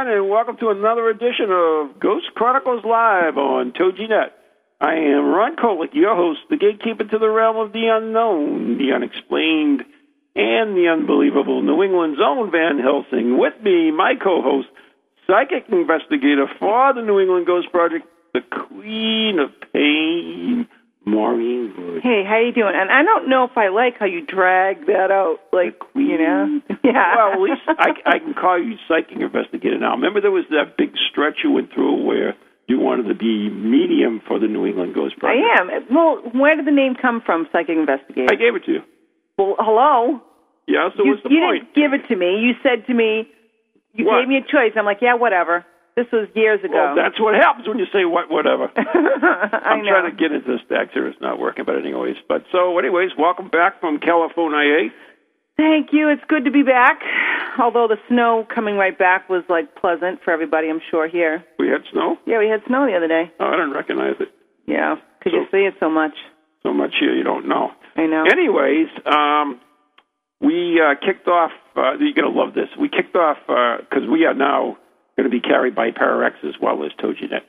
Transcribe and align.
everyone, 0.00 0.18
and 0.18 0.30
welcome 0.30 0.56
to 0.56 0.70
another 0.70 1.08
edition 1.08 1.50
of 1.50 2.00
Ghost 2.00 2.26
Chronicles 2.34 2.84
Live 2.84 3.36
on 3.36 3.72
TogiNet. 3.72 4.30
I 4.80 4.94
am 4.94 5.26
Ron 5.26 5.56
Kolek, 5.56 5.92
your 5.92 6.16
host, 6.16 6.40
the 6.48 6.56
gatekeeper 6.56 7.04
to 7.04 7.18
the 7.18 7.28
realm 7.28 7.56
of 7.56 7.72
the 7.72 7.88
unknown, 7.92 8.78
the 8.78 8.92
unexplained, 8.94 9.82
and 10.34 10.76
the 10.76 10.88
unbelievable. 10.88 11.60
New 11.62 11.82
England's 11.82 12.20
own 12.22 12.50
Van 12.50 12.78
Helsing. 12.78 13.36
With 13.38 13.54
me, 13.62 13.90
my 13.90 14.14
co-host, 14.14 14.68
psychic 15.26 15.68
investigator 15.70 16.46
for 16.58 16.94
the 16.94 17.02
New 17.02 17.20
England 17.20 17.46
Ghost 17.46 17.70
Project, 17.70 18.06
the 18.32 18.40
Queen 18.40 19.38
of 19.38 19.50
Pain, 19.72 20.66
Maureen 21.10 21.74
Wood. 21.76 22.02
Hey, 22.02 22.22
how 22.26 22.38
you 22.38 22.52
doing? 22.52 22.72
And 22.74 22.90
I 22.90 23.02
don't 23.02 23.28
know 23.28 23.44
if 23.44 23.56
I 23.56 23.68
like 23.68 23.98
how 23.98 24.06
you 24.06 24.24
drag 24.24 24.86
that 24.86 25.10
out, 25.10 25.38
like 25.52 25.74
you 25.94 26.18
know. 26.18 26.60
Yeah. 26.82 27.14
Well, 27.14 27.32
at 27.34 27.40
least 27.40 27.60
I, 27.68 27.90
I 28.06 28.18
can 28.18 28.32
call 28.32 28.58
you 28.58 28.74
psychic 28.88 29.18
investigator 29.20 29.78
now. 29.78 29.92
Remember, 29.94 30.20
there 30.22 30.30
was 30.30 30.46
that 30.50 30.78
big 30.78 30.92
stretch 31.10 31.40
you 31.44 31.50
went 31.52 31.72
through 31.74 32.02
where 32.06 32.34
you 32.68 32.80
wanted 32.80 33.06
to 33.08 33.14
be 33.14 33.50
medium 33.50 34.22
for 34.26 34.38
the 34.38 34.46
New 34.46 34.64
England 34.64 34.94
Ghost 34.94 35.18
Project. 35.18 35.44
I 35.44 35.60
am. 35.60 35.68
Well, 35.94 36.22
where 36.32 36.56
did 36.56 36.64
the 36.66 36.70
name 36.72 36.94
come 37.00 37.20
from, 37.20 37.46
psychic 37.52 37.76
investigator? 37.76 38.28
I 38.32 38.34
gave 38.34 38.54
it 38.56 38.64
to 38.64 38.72
you. 38.72 38.80
well, 39.36 39.56
hello. 39.58 40.22
Yeah, 40.66 40.88
so 40.96 41.04
you 41.04 41.10
what's 41.10 41.22
the 41.22 41.28
you 41.30 41.40
point? 41.40 41.54
You 41.54 41.60
didn't 41.60 41.74
give 41.76 41.92
it 42.00 42.08
to 42.08 42.16
me. 42.16 42.40
You 42.40 42.52
said 42.62 42.86
to 42.86 42.94
me, 42.94 43.28
you 43.92 44.06
What? 44.06 44.20
gave 44.22 44.28
me 44.28 44.38
a 44.38 44.42
choice. 44.42 44.72
I'm 44.76 44.86
like, 44.86 44.98
yeah, 45.02 45.14
whatever. 45.14 45.66
This 46.00 46.08
was 46.16 46.28
years 46.32 46.64
ago. 46.64 46.72
Well, 46.72 46.96
that's 46.96 47.20
what 47.20 47.34
happens 47.34 47.68
when 47.68 47.76
you 47.76 47.84
say 47.92 48.08
what, 48.08 48.30
whatever. 48.32 48.72
I 48.76 49.76
I'm 49.76 49.84
know. 49.84 49.92
trying 49.92 50.08
to 50.08 50.16
get 50.16 50.32
into 50.32 50.48
this 50.48 50.64
stack 50.64 50.96
here. 50.96 51.06
It's 51.06 51.20
not 51.20 51.38
working, 51.38 51.66
but 51.66 51.76
anyways. 51.76 52.16
But 52.26 52.48
so, 52.50 52.78
anyways, 52.78 53.10
welcome 53.18 53.50
back 53.50 53.80
from 53.84 53.98
California. 54.00 54.88
Thank 55.58 55.92
you. 55.92 56.08
It's 56.08 56.24
good 56.26 56.46
to 56.46 56.50
be 56.50 56.62
back. 56.62 57.00
Although 57.60 57.86
the 57.86 57.98
snow 58.08 58.46
coming 58.48 58.76
right 58.76 58.96
back 58.96 59.28
was 59.28 59.44
like 59.50 59.76
pleasant 59.76 60.24
for 60.24 60.32
everybody, 60.32 60.70
I'm 60.70 60.80
sure 60.90 61.06
here. 61.06 61.44
We 61.58 61.68
had 61.68 61.84
snow. 61.92 62.16
Yeah, 62.24 62.38
we 62.38 62.48
had 62.48 62.64
snow 62.66 62.86
the 62.88 62.96
other 62.96 63.08
day. 63.08 63.30
Oh, 63.38 63.44
I 63.44 63.60
didn't 63.60 63.72
recognize 63.72 64.16
it. 64.20 64.28
Yeah, 64.66 64.94
because 65.18 65.34
you 65.36 65.44
see 65.52 65.68
it 65.68 65.74
so 65.80 65.90
much. 65.90 66.16
So 66.62 66.72
much 66.72 66.94
here 66.98 67.14
you 67.14 67.24
don't 67.24 67.46
know. 67.46 67.72
I 67.96 68.06
know. 68.06 68.24
Anyways, 68.24 68.88
um, 69.04 69.60
we 70.40 70.80
uh, 70.80 70.94
kicked 70.96 71.28
off. 71.28 71.50
Uh, 71.76 72.00
you're 72.00 72.16
gonna 72.16 72.32
love 72.34 72.54
this. 72.54 72.68
We 72.80 72.88
kicked 72.88 73.16
off 73.16 73.36
because 73.46 74.08
we 74.10 74.24
are 74.24 74.32
now 74.32 74.78
going 75.16 75.28
to 75.28 75.30
be 75.30 75.40
carried 75.40 75.74
by 75.74 75.90
Pararex 75.90 76.32
as 76.44 76.54
well 76.60 76.84
as 76.84 76.92
TogiNet, 77.02 77.42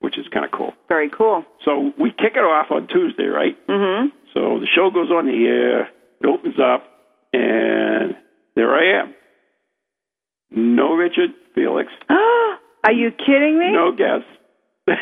which 0.00 0.18
is 0.18 0.26
kind 0.32 0.44
of 0.44 0.50
cool. 0.50 0.72
Very 0.88 1.08
cool. 1.10 1.44
So 1.64 1.92
we 1.98 2.10
kick 2.10 2.34
it 2.36 2.40
off 2.44 2.70
on 2.70 2.86
Tuesday, 2.88 3.24
right? 3.26 3.56
Mm-hmm. 3.68 4.08
So 4.34 4.58
the 4.60 4.66
show 4.74 4.90
goes 4.90 5.10
on 5.10 5.26
the 5.26 5.46
air, 5.46 5.82
it 6.20 6.26
opens 6.26 6.56
up, 6.58 6.84
and 7.32 8.14
there 8.56 8.74
I 8.74 9.02
am. 9.02 9.14
No 10.50 10.94
Richard 10.94 11.30
Felix, 11.54 11.88
Are 12.10 12.92
you 12.92 13.10
kidding 13.12 13.58
me? 13.58 13.72
no 13.72 13.92
guess. 13.92 14.22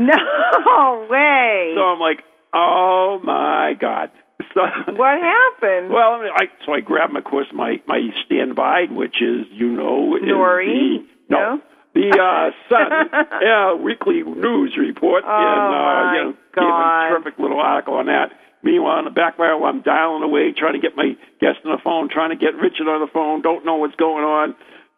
No 0.00 1.06
way. 1.10 1.72
so 1.76 1.80
I'm 1.82 1.98
like, 1.98 2.22
oh 2.54 3.18
my 3.24 3.72
god. 3.80 4.10
So, 4.54 4.60
what 4.94 5.18
happened? 5.20 5.90
Well, 5.90 6.14
I, 6.14 6.22
mean, 6.22 6.32
I 6.34 6.44
so 6.64 6.72
I 6.72 6.80
grabbed, 6.80 7.12
my, 7.12 7.18
of 7.20 7.24
course, 7.24 7.46
my 7.52 7.82
my 7.86 8.00
standby, 8.24 8.86
which 8.90 9.16
is 9.20 9.46
you 9.52 9.68
know, 9.70 10.16
Nori? 10.22 10.66
the, 10.66 11.06
no, 11.28 11.38
No? 11.38 11.62
the 11.94 12.10
uh, 12.18 12.50
Sun, 12.68 13.10
yeah, 13.42 13.74
weekly 13.74 14.22
news 14.22 14.76
report, 14.78 15.24
Oh, 15.26 15.30
and 15.30 15.74
uh, 15.74 16.12
you 16.12 16.24
know, 16.24 16.32
gave 16.54 16.64
a 16.64 17.08
terrific 17.10 17.38
little 17.38 17.60
article 17.60 17.94
on 17.94 18.06
that. 18.06 18.32
Meanwhile, 18.62 18.98
in 19.00 19.04
the 19.04 19.10
background, 19.12 19.64
I'm 19.64 19.82
dialing 19.82 20.22
away, 20.24 20.52
trying 20.56 20.74
to 20.74 20.80
get 20.80 20.96
my 20.96 21.16
guest 21.40 21.58
on 21.64 21.70
the 21.72 21.82
phone, 21.82 22.08
trying 22.10 22.30
to 22.30 22.36
get 22.36 22.54
Richard 22.56 22.88
on 22.88 23.00
the 23.00 23.06
phone. 23.12 23.42
Don't 23.42 23.64
know 23.64 23.76
what's 23.76 23.94
going 23.96 24.24
on. 24.24 24.54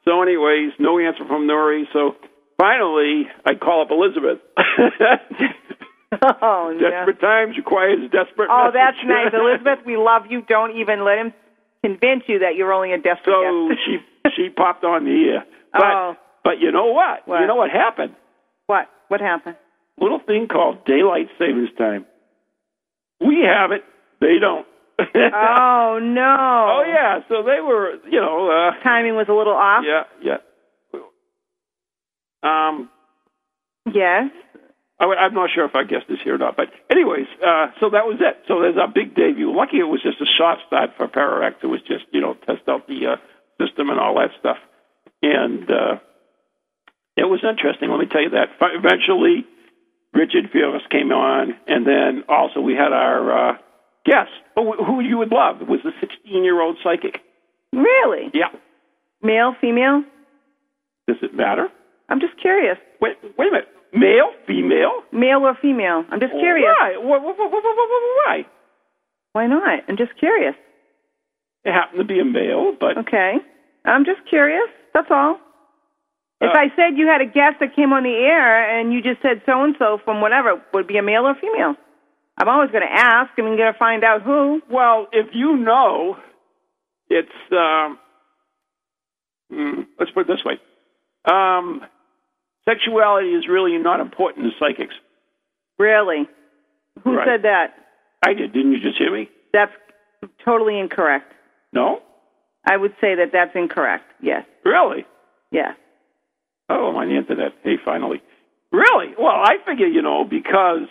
So, 0.07 0.23
anyways, 0.23 0.73
no 0.79 0.99
answer 0.99 1.27
from 1.27 1.47
Nori. 1.47 1.85
So 1.93 2.17
finally, 2.59 3.29
I 3.45 3.55
call 3.55 3.83
up 3.83 3.91
Elizabeth. 3.91 4.41
oh, 6.43 6.75
no. 6.75 6.91
desperate 6.91 7.21
times 7.21 7.57
requires 7.57 7.99
desperate. 8.11 8.49
Oh, 8.51 8.71
that's 8.73 8.97
nice. 9.07 9.31
Elizabeth, 9.33 9.85
we 9.87 9.97
love 9.97 10.23
you. 10.29 10.43
Don't 10.43 10.77
even 10.77 11.05
let 11.05 11.19
him 11.19 11.33
convince 11.85 12.25
you 12.27 12.41
that 12.41 12.57
you're 12.57 12.73
only 12.73 12.93
a 12.93 12.97
desperate 12.99 13.33
So 13.35 13.69
guest. 13.69 13.81
she 13.87 13.99
she 14.37 14.49
popped 14.51 14.85
on 14.85 15.05
the 15.05 15.31
air. 15.31 15.45
But 15.73 15.83
Oh. 15.85 16.17
but 16.45 16.59
you 16.61 16.73
know 16.73 16.87
what? 16.87 17.27
What? 17.29 17.41
You 17.41 17.47
know 17.47 17.57
what 17.57 17.71
happened? 17.71 18.15
What? 18.67 18.89
What 19.09 19.21
happened? 19.21 19.57
Little 19.99 20.19
thing 20.27 20.49
called 20.49 20.85
daylight 20.85 21.29
savings 21.39 21.69
time. 21.79 22.07
We 23.21 23.45
have 23.47 23.71
it. 23.73 23.85
They 24.21 24.39
don't. 24.41 24.67
Oh, 24.99 25.99
no. 26.03 26.77
oh 26.79 26.85
yeah. 26.87 27.21
So 27.29 27.43
they 27.43 27.61
were, 27.61 27.95
you 28.11 28.21
know, 28.21 28.51
uh, 28.51 28.83
Timing 28.83 29.15
was 29.15 29.27
a 29.29 29.33
little 29.33 29.55
off? 29.55 29.85
yeah, 29.87 30.05
yeah. 30.23 30.39
Um, 32.43 32.91
Yes. 33.93 34.31
I, 35.01 35.05
I'm 35.27 35.35
not 35.35 35.51
sure 35.55 35.65
if 35.65 35.75
our 35.75 35.85
guest 35.85 36.07
is 36.09 36.19
here 36.23 36.35
or 36.35 36.39
not, 36.39 36.57
but 36.57 36.69
anyways, 36.91 37.27
uh, 37.41 37.73
so 37.81 37.91
that 37.91 38.05
was 38.05 38.21
it. 38.21 38.45
So 38.47 38.61
there's 38.61 38.77
our 38.77 38.93
big 38.93 39.17
debut. 39.17 39.51
Lucky 39.51 39.79
it 39.81 39.89
was 39.89 40.03
just 40.03 40.21
a 40.21 40.29
short 40.39 40.59
start 40.67 40.91
for 40.97 41.09
Pararex. 41.09 41.55
It 41.63 41.67
was 41.67 41.81
just 41.83 42.05
you 42.13 42.21
know 42.21 42.35
test 42.47 42.69
out 42.69 42.87
the 42.87 43.17
uh, 43.17 43.65
system 43.65 43.89
and 43.89 43.99
all 43.99 44.15
that 44.21 44.31
stuff, 44.39 44.59
and 45.23 45.65
uh, 45.71 45.97
it 47.17 47.25
was 47.25 47.41
interesting. 47.43 47.91
Let 47.91 47.99
me 47.99 48.07
tell 48.07 48.23
you 48.23 48.31
that. 48.31 48.53
Eventually, 48.61 49.45
Richard 50.13 50.51
Felix 50.53 50.85
came 50.91 51.13
on, 51.13 51.55
and 51.67 51.87
then 51.87 52.25
also 52.29 52.61
we 52.61 52.75
had 52.75 52.93
our 52.93 53.51
uh, 53.51 53.57
guest, 54.05 54.31
who, 54.55 54.73
who 54.85 55.01
you 55.01 55.19
would 55.19 55.33
love. 55.33 55.61
It 55.63 55.69
was 55.69 55.81
the 55.85 55.93
16 56.01 56.45
year 56.45 56.61
old 56.61 56.77
psychic. 56.83 57.21
Really? 57.73 58.31
Yeah. 58.35 58.51
Male, 59.23 59.55
female? 59.61 60.05
Does 61.07 61.19
it 61.23 61.35
matter? 61.35 61.69
I'm 62.09 62.21
just 62.21 62.41
curious. 62.41 62.79
Wait, 63.01 63.17
wait 63.39 63.49
a 63.49 63.53
minute. 63.53 63.69
Male, 63.93 64.31
female? 64.47 65.03
Male 65.13 65.41
or 65.41 65.55
female? 65.61 66.05
I'm 66.11 66.21
just 66.21 66.33
curious. 66.33 66.69
Why? 66.79 66.97
Why? 66.99 67.19
Why? 67.19 67.35
Why? 68.27 68.47
why, 69.33 69.47
not? 69.47 69.81
I'm 69.89 69.97
just 69.97 70.17
curious. 70.19 70.55
It 71.65 71.73
happened 71.73 71.99
to 71.99 72.05
be 72.05 72.21
a 72.21 72.25
male, 72.25 72.73
but 72.79 72.97
Okay. 72.99 73.35
I'm 73.85 74.05
just 74.05 74.21
curious. 74.29 74.69
That's 74.95 75.11
all. 75.11 75.39
If 76.41 76.51
Uh, 76.51 76.59
I 76.59 76.73
said 76.77 76.97
you 76.97 77.07
had 77.07 77.21
a 77.21 77.27
guest 77.27 77.57
that 77.61 77.75
came 77.77 77.93
on 77.93 78.03
the 78.03 78.15
air 78.15 78.79
and 78.79 78.93
you 78.93 79.03
just 79.03 79.21
said 79.23 79.43
so 79.45 79.63
and 79.63 79.75
so 79.79 79.99
from 80.05 80.21
whatever, 80.21 80.61
would 80.73 80.85
it 80.85 80.89
be 80.89 80.97
a 80.97 81.03
male 81.03 81.27
or 81.27 81.35
female? 81.35 81.75
I'm 82.39 82.49
always 82.49 82.71
going 82.71 82.87
to 82.87 82.93
ask 82.93 83.31
and 83.37 83.47
I'm 83.47 83.57
going 83.57 83.73
to 83.73 83.79
find 83.79 84.03
out 84.05 84.23
who. 84.23 84.63
Well, 84.71 85.07
if 85.13 85.35
you 85.35 85.57
know, 85.57 86.17
it's 87.11 87.29
um, 87.53 87.99
mm, 89.53 89.87
let's 89.99 90.11
put 90.13 90.23
it 90.23 90.29
this 90.29 90.45
way: 90.45 90.59
um, 91.31 91.83
sexuality 92.69 93.29
is 93.35 93.49
really 93.49 93.77
not 93.79 94.01
important 94.01 94.47
to 94.47 94.59
psychics. 94.59 94.95
Really? 95.79 96.29
Who 97.05 97.17
Right. 97.17 97.27
said 97.27 97.43
that? 97.43 97.75
I 98.23 98.35
did. 98.35 98.53
Didn't 98.53 98.73
you 98.73 98.81
just 98.81 98.99
hear 98.99 99.11
me? 99.13 99.29
That's 99.53 99.73
totally 100.45 100.79
incorrect. 100.79 101.33
No, 101.73 102.03
I 102.69 102.77
would 102.77 102.95
say 103.01 103.15
that 103.17 103.33
that's 103.33 103.55
incorrect. 103.55 104.05
Yes. 104.21 104.45
really? 104.65 105.07
Yes. 105.51 105.75
Oh, 106.69 106.89
I'm 106.91 106.97
on 106.97 107.09
the 107.09 107.17
internet. 107.17 107.53
Hey, 107.65 107.77
finally. 107.85 108.23
Really? 108.71 109.15
Well, 109.19 109.35
I 109.35 109.57
figure 109.67 109.87
you 109.87 110.03
know 110.03 110.25
because 110.25 110.87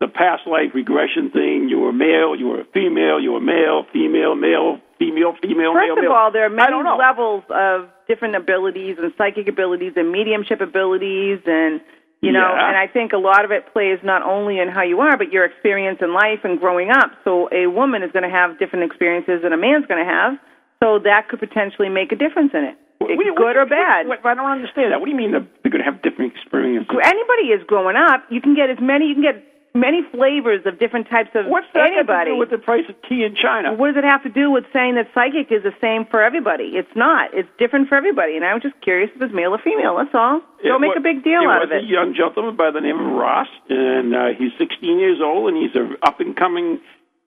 the 0.00 0.08
past 0.08 0.46
life 0.48 0.74
regression 0.74 1.30
thing. 1.30 1.68
You 1.68 1.78
were 1.78 1.92
male, 1.92 2.34
you 2.34 2.48
were 2.48 2.60
a 2.60 2.64
female, 2.74 3.20
you 3.20 3.30
were 3.32 3.40
male, 3.40 3.84
female, 3.92 4.34
male, 4.34 4.80
female, 5.02 5.34
female, 5.42 5.72
First 5.74 5.86
male, 5.88 5.98
of 5.98 6.02
male. 6.04 6.12
all, 6.12 6.30
there 6.32 6.44
are 6.46 6.50
many 6.50 6.76
levels 6.76 7.42
of 7.50 7.88
different 8.08 8.36
abilities 8.36 8.96
and 9.00 9.12
psychic 9.18 9.48
abilities 9.48 9.92
and 9.96 10.10
mediumship 10.12 10.60
abilities 10.60 11.40
and 11.46 11.80
you 12.22 12.30
know, 12.30 12.54
Yeah. 12.54 12.68
and 12.68 12.76
I 12.76 12.86
think 12.86 13.12
a 13.12 13.18
lot 13.18 13.44
of 13.44 13.50
it 13.50 13.72
plays 13.72 13.98
not 14.04 14.22
only 14.22 14.60
in 14.60 14.68
how 14.68 14.82
you 14.82 15.00
are, 15.00 15.16
but 15.16 15.32
your 15.32 15.44
experience 15.44 15.98
in 16.00 16.12
life 16.14 16.44
and 16.44 16.60
growing 16.60 16.88
up. 16.88 17.10
So 17.24 17.48
a 17.50 17.66
woman 17.66 18.04
is 18.04 18.12
going 18.12 18.22
to 18.22 18.30
have 18.30 18.60
different 18.60 18.84
experiences 18.84 19.42
than 19.42 19.52
a 19.52 19.56
man's 19.56 19.86
going 19.86 19.98
to 19.98 20.08
have. 20.08 20.38
So 20.84 21.00
that 21.00 21.26
could 21.28 21.40
potentially 21.40 21.88
make 21.88 22.12
a 22.12 22.16
difference 22.16 22.54
in 22.54 22.62
it, 22.62 22.76
What- 22.98 23.10
what- 23.16 23.26
good 23.26 23.42
what- 23.42 23.56
or 23.56 23.66
bad. 23.66 24.06
what- 24.06 24.24
I 24.24 24.34
don't 24.34 24.46
understand 24.46 24.92
that. 24.92 25.00
What 25.00 25.06
do 25.06 25.10
you 25.10 25.16
mean 25.16 25.32
they're 25.32 25.42
going 25.68 25.82
to 25.82 25.90
have 25.90 26.00
different 26.02 26.32
experiences? 26.36 26.86
Anybody 27.02 27.50
is 27.52 27.64
growing 27.64 27.96
up. 27.96 28.22
You 28.30 28.40
can 28.40 28.54
get 28.54 28.70
as 28.70 28.78
many. 28.78 29.06
You 29.06 29.14
can 29.14 29.22
get 29.24 29.42
many 29.74 30.02
flavors 30.12 30.60
of 30.66 30.78
different 30.78 31.08
types 31.08 31.30
of 31.34 31.46
What's 31.46 31.66
that 31.74 31.80
got 31.80 31.88
to 31.88 31.94
anybody. 31.96 32.30
do 32.32 32.36
with 32.36 32.50
the 32.50 32.58
price 32.58 32.84
of 32.88 32.94
tea 33.08 33.24
in 33.24 33.34
China? 33.34 33.72
What 33.74 33.88
does 33.94 33.96
it 33.96 34.04
have 34.04 34.22
to 34.24 34.28
do 34.28 34.50
with 34.50 34.64
saying 34.72 34.96
that 34.96 35.08
psychic 35.14 35.50
is 35.50 35.62
the 35.62 35.72
same 35.80 36.04
for 36.10 36.22
everybody? 36.22 36.76
It's 36.76 36.92
not. 36.94 37.32
It's 37.32 37.48
different 37.58 37.88
for 37.88 37.96
everybody. 37.96 38.36
And 38.36 38.44
I 38.44 38.52
was 38.54 38.62
just 38.62 38.76
curious 38.82 39.10
if 39.16 39.22
it's 39.22 39.32
male 39.32 39.54
or 39.54 39.58
female. 39.64 39.96
That's 39.96 40.14
all. 40.14 40.40
Don't 40.62 40.80
make 40.80 40.92
wa- 40.94 41.00
a 41.00 41.04
big 41.04 41.24
deal 41.24 41.40
out 41.48 41.64
of 41.64 41.72
it. 41.72 41.84
a 41.84 41.86
young 41.86 42.12
gentleman 42.14 42.56
by 42.56 42.70
the 42.70 42.80
name 42.80 43.00
of 43.00 43.06
Ross, 43.16 43.48
and 43.68 44.14
uh, 44.14 44.28
he's 44.36 44.52
16 44.58 44.98
years 44.98 45.18
old, 45.22 45.48
and 45.48 45.56
he's 45.56 45.74
a 45.74 45.88
up 46.06 46.20
and 46.20 46.36
coming 46.36 46.78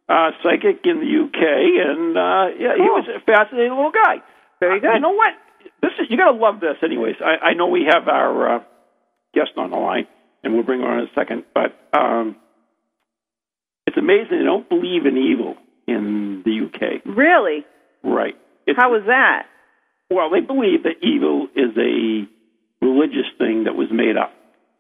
uh, 0.07 0.31
psychic 0.43 0.85
in 0.85 1.01
the 1.01 1.09
UK, 1.25 1.41
and 1.41 2.13
uh, 2.15 2.53
yeah, 2.61 2.75
he 2.77 2.85
was 2.85 3.09
a 3.09 3.19
fascinating 3.25 3.73
little 3.73 3.91
guy. 3.91 4.21
Very 4.59 4.77
Uh, 4.77 4.81
good. 4.81 4.93
you 4.93 4.99
know 5.01 5.11
what? 5.17 5.33
This 5.81 5.91
is 5.99 6.07
you 6.09 6.17
gotta 6.17 6.37
love 6.37 6.59
this, 6.61 6.77
anyways. 6.83 7.15
I, 7.19 7.49
I 7.49 7.53
know 7.53 7.67
we 7.67 7.85
have 7.89 8.07
our 8.07 8.57
uh, 8.57 8.63
guest 9.33 9.51
on 9.57 9.71
the 9.71 9.77
line, 9.77 10.05
and 10.45 10.53
we'll 10.53 10.63
bring 10.63 10.81
her 10.81 10.87
on 10.87 10.99
in 10.99 11.05
a 11.05 11.13
second, 11.15 11.43
but 11.53 11.75
um, 11.97 12.35
it's 13.87 13.97
amazing 13.97 14.39
they 14.39 14.45
don't 14.45 14.69
believe 14.69 15.05
in 15.05 15.17
evil 15.17 15.55
in 15.87 16.43
the 16.45 16.65
UK. 16.67 17.01
Really? 17.05 17.65
Right? 18.03 18.35
It's, 18.67 18.77
How 18.77 18.91
was 18.91 19.03
that? 19.07 19.47
well, 20.09 20.29
they 20.29 20.39
believe 20.41 20.83
that 20.83 21.01
evil 21.01 21.47
is 21.55 21.75
a 21.77 22.27
religious 22.85 23.25
thing 23.37 23.63
that 23.65 23.75
was 23.75 23.87
made 23.91 24.17
up. 24.17 24.31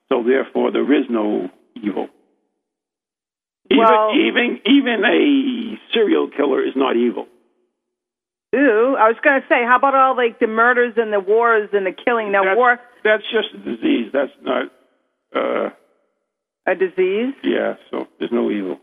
So 0.09 0.23
therefore, 0.23 0.71
there 0.71 0.91
is 0.93 1.05
no 1.09 1.49
evil. 1.75 2.07
Even, 3.71 3.83
Well- 3.83 4.11
even 4.15 4.59
even 4.65 5.03
a 5.03 5.79
serial 5.93 6.29
killer 6.29 6.63
is 6.63 6.75
not 6.75 6.95
evil. 6.95 7.27
Ooh, 8.55 8.95
I 8.95 9.09
was 9.09 9.17
going 9.21 9.41
to 9.41 9.47
say, 9.49 9.65
how 9.67 9.75
about 9.75 9.95
all 9.95 10.15
like 10.15 10.39
the 10.39 10.47
murders 10.47 10.93
and 10.95 11.11
the 11.11 11.19
wars 11.19 11.69
and 11.73 11.85
the 11.85 11.91
killing? 11.91 12.31
Now, 12.31 12.45
That's, 12.45 12.55
war, 12.57 12.79
that's 13.03 13.23
just 13.23 13.49
a 13.53 13.57
disease. 13.57 14.11
That's 14.13 14.31
not. 14.41 14.71
Uh, 15.35 15.69
a 16.67 16.75
disease? 16.75 17.33
yeah. 17.43 17.75
So 17.91 18.07
there's 18.19 18.31
no 18.31 18.49
evil. 18.49 18.79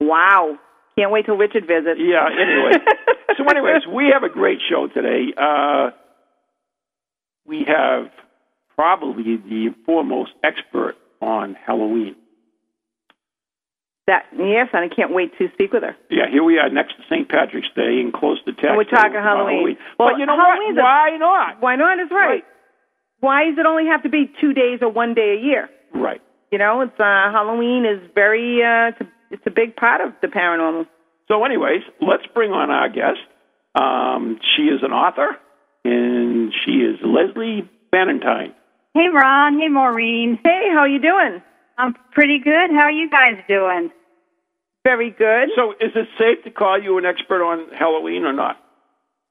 Wow. 0.00 0.58
Can't 0.98 1.10
wait 1.10 1.24
till 1.26 1.36
Richard 1.36 1.66
visits. 1.66 1.98
Yeah. 2.00 2.26
Anyway. 2.28 2.72
so, 3.38 3.44
anyways, 3.44 3.86
we 3.86 4.10
have 4.12 4.22
a 4.24 4.28
great 4.28 4.58
show 4.68 4.88
today. 4.88 5.32
Uh, 5.36 5.90
we 7.46 7.64
have 7.66 8.10
probably 8.76 9.36
the 9.36 9.74
foremost 9.86 10.32
expert 10.44 10.96
on 11.22 11.54
Halloween. 11.66 12.16
that 14.06 14.24
yes, 14.36 14.68
and 14.72 14.84
I 14.84 14.94
can't 14.94 15.12
wait 15.14 15.36
to 15.38 15.48
speak 15.54 15.72
with 15.72 15.82
her. 15.84 15.96
Yeah, 16.10 16.28
here 16.30 16.42
we 16.42 16.58
are 16.58 16.68
next 16.68 16.96
to 16.96 17.02
St. 17.08 17.28
Patrick's 17.28 17.68
Day 17.74 18.00
and 18.00 18.12
close 18.12 18.42
to 18.44 18.52
tax. 18.52 18.66
And 18.68 18.76
we're 18.76 18.84
talking 18.84 19.12
day, 19.12 19.18
Halloween. 19.22 19.76
Well, 19.98 20.08
Well, 20.10 20.18
you 20.18 20.26
know 20.26 20.36
Halloween's 20.36 20.76
what? 20.76 20.82
a- 20.82 20.84
Why 20.84 21.16
not? 21.18 21.62
Why 21.62 21.76
not? 21.76 21.98
Is 22.00 22.10
right. 22.10 22.26
Right. 22.28 22.44
Why 23.22 23.44
does 23.44 23.56
it 23.56 23.66
only 23.66 23.86
have 23.86 24.02
to 24.02 24.08
be 24.08 24.28
two 24.40 24.52
days 24.52 24.80
or 24.82 24.90
one 24.90 25.14
day 25.14 25.38
a 25.38 25.40
year? 25.40 25.70
Right. 25.94 26.20
You 26.50 26.58
know, 26.58 26.80
it's 26.80 26.98
uh, 26.98 27.30
Halloween 27.30 27.86
is 27.86 28.00
very 28.16 28.60
uh, 28.62 28.90
it's 28.90 29.00
a, 29.00 29.08
it's 29.30 29.46
a 29.46 29.50
big 29.50 29.76
part 29.76 30.00
of 30.00 30.12
the 30.20 30.26
paranormal. 30.26 30.86
So, 31.28 31.44
anyways, 31.44 31.82
let's 32.00 32.26
bring 32.34 32.50
on 32.50 32.70
our 32.70 32.88
guest. 32.88 33.22
Um, 33.76 34.40
she 34.42 34.64
is 34.64 34.82
an 34.82 34.90
author, 34.90 35.38
and 35.84 36.52
she 36.64 36.82
is 36.82 36.98
Leslie 37.04 37.70
Bannatyne. 37.94 38.54
Hey, 38.92 39.06
Ron. 39.14 39.56
Hey, 39.56 39.68
Maureen. 39.68 40.40
Hey, 40.42 40.68
how 40.74 40.84
you 40.84 41.00
doing? 41.00 41.40
I'm 41.78 41.94
pretty 42.10 42.40
good. 42.40 42.70
How 42.74 42.86
are 42.86 42.90
you 42.90 43.08
guys 43.08 43.38
doing? 43.46 43.92
Very 44.82 45.10
good. 45.10 45.50
So, 45.54 45.70
is 45.80 45.92
it 45.94 46.08
safe 46.18 46.42
to 46.42 46.50
call 46.50 46.82
you 46.82 46.98
an 46.98 47.06
expert 47.06 47.40
on 47.40 47.68
Halloween 47.78 48.24
or 48.24 48.32
not? 48.32 48.56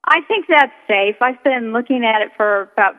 I 0.06 0.22
think 0.26 0.46
that's 0.48 0.72
safe. 0.88 1.16
I've 1.20 1.44
been 1.44 1.74
looking 1.74 2.06
at 2.06 2.22
it 2.22 2.30
for 2.38 2.70
about 2.72 2.94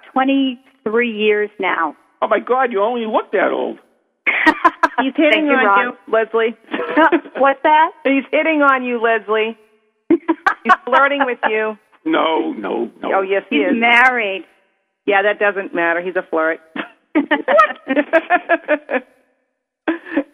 23 0.83 1.11
years 1.11 1.49
now. 1.59 1.95
Oh 2.21 2.27
my 2.27 2.39
God, 2.39 2.71
you 2.71 2.81
only 2.81 3.05
look 3.05 3.31
that 3.31 3.51
old. 3.51 3.79
He's 4.99 5.13
hitting 5.15 5.45
you, 5.45 5.51
on 5.53 5.65
Ron. 5.65 5.85
you, 6.07 6.13
Leslie. 6.13 6.55
What's 7.37 7.59
that? 7.63 7.91
He's 8.05 8.23
hitting 8.31 8.61
on 8.61 8.83
you, 8.83 9.01
Leslie. 9.01 9.57
He's 10.09 10.73
flirting 10.85 11.21
with 11.25 11.39
you. 11.49 11.77
No, 12.05 12.51
no, 12.51 12.91
no. 13.01 13.13
Oh 13.15 13.21
yes, 13.21 13.43
he 13.49 13.59
He's 13.59 13.67
is. 13.67 13.79
married. 13.79 14.43
Yeah, 15.05 15.21
that 15.21 15.39
doesn't 15.39 15.73
matter. 15.73 16.01
He's 16.01 16.17
a 16.17 16.21
flirt. 16.29 16.59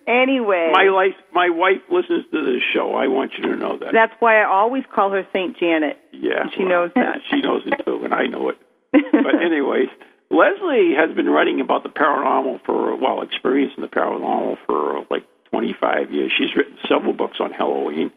anyway, 0.07 0.71
My 0.73 0.85
life, 0.89 1.13
my 1.31 1.49
wife 1.51 1.81
listens 1.91 2.25
to 2.31 2.43
this 2.43 2.63
show. 2.73 2.95
I 2.95 3.07
want 3.07 3.33
you 3.37 3.43
to 3.51 3.55
know 3.55 3.77
that. 3.77 3.89
that's 3.93 4.13
why 4.19 4.41
I 4.41 4.45
always 4.49 4.83
call 4.93 5.11
her 5.11 5.27
Saint 5.31 5.59
Janet. 5.59 5.97
Yeah, 6.11 6.49
She 6.57 6.63
well, 6.63 6.69
knows 6.69 6.91
that. 6.95 7.17
She 7.29 7.39
knows 7.41 7.61
it 7.67 7.85
too, 7.85 8.01
and 8.03 8.15
I 8.15 8.25
know 8.25 8.49
it. 8.49 8.57
But 8.91 9.35
anyways, 9.39 9.89
Leslie 10.31 10.93
has 10.95 11.15
been 11.15 11.29
writing 11.29 11.59
about 11.59 11.83
the 11.83 11.89
paranormal 11.89 12.63
for 12.65 12.95
well, 12.95 13.21
experiencing 13.21 13.81
the 13.81 13.87
paranormal 13.87 14.57
for 14.65 15.05
like 15.09 15.23
25 15.49 16.11
years. 16.11 16.31
She's 16.37 16.55
written 16.55 16.77
several 16.87 17.13
books 17.13 17.37
on 17.39 17.51
Halloween. 17.51 18.11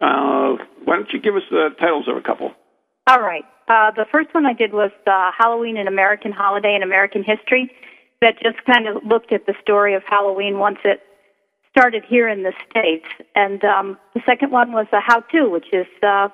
Uh, 0.00 0.56
why 0.84 0.96
don't 0.96 1.10
you 1.12 1.20
give 1.20 1.36
us 1.36 1.42
the 1.50 1.70
titles 1.80 2.08
of 2.08 2.16
a 2.16 2.20
couple? 2.20 2.52
All 3.06 3.20
right. 3.20 3.44
Uh, 3.68 3.90
the 3.92 4.04
first 4.12 4.32
one 4.34 4.44
I 4.44 4.52
did 4.52 4.72
was 4.72 4.90
uh, 5.06 5.30
Halloween, 5.36 5.76
an 5.78 5.88
American 5.88 6.30
holiday 6.30 6.74
in 6.74 6.82
American 6.82 7.24
history, 7.24 7.70
that 8.20 8.34
just 8.42 8.62
kind 8.64 8.86
of 8.86 9.02
looked 9.04 9.32
at 9.32 9.46
the 9.46 9.54
story 9.62 9.94
of 9.94 10.02
Halloween 10.06 10.58
once 10.58 10.78
it 10.84 11.00
started 11.70 12.04
here 12.06 12.28
in 12.28 12.42
the 12.42 12.52
States. 12.70 13.06
And 13.34 13.64
um, 13.64 13.98
the 14.14 14.20
second 14.26 14.52
one 14.52 14.72
was 14.72 14.86
a 14.92 15.00
how 15.00 15.20
to, 15.20 15.48
which 15.48 15.72
is 15.72 15.86
uh, 16.02 16.28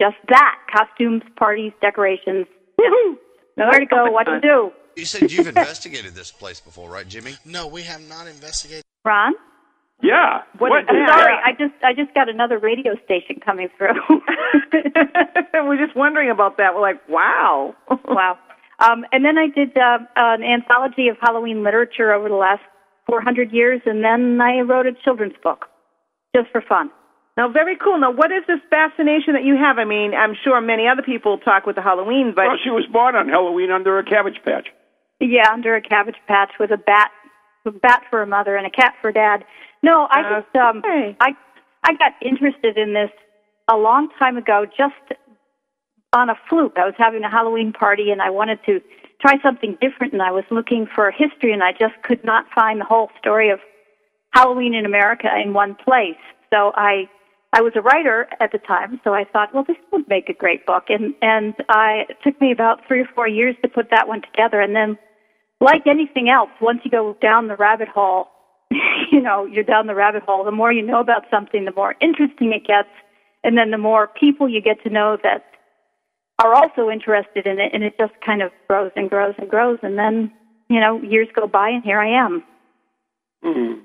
just 0.00 0.16
that 0.28 0.58
costumes, 0.72 1.22
parties, 1.36 1.72
decorations. 1.80 2.46
Now, 3.56 3.70
Where 3.70 3.80
to 3.80 3.86
go, 3.86 4.10
what 4.10 4.24
to 4.24 4.40
do. 4.40 4.70
You 4.96 5.04
said 5.04 5.30
you've 5.30 5.46
investigated 5.56 6.14
this 6.14 6.30
place 6.30 6.60
before, 6.60 6.90
right, 6.90 7.06
Jimmy? 7.06 7.34
No, 7.44 7.66
we 7.66 7.82
have 7.82 8.00
not 8.02 8.26
investigated. 8.26 8.84
Ron? 9.04 9.34
Yeah. 10.02 10.42
What? 10.58 10.72
I'm 10.72 10.96
Yeah. 10.96 11.06
sorry, 11.06 11.34
I 11.44 11.52
just 11.52 11.74
I 11.82 11.92
just 11.94 12.12
got 12.14 12.28
another 12.28 12.58
radio 12.58 12.94
station 13.04 13.40
coming 13.44 13.68
through. 13.78 13.94
We're 15.54 15.76
just 15.84 15.96
wondering 15.96 16.30
about 16.30 16.56
that. 16.58 16.74
We're 16.74 16.80
like, 16.80 17.00
wow. 17.08 17.74
wow. 18.04 18.38
Um, 18.80 19.04
and 19.12 19.24
then 19.24 19.38
I 19.38 19.46
did 19.48 19.76
uh, 19.78 19.98
an 20.16 20.42
anthology 20.42 21.08
of 21.08 21.16
Halloween 21.20 21.62
literature 21.62 22.12
over 22.12 22.28
the 22.28 22.34
last 22.34 22.60
400 23.06 23.52
years, 23.52 23.80
and 23.86 24.02
then 24.04 24.40
I 24.40 24.60
wrote 24.60 24.86
a 24.86 24.92
children's 25.04 25.36
book 25.42 25.66
just 26.34 26.50
for 26.50 26.60
fun. 26.60 26.90
Now, 27.36 27.48
very 27.48 27.76
cool. 27.76 27.98
Now, 27.98 28.12
what 28.12 28.30
is 28.30 28.44
this 28.46 28.60
fascination 28.70 29.34
that 29.34 29.44
you 29.44 29.56
have? 29.56 29.78
I 29.78 29.84
mean, 29.84 30.14
I'm 30.14 30.34
sure 30.44 30.60
many 30.60 30.86
other 30.86 31.02
people 31.02 31.38
talk 31.38 31.66
with 31.66 31.74
the 31.74 31.82
Halloween, 31.82 32.32
but 32.34 32.46
Well, 32.46 32.58
she 32.62 32.70
was 32.70 32.86
born 32.92 33.16
on 33.16 33.28
Halloween 33.28 33.72
under 33.72 33.98
a 33.98 34.04
cabbage 34.04 34.38
patch. 34.44 34.68
Yeah, 35.20 35.50
under 35.52 35.74
a 35.74 35.80
cabbage 35.80 36.16
patch 36.28 36.52
with 36.60 36.70
a 36.70 36.76
bat, 36.76 37.10
a 37.66 37.72
bat 37.72 38.02
for 38.08 38.22
a 38.22 38.26
mother 38.26 38.56
and 38.56 38.66
a 38.66 38.70
cat 38.70 38.94
for 39.00 39.10
dad. 39.10 39.44
No, 39.82 40.06
I 40.10 40.22
just 40.40 40.56
um, 40.56 40.78
Okay. 40.78 41.16
I 41.20 41.30
I 41.82 41.92
got 41.94 42.12
interested 42.22 42.78
in 42.78 42.94
this 42.94 43.10
a 43.70 43.76
long 43.76 44.08
time 44.18 44.36
ago, 44.36 44.66
just 44.76 45.18
on 46.12 46.30
a 46.30 46.34
fluke. 46.48 46.74
I 46.76 46.84
was 46.84 46.94
having 46.96 47.24
a 47.24 47.30
Halloween 47.30 47.72
party 47.72 48.10
and 48.10 48.22
I 48.22 48.30
wanted 48.30 48.58
to 48.66 48.80
try 49.20 49.34
something 49.42 49.76
different, 49.80 50.12
and 50.12 50.22
I 50.22 50.30
was 50.30 50.44
looking 50.50 50.86
for 50.94 51.10
history, 51.10 51.52
and 51.52 51.62
I 51.62 51.72
just 51.72 51.94
could 52.02 52.24
not 52.24 52.44
find 52.54 52.80
the 52.80 52.84
whole 52.84 53.10
story 53.18 53.50
of 53.50 53.58
Halloween 54.32 54.74
in 54.74 54.84
America 54.86 55.28
in 55.42 55.52
one 55.52 55.74
place. 55.74 56.20
So 56.52 56.72
I 56.76 57.08
I 57.54 57.62
was 57.62 57.72
a 57.76 57.80
writer 57.80 58.26
at 58.40 58.50
the 58.50 58.58
time, 58.58 59.00
so 59.04 59.14
I 59.14 59.22
thought, 59.22 59.54
well, 59.54 59.62
this 59.62 59.76
would 59.92 60.08
make 60.08 60.28
a 60.28 60.34
great 60.34 60.66
book, 60.66 60.86
and 60.88 61.14
and 61.22 61.54
I 61.68 62.02
it 62.08 62.16
took 62.24 62.40
me 62.40 62.50
about 62.50 62.80
three 62.88 63.00
or 63.00 63.08
four 63.14 63.28
years 63.28 63.54
to 63.62 63.68
put 63.68 63.90
that 63.90 64.08
one 64.08 64.22
together, 64.22 64.60
and 64.60 64.74
then 64.74 64.98
like 65.60 65.86
anything 65.86 66.28
else, 66.28 66.50
once 66.60 66.80
you 66.84 66.90
go 66.90 67.16
down 67.22 67.46
the 67.46 67.54
rabbit 67.54 67.86
hole, 67.86 68.26
you 69.12 69.20
know, 69.20 69.46
you're 69.46 69.62
down 69.62 69.86
the 69.86 69.94
rabbit 69.94 70.24
hole. 70.24 70.42
The 70.44 70.50
more 70.50 70.72
you 70.72 70.82
know 70.82 70.98
about 70.98 71.26
something, 71.30 71.64
the 71.64 71.72
more 71.72 71.94
interesting 72.00 72.52
it 72.52 72.66
gets, 72.66 72.88
and 73.44 73.56
then 73.56 73.70
the 73.70 73.78
more 73.78 74.08
people 74.08 74.48
you 74.48 74.60
get 74.60 74.82
to 74.82 74.90
know 74.90 75.16
that 75.22 75.44
are 76.42 76.54
also 76.54 76.90
interested 76.90 77.46
in 77.46 77.60
it, 77.60 77.70
and 77.72 77.84
it 77.84 77.94
just 77.96 78.14
kind 78.26 78.42
of 78.42 78.50
grows 78.66 78.90
and 78.96 79.08
grows 79.08 79.34
and 79.38 79.48
grows, 79.48 79.78
and 79.82 79.96
then 79.96 80.32
you 80.68 80.80
know, 80.80 81.00
years 81.02 81.28
go 81.36 81.46
by, 81.46 81.68
and 81.68 81.84
here 81.84 82.00
I 82.00 82.24
am. 82.24 82.42
Mm. 83.44 83.80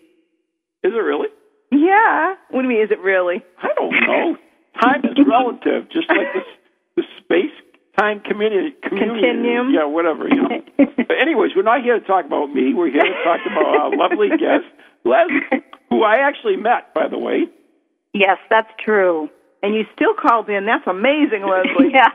Is 0.82 0.92
it 0.92 1.02
really? 1.02 1.28
Yeah. 1.72 2.34
What 2.50 2.62
do 2.62 2.68
you 2.68 2.74
mean? 2.74 2.84
Is 2.84 2.90
it 2.90 3.00
really? 3.00 3.42
I 3.62 3.68
don't 3.74 3.92
know. 3.92 4.36
Time 4.80 5.02
is 5.04 5.16
relative, 5.26 5.88
just 5.90 6.08
like 6.08 6.28
the, 6.34 6.40
the 6.96 7.02
space 7.18 7.50
time 7.98 8.20
community, 8.20 8.74
community. 8.82 9.20
Continuum? 9.22 9.72
Yeah, 9.72 9.86
whatever. 9.86 10.28
You 10.28 10.42
know. 10.42 10.48
but 10.78 11.16
anyways, 11.20 11.52
we're 11.56 11.62
not 11.62 11.82
here 11.82 11.98
to 11.98 12.06
talk 12.06 12.26
about 12.26 12.52
me. 12.52 12.74
We're 12.74 12.90
here 12.90 13.02
to 13.02 13.24
talk 13.24 13.40
about 13.46 13.64
our 13.64 13.96
lovely 13.96 14.28
guest, 14.28 14.64
Les, 15.04 15.26
who 15.90 16.02
I 16.02 16.16
actually 16.16 16.56
met, 16.56 16.92
by 16.94 17.08
the 17.08 17.18
way. 17.18 17.46
Yes, 18.12 18.38
that's 18.50 18.70
true. 18.82 19.28
And 19.62 19.74
you 19.74 19.84
still 19.94 20.14
called 20.14 20.48
in. 20.48 20.66
That's 20.66 20.86
amazing, 20.86 21.42
Leslie. 21.48 21.92
yeah. 21.92 22.10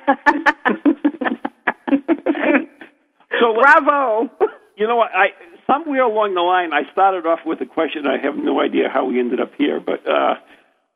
So 3.41 3.53
Bravo. 3.53 4.29
You 4.77 4.88
know 4.88 4.95
what? 4.95 5.12
I 5.13 5.27
somewhere 5.67 6.01
along 6.01 6.33
the 6.33 6.41
line, 6.41 6.71
I 6.74 6.89
started 6.91 7.27
off 7.27 7.39
with 7.45 7.62
a 7.62 7.67
question. 7.67 8.07
I 8.07 8.17
have 8.17 8.36
no 8.36 8.62
idea 8.62 8.89
how 8.91 9.05
we 9.05 9.19
ended 9.19 9.39
up 9.39 9.51
here, 9.55 9.79
but 9.79 10.00
uh, 10.07 10.36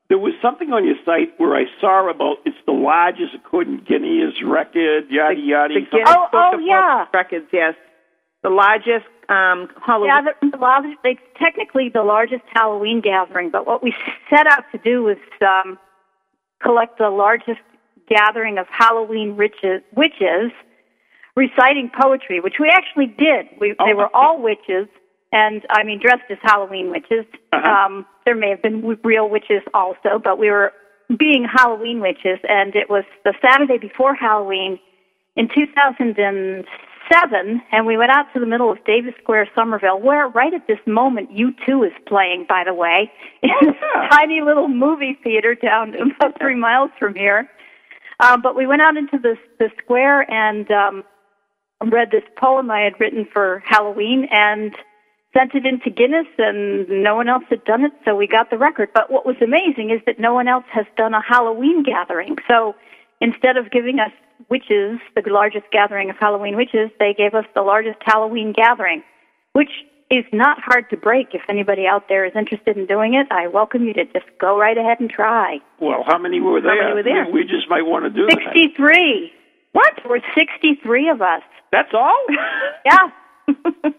there 0.10 0.18
was 0.18 0.34
something 0.42 0.72
on 0.72 0.86
your 0.86 0.96
site 1.06 1.38
where 1.38 1.56
I 1.56 1.66
saw 1.82 2.10
about 2.10 2.38
it's 2.46 2.58
the 2.66 2.72
largest 2.72 3.36
according 3.36 3.80
to 3.80 3.84
Guinness 3.84 4.42
record, 4.44 5.06
yada 5.12 5.36
yada. 5.38 5.74
The 5.74 5.82
something- 5.82 6.00
Guinness 6.00 6.16
Oh, 6.18 6.28
Book 6.32 6.42
oh, 6.54 6.56
of 6.56 6.62
yeah. 6.64 6.96
World 6.96 7.08
Records. 7.14 7.46
Yes. 7.52 7.76
The 8.42 8.50
largest 8.50 9.06
um, 9.30 9.70
Halloween. 9.86 10.10
Yeah, 10.10 10.22
the, 10.42 10.50
the 10.52 10.58
largest, 10.58 10.98
it's 11.04 11.22
technically 11.38 11.90
the 11.90 12.04
largest 12.04 12.44
Halloween 12.54 13.02
gathering, 13.02 13.50
but 13.52 13.68
what 13.68 13.84
we 13.84 13.94
set 14.30 14.48
out 14.48 14.64
to 14.72 14.78
do 14.80 15.04
was 15.04 15.18
um, 15.42 15.78
collect 16.62 16.98
the 16.98 17.10
largest 17.10 17.62
gathering 18.08 18.58
of 18.58 18.68
Halloween 18.70 19.36
witches, 19.36 19.82
witches 19.96 20.52
reciting 21.36 21.92
poetry, 22.00 22.40
which 22.40 22.56
we 22.60 22.70
actually 22.70 23.08
did. 23.08 23.48
We, 23.60 23.76
Oh, 23.80 23.86
they 23.86 23.94
were 23.94 24.14
all 24.16 24.42
witches, 24.42 24.88
and 25.32 25.62
I 25.70 25.84
mean 25.84 26.00
dressed 26.02 26.30
as 26.30 26.38
Halloween 26.42 26.90
witches. 26.90 27.26
Uh-huh. 27.52 27.70
Um, 27.70 28.06
there 28.26 28.36
may 28.36 28.50
have 28.50 28.62
been 28.62 28.98
real 29.04 29.30
witches 29.30 29.62
also, 29.74 30.20
but 30.24 30.40
we 30.40 30.50
were 30.50 30.72
being 31.18 31.46
Halloween 31.52 32.00
witches, 32.00 32.40
and 32.48 32.76
it 32.76 32.90
was 32.90 33.04
the 33.24 33.34
Saturday 33.42 33.78
before 33.78 34.16
Halloween 34.16 34.80
in 35.36 35.50
2007, 35.54 37.62
and 37.72 37.86
we 37.86 37.98
went 37.98 38.12
out 38.12 38.26
to 38.34 38.40
the 38.40 38.46
middle 38.46 38.72
of 38.72 38.84
Davis 38.86 39.14
Square, 39.22 39.50
Somerville, 39.54 40.02
where 40.02 40.28
right 40.30 40.54
at 40.54 40.66
this 40.68 40.80
moment 40.88 41.30
U2 41.32 41.88
is 41.88 41.94
playing, 42.08 42.46
by 42.48 42.64
the 42.66 42.74
way, 42.74 43.12
in 43.44 43.50
this 43.62 43.76
yeah. 43.82 44.08
tiny 44.10 44.42
little 44.42 44.68
movie 44.68 45.18
theater 45.24 45.54
down 45.54 45.94
about 46.18 46.40
three 46.40 46.56
miles 46.56 46.90
from 46.98 47.14
here. 47.14 47.50
Um, 48.22 48.42
but 48.42 48.56
we 48.56 48.66
went 48.66 48.82
out 48.82 48.96
into 48.96 49.18
the 49.22 49.36
the 49.60 49.70
square 49.84 50.22
and 50.32 50.72
um, 50.72 51.04
read 51.84 52.12
this 52.12 52.24
poem 52.38 52.72
I 52.72 52.82
had 52.82 53.00
written 53.00 53.28
for 53.32 53.64
Halloween 53.66 54.28
and 54.32 54.76
sent 55.36 55.54
it 55.54 55.66
into 55.66 55.90
Guinness, 55.90 56.28
and 56.38 56.88
no 57.04 57.16
one 57.16 57.28
else 57.28 57.44
had 57.50 57.64
done 57.66 57.84
it, 57.84 57.92
so 58.06 58.16
we 58.16 58.28
got 58.28 58.50
the 58.50 58.58
record. 58.58 58.90
But 58.94 59.12
what 59.12 59.26
was 59.26 59.36
amazing 59.42 59.90
is 59.90 60.02
that 60.06 60.20
no 60.20 60.34
one 60.34 60.48
else 60.48 60.66
has 60.72 60.86
done 60.96 61.14
a 61.14 61.22
Halloween 61.22 61.84
gathering. 61.84 62.38
So 62.48 62.74
instead 63.20 63.58
of 63.58 63.70
giving 63.70 64.00
us 64.00 64.12
witches, 64.50 65.00
the 65.16 65.24
largest 65.28 65.66
gathering 65.72 66.10
of 66.10 66.16
Halloween 66.18 66.56
witches, 66.56 66.90
they 67.00 67.14
gave 67.14 67.34
us 67.34 67.46
the 67.54 67.62
largest 67.62 67.98
Halloween 68.02 68.54
gathering, 68.54 69.04
which 69.54 69.72
is 70.10 70.24
not 70.32 70.60
hard 70.62 70.90
to 70.92 70.98
break. 70.98 71.30
If 71.34 71.42
anybody 71.50 71.86
out 71.88 72.08
there 72.08 72.26
is 72.26 72.34
interested 72.36 72.78
in 72.78 72.86
doing 72.86 73.16
it, 73.16 73.28
I 73.32 73.48
welcome 73.48 73.84
you 73.86 73.94
to 73.94 74.06
just 74.06 74.26
go 74.40 74.58
right 74.58 74.78
ahead 74.78 75.00
and 75.00 75.10
try. 75.10 75.58
Well, 75.82 76.04
how 76.06 76.18
many 76.18 76.40
were 76.40 76.62
there? 76.62 76.76
many 76.76 76.96
were 76.96 77.04
there? 77.04 77.26
We, 77.26 77.42
we 77.42 77.44
just 77.44 77.70
might 77.70 77.82
want 77.82 78.06
to 78.06 78.10
do 78.10 78.28
that. 78.28 78.54
63. 78.54 79.34
What? 79.76 79.94
There 80.02 80.10
were 80.10 80.22
63 80.34 81.10
of 81.10 81.22
us. 81.22 81.42
That's 81.72 81.94
all? 81.94 82.18
Yeah. 82.86 83.10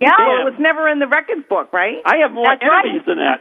Yeah. 0.00 0.16
Well, 0.18 0.40
it 0.40 0.44
was 0.50 0.54
never 0.58 0.88
in 0.88 0.98
the 0.98 1.06
records 1.06 1.42
book, 1.48 1.72
right? 1.72 1.98
I 2.04 2.16
have 2.18 2.32
more 2.32 2.46
That's 2.46 2.62
right. 2.68 3.04
than 3.06 3.18
that. 3.18 3.40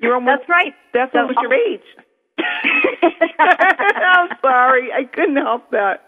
You're 0.00 0.14
almost. 0.14 0.40
That's 0.40 0.48
right. 0.48 0.74
That's 0.92 1.12
So- 1.12 1.20
almost 1.20 1.38
your 1.42 1.54
age. 1.54 1.86
I'm 3.38 4.28
sorry. 4.42 4.92
I 4.92 5.04
couldn't 5.04 5.36
help 5.36 5.70
that. 5.70 6.02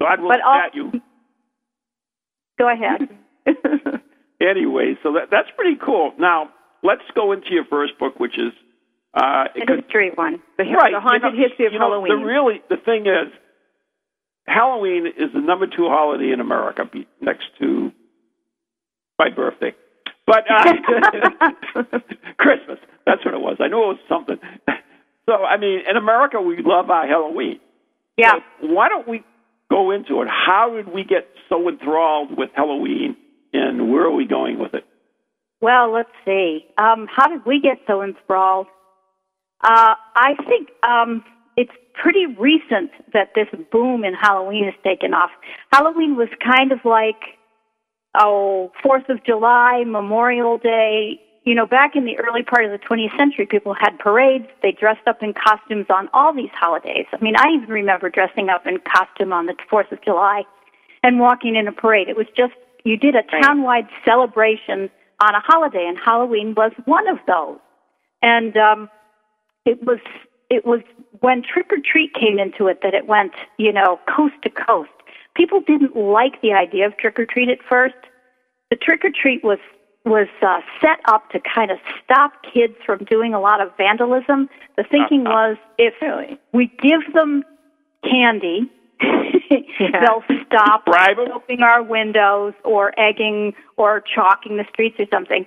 God 0.00 0.20
will 0.20 0.28
But 0.28 0.40
spat 0.40 0.74
you. 0.74 0.92
Go 2.58 2.68
ahead. 2.68 3.08
Anyway, 4.42 4.98
so 5.04 5.12
that, 5.12 5.30
that's 5.30 5.46
pretty 5.56 5.76
cool. 5.78 6.12
Now, 6.18 6.50
let's 6.82 7.02
go 7.14 7.30
into 7.30 7.52
your 7.52 7.64
first 7.66 7.96
book, 8.00 8.18
which 8.18 8.36
is 8.36 8.52
uh, 9.14 9.44
The 9.54 9.76
history 9.76 10.10
one. 10.16 10.42
The, 10.58 10.64
right, 10.64 10.92
the 10.92 10.98
haunted 10.98 11.22
you 11.34 11.38
know, 11.42 11.48
history 11.48 11.66
of 11.66 11.72
you 11.72 11.78
know, 11.78 11.90
Halloween. 11.92 12.18
The 12.18 12.26
really 12.26 12.60
the 12.68 12.76
thing 12.76 13.06
is, 13.06 13.30
Halloween 14.46 15.06
is 15.06 15.32
the 15.32 15.40
number 15.40 15.66
two 15.66 15.88
holiday 15.88 16.32
in 16.32 16.40
America, 16.40 16.84
next 17.20 17.44
to 17.60 17.92
my 19.18 19.28
birthday. 19.30 19.74
But 20.26 20.44
uh, 20.50 20.72
Christmas, 22.38 22.78
that's 23.06 23.24
what 23.24 23.34
it 23.34 23.40
was. 23.40 23.56
I 23.60 23.68
knew 23.68 23.82
it 23.82 23.98
was 23.98 23.98
something. 24.08 24.36
So, 25.26 25.34
I 25.34 25.56
mean, 25.56 25.80
in 25.88 25.96
America, 25.96 26.40
we 26.40 26.56
love 26.64 26.90
our 26.90 27.06
Halloween. 27.06 27.60
Yeah. 28.16 28.34
So 28.60 28.68
why 28.68 28.88
don't 28.88 29.06
we 29.06 29.22
go 29.70 29.90
into 29.90 30.22
it? 30.22 30.28
How 30.28 30.74
did 30.74 30.92
we 30.92 31.04
get 31.04 31.28
so 31.48 31.68
enthralled 31.68 32.36
with 32.36 32.50
Halloween, 32.54 33.16
and 33.52 33.90
where 33.90 34.04
are 34.04 34.14
we 34.14 34.26
going 34.26 34.58
with 34.58 34.74
it? 34.74 34.84
Well, 35.60 35.92
let's 35.92 36.10
see. 36.24 36.66
Um, 36.76 37.06
how 37.14 37.28
did 37.28 37.46
we 37.46 37.60
get 37.60 37.78
so 37.86 38.02
enthralled? 38.02 38.66
Uh, 39.62 39.94
I 40.16 40.34
think 40.48 40.70
um, 40.82 41.24
it's 41.56 41.72
pretty 41.94 42.26
recent 42.26 42.90
that 43.12 43.30
this 43.34 43.48
boom 43.70 44.04
in 44.04 44.14
Halloween 44.14 44.64
has 44.64 44.74
taken 44.82 45.14
off. 45.14 45.30
Halloween 45.72 46.16
was 46.16 46.28
kind 46.44 46.72
of 46.72 46.80
like, 46.84 47.38
oh, 48.18 48.72
Fourth 48.82 49.08
of 49.08 49.24
July, 49.24 49.84
Memorial 49.86 50.58
Day. 50.58 51.20
You 51.44 51.54
know, 51.54 51.66
back 51.66 51.96
in 51.96 52.04
the 52.04 52.16
early 52.18 52.42
part 52.44 52.64
of 52.64 52.70
the 52.70 52.78
20th 52.78 53.16
century, 53.18 53.46
people 53.46 53.74
had 53.74 53.98
parades. 53.98 54.46
They 54.62 54.72
dressed 54.72 55.06
up 55.08 55.22
in 55.22 55.34
costumes 55.34 55.86
on 55.90 56.08
all 56.14 56.32
these 56.32 56.52
holidays. 56.54 57.06
I 57.12 57.22
mean, 57.22 57.34
I 57.36 57.48
even 57.56 57.68
remember 57.68 58.08
dressing 58.08 58.48
up 58.48 58.66
in 58.66 58.78
costume 58.78 59.32
on 59.32 59.46
the 59.46 59.54
Fourth 59.68 59.90
of 59.90 60.00
July 60.02 60.44
and 61.02 61.18
walking 61.18 61.56
in 61.56 61.66
a 61.66 61.72
parade. 61.72 62.08
It 62.08 62.16
was 62.16 62.28
just 62.36 62.52
you 62.84 62.96
did 62.96 63.14
a 63.14 63.22
townwide 63.22 63.88
celebration 64.04 64.90
on 65.20 65.34
a 65.34 65.40
holiday, 65.40 65.84
and 65.86 65.98
Halloween 65.98 66.54
was 66.56 66.72
one 66.84 67.08
of 67.08 67.18
those. 67.26 67.58
And 68.22 68.56
um, 68.56 68.88
it 69.64 69.82
was 69.82 69.98
it 70.52 70.66
was 70.66 70.80
when 71.20 71.42
trick 71.42 71.72
or 71.72 71.78
treat 71.84 72.12
came 72.14 72.38
into 72.38 72.66
it 72.66 72.80
that 72.82 72.94
it 72.94 73.06
went 73.06 73.32
you 73.56 73.72
know 73.72 73.98
coast 74.14 74.34
to 74.44 74.50
coast. 74.50 74.90
People 75.34 75.60
didn't 75.66 75.96
like 75.96 76.40
the 76.42 76.52
idea 76.52 76.86
of 76.86 76.96
trick 76.98 77.18
or 77.18 77.24
treat 77.24 77.48
at 77.48 77.58
first. 77.68 77.94
The 78.70 78.76
trick 78.76 79.04
or 79.04 79.10
treat 79.10 79.42
was 79.42 79.58
was 80.04 80.26
uh, 80.42 80.60
set 80.80 80.98
up 81.06 81.30
to 81.30 81.40
kind 81.54 81.70
of 81.70 81.78
stop 82.04 82.32
kids 82.52 82.74
from 82.84 82.98
doing 83.04 83.32
a 83.32 83.40
lot 83.40 83.60
of 83.60 83.68
vandalism. 83.76 84.48
The 84.76 84.84
thinking 84.90 85.24
was 85.24 85.56
if 85.78 85.94
Really? 86.02 86.38
we 86.52 86.66
give 86.82 87.12
them 87.14 87.44
candy 88.04 88.68
they'll 89.78 90.24
stop 90.46 90.84
Bribe 90.86 91.18
'em? 91.18 91.32
opening 91.32 91.62
our 91.62 91.82
windows 91.82 92.52
or 92.64 92.92
egging 92.98 93.54
or 93.76 94.00
chalking 94.14 94.56
the 94.56 94.64
streets 94.72 94.96
or 94.98 95.06
something. 95.12 95.46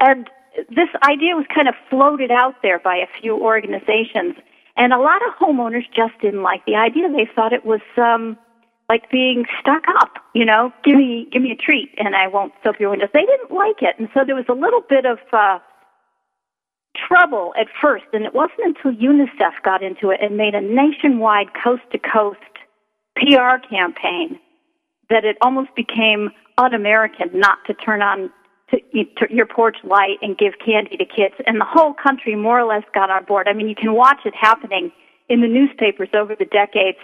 And 0.00 0.28
this 0.68 0.88
idea 1.02 1.34
was 1.34 1.46
kind 1.54 1.68
of 1.68 1.74
floated 1.88 2.30
out 2.30 2.56
there 2.62 2.78
by 2.78 2.96
a 2.96 3.06
few 3.20 3.36
organizations. 3.36 4.36
And 4.76 4.92
a 4.92 4.98
lot 4.98 5.20
of 5.26 5.34
homeowners 5.34 5.84
just 5.94 6.18
didn't 6.20 6.42
like 6.42 6.64
the 6.66 6.76
idea. 6.76 7.08
They 7.08 7.28
thought 7.34 7.52
it 7.52 7.64
was 7.64 7.80
um 7.96 8.36
like 8.88 9.10
being 9.10 9.44
stuck 9.60 9.84
up, 10.00 10.18
you 10.34 10.44
know, 10.44 10.72
give 10.84 10.96
me 10.96 11.28
give 11.32 11.42
me 11.42 11.50
a 11.52 11.56
treat 11.56 11.90
and 11.98 12.14
I 12.14 12.28
won't 12.28 12.52
soap 12.62 12.76
your 12.80 12.90
windows. 12.90 13.10
They 13.12 13.24
didn't 13.24 13.50
like 13.50 13.82
it. 13.82 13.96
And 13.98 14.08
so 14.14 14.20
there 14.26 14.34
was 14.34 14.46
a 14.48 14.54
little 14.54 14.82
bit 14.88 15.06
of 15.06 15.18
uh 15.32 15.58
trouble 17.08 17.54
at 17.58 17.66
first 17.80 18.04
and 18.12 18.24
it 18.24 18.34
wasn't 18.34 18.76
until 18.76 18.92
UNICEF 18.92 19.62
got 19.64 19.82
into 19.82 20.10
it 20.10 20.20
and 20.20 20.36
made 20.36 20.54
a 20.54 20.60
nationwide 20.60 21.48
coast 21.62 21.82
to 21.90 21.98
coast 21.98 22.38
PR 23.16 23.56
campaign 23.68 24.38
that 25.08 25.24
it 25.24 25.36
almost 25.40 25.74
became 25.74 26.30
un-American 26.58 27.30
not 27.32 27.58
to 27.66 27.74
turn 27.74 28.02
on 28.02 28.30
to, 28.72 29.04
to 29.04 29.34
your 29.34 29.46
porch 29.46 29.76
light 29.84 30.16
and 30.22 30.36
give 30.36 30.54
candy 30.64 30.96
to 30.96 31.04
kids, 31.04 31.34
and 31.46 31.60
the 31.60 31.64
whole 31.64 31.94
country 31.94 32.34
more 32.34 32.58
or 32.58 32.64
less 32.66 32.84
got 32.94 33.10
on 33.10 33.24
board. 33.24 33.48
I 33.48 33.52
mean, 33.52 33.68
you 33.68 33.74
can 33.74 33.92
watch 33.92 34.20
it 34.24 34.34
happening 34.34 34.90
in 35.28 35.40
the 35.40 35.48
newspapers 35.48 36.08
over 36.14 36.34
the 36.34 36.44
decades, 36.46 36.98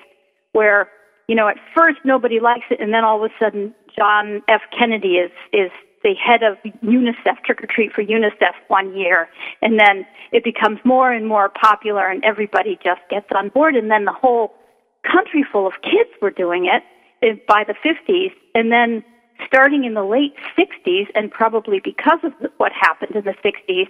where 0.53 0.89
you 1.29 1.35
know 1.35 1.49
at 1.49 1.57
first 1.77 1.99
nobody 2.05 2.41
likes 2.41 2.67
it, 2.71 2.81
and 2.81 2.93
then 2.93 3.05
all 3.05 3.25
of 3.25 3.31
a 3.31 3.35
sudden 3.45 3.75
John 3.97 4.43
F. 4.49 4.63
Kennedy 4.77 5.17
is 5.17 5.31
is 5.53 5.71
the 6.03 6.15
head 6.15 6.43
of 6.43 6.57
UNICEF, 6.83 7.43
Trick 7.45 7.63
or 7.63 7.67
Treat 7.67 7.93
for 7.93 8.05
UNICEF 8.05 8.55
one 8.69 8.97
year, 8.97 9.29
and 9.63 9.79
then 9.79 10.07
it 10.33 10.45
becomes 10.45 10.79
more 10.85 11.13
and 11.13 11.27
more 11.27 11.49
popular, 11.49 12.09
and 12.09 12.25
everybody 12.25 12.79
just 12.83 13.01
gets 13.11 13.27
on 13.35 13.49
board, 13.49 13.75
and 13.75 13.91
then 13.91 14.05
the 14.05 14.13
whole 14.13 14.55
country 15.03 15.45
full 15.51 15.67
of 15.67 15.75
kids 15.83 16.11
were 16.21 16.31
doing 16.31 16.67
it 16.67 16.83
eh, 17.23 17.35
by 17.49 17.65
the 17.65 17.75
50s, 17.75 18.33
and 18.55 18.71
then 18.71 19.05
starting 19.47 19.85
in 19.85 19.95
the 19.95 20.05
late 20.05 20.35
60s, 20.57 21.07
and 21.15 21.31
probably 21.31 21.81
because 21.83 22.19
of 22.23 22.33
what 22.57 22.73
happened 22.73 23.15
in 23.17 23.25
the 23.25 23.35
60s, 23.45 23.89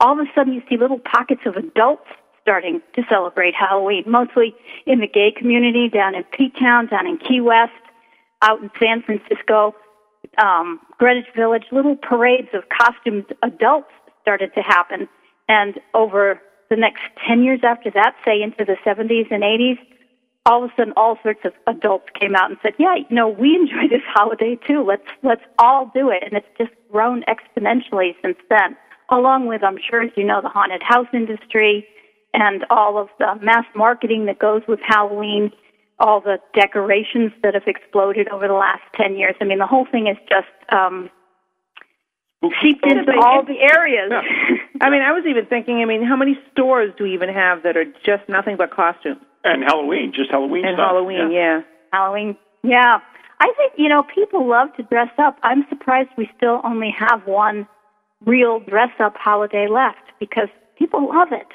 all 0.00 0.12
of 0.12 0.26
a 0.26 0.30
sudden 0.34 0.52
you 0.52 0.62
see 0.68 0.76
little 0.76 0.98
pockets 0.98 1.42
of 1.46 1.56
adults 1.56 2.06
starting 2.42 2.80
to 2.94 3.02
celebrate 3.08 3.54
Halloween, 3.54 4.04
mostly 4.06 4.54
in 4.86 5.00
the 5.00 5.08
gay 5.08 5.32
community 5.36 5.88
down 5.88 6.14
in 6.14 6.22
P-Town, 6.24 6.86
down 6.86 7.06
in 7.06 7.18
Key 7.18 7.40
West, 7.40 7.72
out 8.42 8.62
in 8.62 8.70
San 8.78 9.02
Francisco, 9.02 9.74
um, 10.38 10.80
Greenwich 10.98 11.26
Village. 11.34 11.64
Little 11.72 11.96
parades 11.96 12.48
of 12.54 12.62
costumed 12.68 13.26
adults 13.42 13.90
started 14.22 14.54
to 14.54 14.60
happen, 14.60 15.08
and 15.48 15.80
over 15.94 16.40
the 16.70 16.76
next 16.76 17.02
10 17.26 17.42
years 17.42 17.60
after 17.62 17.90
that, 17.92 18.14
say 18.24 18.42
into 18.42 18.64
the 18.64 18.76
70s 18.84 19.30
and 19.30 19.42
80s, 19.42 19.78
all 20.46 20.64
of 20.64 20.70
a 20.70 20.74
sudden 20.76 20.92
all 20.96 21.18
sorts 21.22 21.40
of 21.44 21.52
adults 21.66 22.06
came 22.18 22.36
out 22.36 22.50
and 22.50 22.58
said, 22.62 22.74
"Yeah, 22.78 22.94
you 22.94 23.14
know, 23.14 23.28
we 23.28 23.54
enjoy 23.54 23.88
this 23.90 24.02
holiday 24.06 24.56
too. 24.66 24.82
Let's 24.82 25.06
let's 25.22 25.42
all 25.58 25.90
do 25.92 26.10
it." 26.10 26.22
And 26.22 26.32
it's 26.34 26.46
just 26.56 26.70
grown 26.90 27.24
exponentially 27.24 28.14
since 28.22 28.38
then. 28.48 28.76
Along 29.10 29.46
with, 29.46 29.62
I'm 29.62 29.78
sure 29.78 30.02
as 30.02 30.10
you 30.16 30.24
know, 30.24 30.40
the 30.40 30.48
haunted 30.48 30.82
house 30.82 31.06
industry 31.12 31.86
and 32.32 32.64
all 32.70 32.98
of 32.98 33.08
the 33.18 33.34
mass 33.40 33.64
marketing 33.74 34.26
that 34.26 34.38
goes 34.38 34.62
with 34.66 34.80
Halloween, 34.82 35.52
all 36.00 36.20
the 36.20 36.38
decorations 36.54 37.32
that 37.42 37.54
have 37.54 37.66
exploded 37.66 38.28
over 38.28 38.48
the 38.48 38.54
last 38.54 38.82
10 38.96 39.16
years. 39.16 39.34
I 39.40 39.44
mean, 39.44 39.58
the 39.58 39.66
whole 39.66 39.86
thing 39.90 40.06
is 40.06 40.16
just 40.28 40.72
um 40.72 41.10
seeped 42.62 42.86
into 42.86 43.12
all 43.20 43.44
the 43.44 43.58
areas. 43.60 44.12
I 44.80 44.90
mean, 44.90 45.02
I 45.02 45.10
was 45.12 45.24
even 45.26 45.46
thinking. 45.46 45.78
I 45.78 45.86
mean, 45.86 46.04
how 46.04 46.16
many 46.16 46.38
stores 46.52 46.92
do 46.96 47.04
we 47.04 47.14
even 47.14 47.30
have 47.30 47.64
that 47.64 47.76
are 47.76 47.86
just 48.04 48.28
nothing 48.28 48.56
but 48.56 48.70
costumes 48.70 49.25
And 49.46 49.62
Halloween, 49.64 50.12
just 50.14 50.30
Halloween 50.30 50.64
and 50.66 50.76
stuff. 50.76 50.90
Halloween? 50.90 51.30
Yeah. 51.30 51.60
Halloween. 51.92 52.36
Yeah. 52.62 52.98
I 53.38 53.52
think, 53.56 53.74
you 53.76 53.88
know, 53.88 54.02
people 54.14 54.48
love 54.48 54.68
to 54.76 54.82
dress 54.84 55.10
up. 55.18 55.36
I'm 55.42 55.66
surprised 55.68 56.08
we 56.16 56.28
still 56.36 56.60
only 56.64 56.90
have 56.98 57.26
one 57.26 57.68
real 58.24 58.60
dress 58.60 58.90
up 58.98 59.14
holiday 59.16 59.66
left 59.68 59.98
because 60.18 60.48
people 60.78 61.08
love 61.08 61.28
it. 61.32 61.46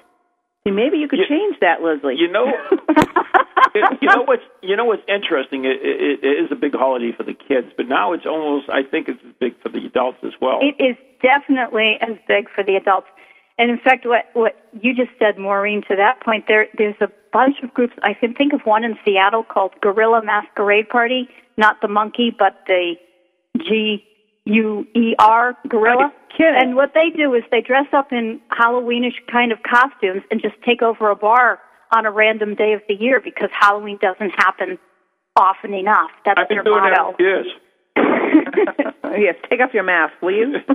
See, 0.63 0.71
maybe 0.71 0.97
you 0.97 1.07
could 1.07 1.19
You- 1.19 1.27
change 1.27 1.57
that, 1.61 1.81
Leslie. 1.81 2.15
You 2.17 2.27
know, 2.31 2.45
you 3.75 4.07
know 4.07 4.23
what's 4.25 4.43
you 4.61 4.75
know 4.75 4.85
what's 4.85 5.01
interesting. 5.07 5.65
It, 5.65 5.77
it, 5.81 6.19
it 6.23 6.45
is 6.45 6.51
a 6.51 6.55
big 6.55 6.73
holiday 6.75 7.11
for 7.17 7.23
the 7.23 7.33
kids, 7.33 7.67
but 7.75 7.87
now 7.87 8.13
it's 8.13 8.27
almost. 8.27 8.69
I 8.69 8.83
think 8.83 9.07
it's 9.09 9.19
big 9.39 9.59
for 9.61 9.69
the 9.69 9.83
adults 9.85 10.19
as 10.23 10.33
well. 10.39 10.59
It 10.61 10.77
is 10.81 10.95
definitely 11.21 11.97
as 12.01 12.15
big 12.27 12.47
for 12.53 12.63
the 12.63 12.75
adults. 12.75 13.07
And 13.57 13.71
in 13.71 13.79
fact, 13.79 14.05
what 14.05 14.25
what 14.33 14.53
you 14.79 14.93
just 14.93 15.11
said, 15.17 15.39
Maureen, 15.39 15.81
to 15.89 15.95
that 15.95 16.21
point, 16.23 16.45
there 16.47 16.67
there's 16.77 16.95
a 17.01 17.07
bunch 17.31 17.57
of 17.63 17.73
groups. 17.73 17.93
I 18.03 18.13
can 18.13 18.33
think 18.33 18.53
of 18.53 18.61
one 18.63 18.83
in 18.83 18.97
Seattle 19.05 19.43
called 19.43 19.73
Guerrilla 19.81 20.21
Masquerade 20.23 20.89
Party, 20.89 21.27
not 21.57 21.81
the 21.81 21.87
monkey, 21.87 22.35
but 22.37 22.59
the 22.67 22.95
G 23.57 24.03
U 24.45 24.87
E 24.95 25.15
R 25.19 25.57
guerrilla. 25.67 26.13
And 26.39 26.75
what 26.75 26.93
they 26.95 27.09
do 27.15 27.33
is 27.35 27.43
they 27.51 27.61
dress 27.61 27.85
up 27.93 28.11
in 28.11 28.41
Halloweenish 28.51 29.27
kind 29.31 29.51
of 29.51 29.59
costumes 29.61 30.23
and 30.31 30.41
just 30.41 30.55
take 30.65 30.81
over 30.81 31.11
a 31.11 31.15
bar 31.15 31.59
on 31.95 32.05
a 32.05 32.11
random 32.11 32.55
day 32.55 32.73
of 32.73 32.81
the 32.87 32.95
year 32.95 33.21
because 33.23 33.49
Halloween 33.51 33.99
doesn't 34.01 34.31
happen 34.31 34.79
often 35.35 35.73
enough. 35.73 36.09
That's 36.25 36.39
I've 36.39 36.47
been 36.47 36.57
their 36.57 36.63
doing 36.63 36.79
motto. 36.79 37.15
that 37.17 37.17
for 37.17 37.21
yes, 39.17 39.35
take 39.49 39.59
off 39.59 39.73
your 39.73 39.83
mask, 39.83 40.13
will 40.21 40.31
you? 40.31 40.47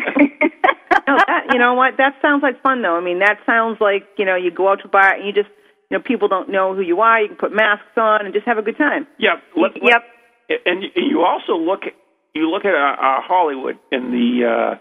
no, 1.09 1.17
that, 1.27 1.47
you 1.53 1.59
know 1.59 1.75
what? 1.75 1.97
That 1.97 2.15
sounds 2.21 2.43
like 2.43 2.63
fun, 2.63 2.83
though. 2.83 2.97
I 2.97 3.01
mean, 3.01 3.21
that 3.21 3.39
sounds 3.47 3.79
like 3.81 4.07
you 4.19 4.25
know 4.25 4.37
you 4.37 4.51
go 4.51 4.69
out 4.69 4.81
to 4.81 4.85
a 4.85 4.89
bar 4.89 5.15
and 5.15 5.27
you 5.27 5.33
just 5.33 5.49
you 5.91 5.99
know 5.99 6.03
people 6.05 6.29
don't 6.29 6.49
know 6.51 6.75
who 6.75 6.81
you 6.83 7.01
are. 7.01 7.21
You 7.23 7.29
can 7.29 7.37
put 7.37 7.53
masks 7.55 7.97
on 7.97 8.25
and 8.27 8.35
just 8.35 8.47
have 8.47 8.59
a 8.59 8.63
good 8.63 8.77
time. 8.79 9.07
Yeah. 9.19 9.37
Let, 9.57 9.73
let- 9.83 10.03
Yep. 10.49 10.61
and 10.67 10.83
you- 10.83 10.91
you 11.11 11.23
also 11.25 11.55
look 11.57 11.85
at 11.85 11.93
you 12.35 12.51
look 12.51 12.65
at 12.65 12.75
uh, 12.75 12.93
uh, 13.01 13.21
Hollywood 13.23 13.79
and 13.91 14.13
the 14.13 14.47
uh, 14.47 14.79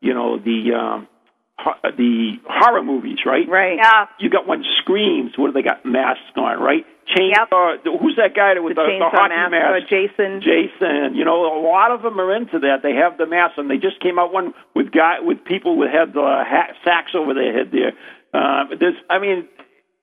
you 0.00 0.12
know 0.14 0.38
the 0.38 0.74
um, 0.76 1.08
ho- 1.58 1.80
the 1.96 2.34
horror 2.46 2.82
movies, 2.82 3.18
right? 3.24 3.48
Right. 3.48 3.78
Yeah. 3.82 4.06
You 4.18 4.28
got 4.30 4.46
one 4.46 4.62
screams. 4.82 5.32
What 5.36 5.48
do 5.48 5.52
they 5.52 5.62
got 5.66 5.84
masks 5.86 6.36
on, 6.36 6.60
right? 6.60 6.84
Chainsaw. 7.16 7.76
Yep. 7.84 8.00
Who's 8.02 8.16
that 8.16 8.36
guy 8.36 8.52
that 8.54 8.62
with 8.62 8.76
The 8.76 8.82
the, 8.84 8.90
chainsaw 9.00 9.10
hockey 9.10 9.32
mask, 9.32 9.50
mask? 9.52 9.72
uh, 9.72 9.88
Jason. 9.88 10.42
Jason. 10.44 11.14
You 11.16 11.24
know, 11.24 11.40
a 11.56 11.62
lot 11.64 11.90
of 11.90 12.02
them 12.02 12.20
are 12.20 12.34
into 12.36 12.58
that. 12.68 12.82
They 12.82 12.92
have 12.94 13.16
the 13.16 13.24
masks, 13.26 13.56
and 13.56 13.70
they 13.70 13.78
just 13.78 13.98
came 14.00 14.18
out 14.18 14.30
one 14.32 14.52
with 14.74 14.92
guy 14.92 15.16
with 15.20 15.42
people 15.44 15.78
with 15.78 15.88
had 15.90 16.12
the 16.12 16.44
hat, 16.46 16.76
sacks 16.84 17.12
over 17.16 17.32
their 17.32 17.52
head 17.56 17.72
there. 17.72 17.92
Uh, 18.34 18.68
there's, 18.78 19.00
I 19.08 19.18
mean, 19.18 19.48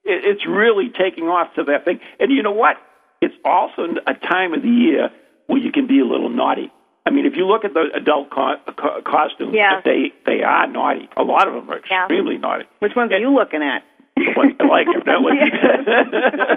it, 0.06 0.24
it's 0.26 0.46
really 0.48 0.89
taking 0.89 1.26
off 1.26 1.54
to 1.56 1.63
that 1.65 1.86
thing. 1.86 2.00
And 2.20 2.32
you 2.32 2.44
know 2.44 2.52
what? 2.52 2.78
It's 3.22 3.36
also 3.44 3.88
a 4.08 4.13
time 4.13 4.54
of 4.54 4.62
the 4.62 4.70
year 4.70 5.10
where 5.48 5.60
you 5.60 5.72
can 5.72 5.88
be 5.88 6.00
a 6.00 6.06
little 6.06 6.30
naughty. 6.30 6.72
I 7.08 7.12
mean, 7.12 7.26
if 7.26 7.34
you 7.36 7.46
look 7.46 7.65
at 7.65 7.74
the 7.74 7.86
adult 7.94 8.30
co- 8.32 8.58
co- 8.78 9.02
costumes, 9.04 9.54
Yeah. 9.54 9.82
they 9.86 10.12
they 10.26 10.41
are 10.44 10.68
naughty. 10.68 11.08
A 11.18 11.24
lot 11.24 11.48
of 11.48 11.54
them 11.54 11.70
are 11.70 11.80
Yeah. 11.89 12.04
extremely 12.04 12.38
naughty. 12.38 12.65
Which 12.80 12.96
ones 12.96 13.12
are 13.12 13.20
you 13.20 13.30
looking 13.34 13.62
at? 13.62 13.84
Like, 14.18 14.60
like 14.62 14.88
evidently. 14.96 15.38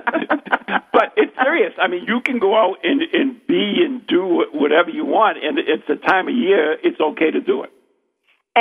but 0.93 1.13
it's 1.17 1.33
serious. 1.43 1.73
I 1.81 1.89
mean, 1.89 2.05
you 2.07 2.21
can 2.21 2.39
go 2.39 2.57
out 2.57 2.79
and 2.85 3.03
and 3.13 3.47
be 3.47 3.83
and 3.85 4.07
do 4.07 4.47
whatever 4.53 4.91
you 4.91 5.05
want, 5.05 5.39
and 5.43 5.59
it's 5.59 5.89
a 5.89 5.97
time 5.97 6.29
of 6.29 6.35
year. 6.35 6.77
It's 6.83 7.01
okay 7.01 7.31
to 7.31 7.41
do 7.41 7.63
it. 7.65 7.71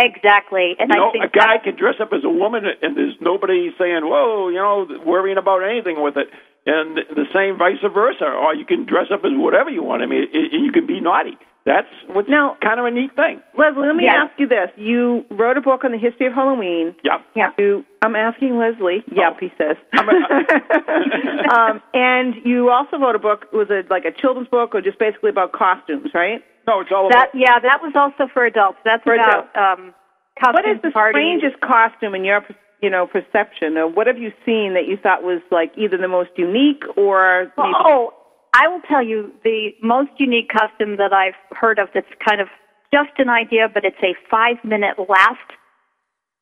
Exactly. 0.05 0.75
And 0.79 0.89
You 0.89 0.95
know, 0.99 1.09
I 1.09 1.11
think 1.11 1.23
a 1.25 1.29
guy 1.37 1.57
can 1.63 1.75
dress 1.75 1.95
up 2.01 2.13
as 2.13 2.23
a 2.23 2.29
woman, 2.29 2.63
and 2.81 2.95
there's 2.97 3.15
nobody 3.21 3.71
saying, 3.77 4.01
"Whoa," 4.03 4.49
you 4.49 4.55
know, 4.57 4.87
worrying 5.05 5.37
about 5.37 5.59
anything 5.63 6.01
with 6.01 6.17
it. 6.17 6.27
And 6.65 6.97
the 6.97 7.25
same 7.33 7.57
vice 7.57 7.79
versa. 7.93 8.25
Or 8.25 8.53
you 8.53 8.65
can 8.65 8.85
dress 8.85 9.07
up 9.11 9.23
as 9.23 9.31
whatever 9.33 9.69
you 9.69 9.83
want. 9.83 10.03
I 10.03 10.05
mean, 10.05 10.23
it, 10.33 10.51
you 10.51 10.71
can 10.73 10.85
be 10.85 10.99
naughty. 10.99 11.37
That's 11.65 11.87
what's 12.07 12.29
Now- 12.29 12.55
kind 12.61 12.79
of 12.79 12.85
a 12.85 12.91
neat 12.91 13.11
thing. 13.15 13.41
Leslie, 13.57 13.87
let 13.87 13.95
me 13.95 14.05
Yeah. 14.05 14.23
ask 14.25 14.39
you 14.39 14.47
this: 14.47 14.69
You 14.77 15.25
wrote 15.31 15.57
a 15.57 15.61
book 15.61 15.83
on 15.85 15.91
the 15.91 15.97
history 15.97 16.27
of 16.27 16.33
Halloween. 16.33 16.95
Yeah. 17.03 17.19
Yeah. 17.35 17.51
You, 17.57 17.85
I'm 18.01 18.15
asking 18.15 18.57
Leslie. 18.57 19.03
Yep, 19.11 19.39
he 19.39 19.51
says. 19.57 19.75
I'm 19.93 20.07
a- 20.09 21.53
um, 21.57 21.81
and 21.93 22.35
you 22.45 22.69
also 22.69 22.97
wrote 22.97 23.15
a 23.15 23.19
book. 23.19 23.47
Was 23.53 23.67
it 23.69 23.89
like 23.89 24.05
a 24.05 24.11
children's 24.11 24.47
book, 24.49 24.75
or 24.75 24.81
just 24.81 24.99
basically 24.99 25.29
about 25.29 25.51
costumes, 25.53 26.11
right? 26.13 26.41
No, 26.67 26.81
it's 26.81 26.91
all 26.93 27.07
that 27.09 27.29
about. 27.29 27.39
yeah, 27.39 27.59
that 27.59 27.79
was 27.81 27.93
also 27.95 28.29
for 28.33 28.45
adults. 28.45 28.77
That's 28.83 29.03
For 29.03 29.15
about 29.15 29.55
um 29.55 29.93
costume 30.39 30.53
What 30.53 30.65
is 30.69 30.81
the 30.83 30.91
parties. 30.91 31.15
strangest 31.15 31.61
costume 31.61 32.13
in 32.15 32.25
your, 32.25 32.43
you 32.81 32.89
know, 32.89 33.07
perception, 33.07 33.77
or 33.77 33.87
what 33.87 34.05
have 34.07 34.17
you 34.17 34.31
seen 34.45 34.73
that 34.75 34.85
you 34.87 34.97
thought 35.01 35.23
was 35.23 35.41
like 35.51 35.71
either 35.77 35.97
the 35.97 36.07
most 36.07 36.31
unique 36.37 36.83
or 36.97 37.51
maybe 37.57 37.73
Oh, 37.85 38.11
I 38.53 38.67
will 38.67 38.81
tell 38.89 39.03
you 39.03 39.31
the 39.43 39.69
most 39.81 40.11
unique 40.17 40.49
costume 40.49 40.97
that 40.97 41.13
I've 41.13 41.39
heard 41.55 41.79
of 41.79 41.89
that's 41.93 42.07
kind 42.27 42.41
of 42.41 42.47
just 42.93 43.11
an 43.17 43.29
idea, 43.29 43.67
but 43.73 43.83
it's 43.85 43.97
a 44.03 44.15
five 44.29 44.57
minute 44.63 44.97
last 45.09 45.39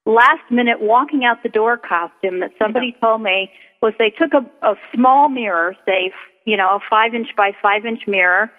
last 0.05 0.43
minute 0.51 0.77
walking 0.81 1.25
out 1.25 1.41
the 1.41 1.49
door 1.49 1.77
costume 1.77 2.39
that 2.39 2.51
somebody 2.61 2.95
told 3.01 3.21
me 3.21 3.49
was 3.81 3.93
they 3.97 4.11
took 4.11 4.33
a, 4.33 4.45
a 4.65 4.75
small 4.93 5.29
mirror, 5.29 5.75
say 5.85 6.11
you 6.45 6.55
know, 6.57 6.75
a 6.75 6.79
five 6.89 7.13
inch 7.15 7.29
by 7.35 7.51
five 7.61 7.85
inch 7.85 8.01
mirror, 8.07 8.51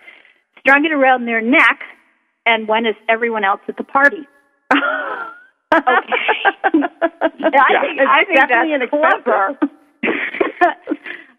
strung 0.66 0.84
it 0.84 0.92
around 0.92 1.26
their 1.26 1.40
neck, 1.40 1.80
and 2.44 2.66
went 2.66 2.86
as 2.86 2.94
everyone 3.08 3.44
else 3.44 3.60
at 3.68 3.76
the 3.76 3.84
party. 3.84 4.26
Okay. 4.72 4.80
I 5.72 6.02
think, 7.82 8.00
I 8.00 8.24
think 8.24 8.38
definitely 8.38 8.78
that's 8.78 9.24
clever. 9.24 9.58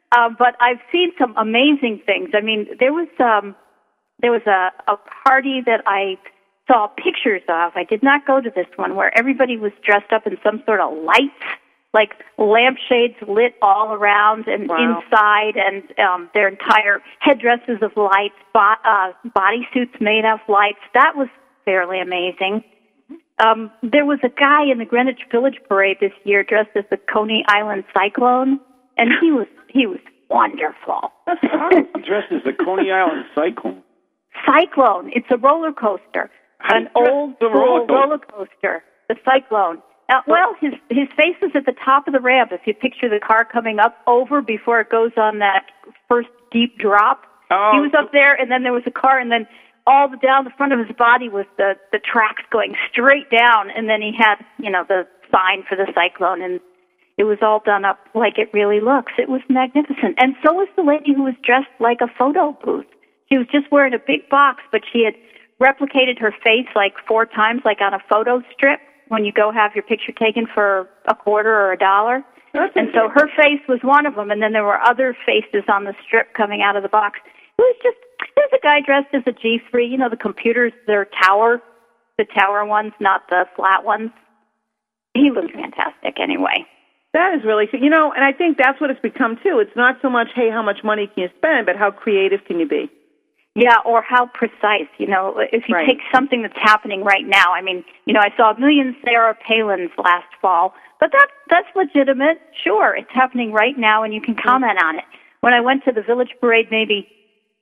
Uh, 0.09 0.29
but 0.39 0.55
I've 0.61 0.79
seen 0.89 1.11
some 1.19 1.35
amazing 1.35 2.01
things. 2.05 2.29
I 2.33 2.39
mean, 2.39 2.67
there 2.79 2.93
was 2.93 3.09
um, 3.19 3.57
there 4.21 4.31
was 4.31 4.41
a, 4.47 4.71
a 4.89 4.95
party 5.25 5.61
that 5.65 5.83
I 5.85 6.17
saw 6.65 6.87
pictures 6.87 7.41
of. 7.49 7.73
I 7.75 7.83
did 7.83 8.01
not 8.01 8.25
go 8.25 8.39
to 8.39 8.49
this 8.49 8.67
one 8.77 8.95
where 8.95 9.11
everybody 9.17 9.57
was 9.57 9.73
dressed 9.85 10.13
up 10.13 10.25
in 10.25 10.37
some 10.41 10.63
sort 10.65 10.79
of 10.79 10.93
lights, 11.03 11.43
like 11.97 12.13
lampshades 12.37 13.15
lit 13.27 13.55
all 13.61 13.91
around 13.91 14.47
and 14.47 14.69
Wow. 14.69 14.77
inside, 15.01 15.55
and 15.57 15.81
um, 15.99 16.29
their 16.35 16.47
entire 16.47 17.01
headdresses 17.19 17.79
of 17.81 17.91
lights, 17.97 18.37
bo- 18.53 18.81
uh, 18.85 19.11
bodysuits 19.35 19.99
made 19.99 20.23
of 20.23 20.39
lights. 20.47 20.83
That 20.93 21.13
was 21.15 21.27
fairly 21.65 21.99
amazing. 21.99 22.63
Um, 23.43 23.71
there 23.81 24.05
was 24.05 24.19
a 24.23 24.29
guy 24.29 24.63
in 24.71 24.77
the 24.77 24.85
Greenwich 24.85 25.21
Village 25.31 25.57
parade 25.67 25.97
this 25.99 26.11
year 26.23 26.43
dressed 26.43 26.75
as 26.75 26.85
the 26.91 26.97
Coney 27.11 27.43
Island 27.47 27.83
Cyclone, 27.97 28.59
and 28.97 29.09
he 29.21 29.31
was 29.31 29.47
he 29.69 29.87
was 29.87 29.99
wonderful. 30.29 31.11
Dressed 32.07 32.31
as 32.31 32.43
the 32.45 32.53
Coney 32.63 32.91
Island 32.91 33.25
Cyclone. 33.35 33.81
Cyclone. 34.45 35.09
It's 35.15 35.27
a 35.31 35.37
roller 35.37 35.71
coaster, 35.71 36.29
an 36.69 36.89
old 36.95 37.35
roller 37.41 37.79
coaster? 37.87 37.93
roller 37.93 38.17
coaster. 38.19 38.83
The 39.09 39.15
Cyclone. 39.25 39.81
Uh, 40.09 40.21
well, 40.25 40.55
his 40.61 40.73
his 40.89 41.07
face 41.17 41.35
is 41.41 41.51
at 41.53 41.65
the 41.65 41.75
top 41.83 42.07
of 42.07 42.13
the 42.13 42.19
ramp. 42.19 42.51
If 42.53 42.61
you 42.65 42.73
picture 42.73 43.09
the 43.09 43.19
car 43.19 43.43
coming 43.43 43.79
up 43.79 43.97
over 44.07 44.41
before 44.41 44.79
it 44.79 44.89
goes 44.89 45.11
on 45.17 45.39
that 45.39 45.65
first 46.07 46.29
deep 46.51 46.77
drop, 46.77 47.23
Oh, 47.49 47.71
he 47.73 47.79
was 47.79 47.91
up 47.97 48.11
there, 48.11 48.35
and 48.35 48.51
then 48.51 48.63
there 48.63 48.73
was 48.73 48.83
a 48.85 48.91
car, 48.91 49.19
and 49.19 49.31
then 49.31 49.47
all 49.85 50.09
the 50.09 50.17
down 50.17 50.43
the 50.43 50.51
front 50.57 50.73
of 50.73 50.79
his 50.79 50.95
body 50.97 51.29
was 51.29 51.45
the 51.57 51.75
the 51.91 51.99
tracks 51.99 52.43
going 52.51 52.75
straight 52.91 53.29
down, 53.29 53.69
and 53.69 53.89
then 53.89 54.01
he 54.01 54.11
had 54.17 54.35
you 54.59 54.69
know 54.69 54.83
the 54.87 55.07
sign 55.31 55.63
for 55.67 55.75
the 55.75 55.87
Cyclone, 55.95 56.41
and 56.41 56.59
it 57.17 57.23
was 57.23 57.39
all 57.41 57.61
done 57.65 57.85
up 57.85 57.99
like 58.13 58.37
it 58.37 58.49
really 58.53 58.79
looks. 58.79 59.13
It 59.17 59.29
was 59.29 59.41
magnificent, 59.49 60.15
and 60.19 60.35
so 60.43 60.53
was 60.53 60.67
the 60.75 60.83
lady 60.83 61.13
who 61.13 61.23
was 61.23 61.35
dressed 61.43 61.71
like 61.79 61.99
a 62.01 62.11
photo 62.17 62.57
booth. 62.63 62.87
She 63.29 63.37
was 63.37 63.47
just 63.47 63.71
wearing 63.71 63.93
a 63.93 63.99
big 63.99 64.29
box, 64.29 64.63
but 64.71 64.81
she 64.91 65.03
had 65.03 65.15
replicated 65.59 66.19
her 66.19 66.31
face 66.43 66.67
like 66.75 66.93
four 67.07 67.25
times, 67.25 67.61
like 67.65 67.81
on 67.81 67.93
a 67.93 67.99
photo 68.09 68.41
strip 68.53 68.79
when 69.09 69.25
you 69.25 69.31
go 69.31 69.51
have 69.51 69.73
your 69.75 69.83
picture 69.83 70.11
taken 70.11 70.45
for 70.53 70.87
a 71.05 71.15
quarter 71.15 71.53
or 71.53 71.71
a 71.71 71.77
dollar. 71.77 72.23
and 72.53 72.89
so 72.93 73.09
her 73.09 73.27
face 73.35 73.61
was 73.67 73.79
one 73.83 74.05
of 74.05 74.15
them, 74.15 74.31
and 74.31 74.41
then 74.41 74.53
there 74.53 74.63
were 74.63 74.79
other 74.81 75.15
faces 75.25 75.63
on 75.67 75.83
the 75.83 75.93
strip 76.05 76.33
coming 76.33 76.61
out 76.61 76.75
of 76.75 76.83
the 76.83 76.89
box. 76.89 77.19
It 77.57 77.61
was 77.61 77.75
just 77.83 77.97
there's 78.35 78.49
a 78.53 78.63
guy 78.63 78.81
dressed 78.81 79.13
as 79.13 79.23
a 79.25 79.31
G3. 79.31 79.89
You 79.89 79.97
know 79.97 80.09
the 80.09 80.17
computers, 80.17 80.73
they're 80.85 81.07
tower, 81.23 81.61
the 82.17 82.25
tower 82.25 82.65
ones, 82.65 82.93
not 82.99 83.23
the 83.29 83.45
flat 83.55 83.83
ones. 83.83 84.11
He 85.13 85.31
looked 85.31 85.53
fantastic 85.53 86.19
anyway. 86.19 86.65
That 87.13 87.33
is 87.35 87.43
really, 87.45 87.67
you 87.73 87.89
know, 87.89 88.11
and 88.11 88.23
I 88.23 88.31
think 88.31 88.57
that's 88.57 88.79
what 88.79 88.91
it's 88.91 88.99
become 88.99 89.37
too. 89.41 89.59
It's 89.59 89.75
not 89.75 89.95
so 90.01 90.09
much, 90.09 90.27
hey, 90.35 90.49
how 90.51 90.61
much 90.61 90.83
money 90.83 91.07
can 91.07 91.23
you 91.23 91.29
spend, 91.37 91.65
but 91.65 91.75
how 91.75 91.89
creative 91.89 92.41
can 92.45 92.59
you 92.59 92.67
be? 92.67 92.91
Yeah, 93.57 93.77
or 93.85 94.03
how 94.03 94.27
precise. 94.27 94.87
You 94.99 95.07
know, 95.07 95.39
if 95.51 95.67
you 95.67 95.73
Right. 95.73 95.87
take 95.87 96.01
something 96.13 96.43
that's 96.43 96.57
happening 96.59 97.03
right 97.03 97.25
now. 97.25 97.53
I 97.53 97.61
mean, 97.61 97.83
you 98.05 98.13
know, 98.13 98.19
I 98.19 98.31
saw 98.37 98.51
a 98.51 98.59
million 98.59 98.95
Sarah 99.03 99.35
Palins 99.49 99.89
last 99.97 100.27
fall, 100.39 100.75
but 100.99 101.11
that 101.11 101.27
that's 101.49 101.67
legitimate. 101.75 102.39
Sure, 102.63 102.95
it's 102.95 103.11
happening 103.11 103.51
right 103.51 103.75
now, 103.75 104.03
and 104.03 104.13
you 104.13 104.21
can 104.21 104.35
comment 104.35 104.77
on 104.83 104.97
it. 104.99 105.05
When 105.41 105.53
I 105.53 105.61
went 105.61 105.83
to 105.85 105.91
the 105.91 106.03
Village 106.03 106.35
Parade, 106.39 106.67
maybe 106.69 107.09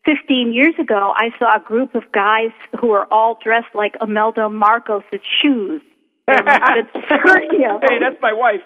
15 0.03 0.51
years 0.51 0.75
ago, 0.77 1.13
I 1.15 1.31
saw 1.39 1.55
a 1.55 1.61
group 1.61 1.95
of 1.95 2.11
guys 2.11 2.51
who 2.77 2.87
were 2.87 3.05
all 3.11 3.39
dressed 3.41 3.73
like 3.73 3.95
Imelda 4.01 4.49
Marcos' 4.49 5.03
shoes. 5.41 5.81
They 6.27 6.33
were 6.33 6.39
a 6.39 7.79
bit. 7.79 7.89
Hey, 7.89 7.99
that's 7.99 8.21
my 8.21 8.33
wife. 8.33 8.63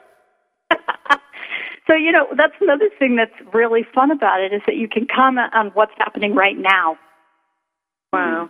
So, 1.88 1.96
you 1.96 2.12
know, 2.12 2.28
that's 2.38 2.54
another 2.62 2.88
thing 3.00 3.15
that's 3.15 3.34
really 3.52 3.82
fun 3.96 4.12
about 4.12 4.42
it 4.42 4.54
is 4.54 4.62
that 4.68 4.76
you 4.76 4.88
can 4.88 5.08
comment 5.08 5.52
on 5.56 5.70
what's 5.70 5.92
happening 5.98 6.36
right 6.36 6.56
now. 6.56 7.00
Wow. 8.13 8.50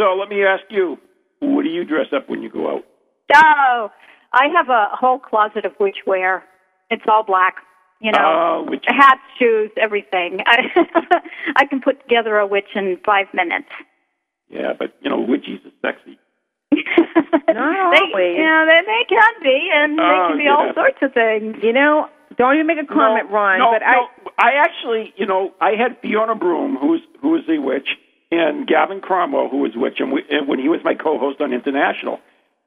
So 0.00 0.14
let 0.18 0.28
me 0.28 0.44
ask 0.44 0.64
you, 0.70 0.96
what 1.40 1.62
do 1.62 1.68
you 1.70 1.84
dress 1.84 2.06
up 2.14 2.28
when 2.28 2.42
you 2.42 2.50
go 2.50 2.76
out? 2.76 2.84
Oh, 3.34 3.90
I 4.32 4.48
have 4.54 4.68
a 4.68 4.88
whole 4.92 5.18
closet 5.18 5.64
of 5.64 5.72
witch 5.80 5.98
wear. 6.06 6.44
It's 6.90 7.02
all 7.08 7.24
black. 7.24 7.56
You 8.00 8.12
know, 8.12 8.18
Oh, 8.20 8.66
witch- 8.68 8.84
hats, 8.86 9.20
shoes, 9.38 9.70
everything. 9.80 10.40
I, 10.46 10.58
I 11.56 11.64
can 11.66 11.80
put 11.80 12.00
together 12.02 12.36
a 12.36 12.46
witch 12.46 12.68
in 12.74 12.98
five 13.06 13.26
minutes. 13.32 13.68
Yeah, 14.48 14.74
but 14.78 14.94
you 15.00 15.08
know, 15.10 15.20
witches 15.20 15.60
are 15.64 15.92
sexy. 15.92 16.18
Not 17.48 17.92
they, 17.92 18.00
always. 18.00 18.36
Yeah, 18.36 18.66
they, 18.68 18.80
they 18.84 19.04
can 19.08 19.32
be, 19.42 19.70
and 19.72 19.98
Oh, 19.98 20.02
they 20.02 20.18
ah, 20.18 20.28
can 20.28 20.38
be 20.38 20.48
all 20.48 20.72
sorts 20.74 20.98
of 21.00 21.14
things. 21.14 21.56
You 21.62 21.72
know, 21.72 22.06
don't 22.36 22.54
even 22.54 22.66
make 22.66 22.78
a 22.78 22.86
comment, 22.86 23.28
no, 23.30 23.34
Ron, 23.34 23.58
no, 23.60 23.72
but 23.72 23.82
I, 23.82 23.94
no, 23.94 24.08
I 24.38 24.50
actually, 24.60 25.14
you 25.16 25.26
know, 25.26 25.52
I 25.60 25.70
had 25.70 25.96
Fiona 26.02 26.34
Broome, 26.34 26.76
who's 26.80 27.00
who 27.22 27.34
is 27.36 27.42
a 27.48 27.58
witch, 27.60 27.88
and 28.30 28.66
Gavin 28.66 29.00
Cromwell, 29.00 29.48
who 29.48 29.64
and, 29.64 30.12
we, 30.12 30.22
and 30.30 30.48
when 30.48 30.58
he 30.58 30.68
was 30.68 30.80
my 30.84 30.94
co-host 30.94 31.40
on 31.40 31.52
International, 31.52 32.18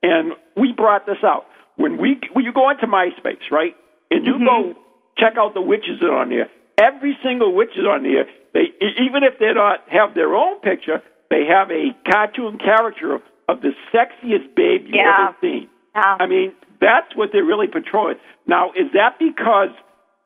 and 0.01 0.33
we 0.55 0.71
brought 0.71 1.05
this 1.05 1.23
out 1.23 1.45
when 1.75 1.97
we 1.97 2.19
when 2.33 2.45
you 2.45 2.53
go 2.53 2.69
into 2.69 2.87
MySpace, 2.87 3.51
right, 3.51 3.75
and 4.11 4.25
you 4.25 4.39
go 4.39 4.73
mm-hmm. 4.73 4.79
check 5.17 5.33
out 5.37 5.53
the 5.53 5.61
witches 5.61 5.99
that 6.01 6.07
are 6.07 6.21
on 6.21 6.29
there. 6.29 6.49
Every 6.77 7.17
single 7.23 7.53
witch 7.53 7.71
is 7.75 7.85
on 7.85 8.03
there. 8.03 8.25
They 8.53 8.71
even 8.99 9.23
if 9.23 9.39
they 9.39 9.53
don't 9.53 9.81
have 9.87 10.15
their 10.15 10.35
own 10.35 10.59
picture, 10.59 11.01
they 11.29 11.45
have 11.45 11.69
a 11.71 11.95
cartoon 12.09 12.57
character 12.57 13.15
of, 13.15 13.21
of 13.47 13.61
the 13.61 13.71
sexiest 13.93 14.55
babe 14.55 14.85
you've 14.85 14.95
Yeah. 14.95 15.29
ever 15.29 15.37
seen. 15.41 15.69
Yeah. 15.95 16.17
I 16.19 16.27
mean, 16.27 16.53
that's 16.79 17.15
what 17.15 17.29
they're 17.31 17.43
really 17.43 17.67
patrolling. 17.67 18.17
Now, 18.47 18.71
is 18.71 18.91
that 18.93 19.19
because 19.19 19.69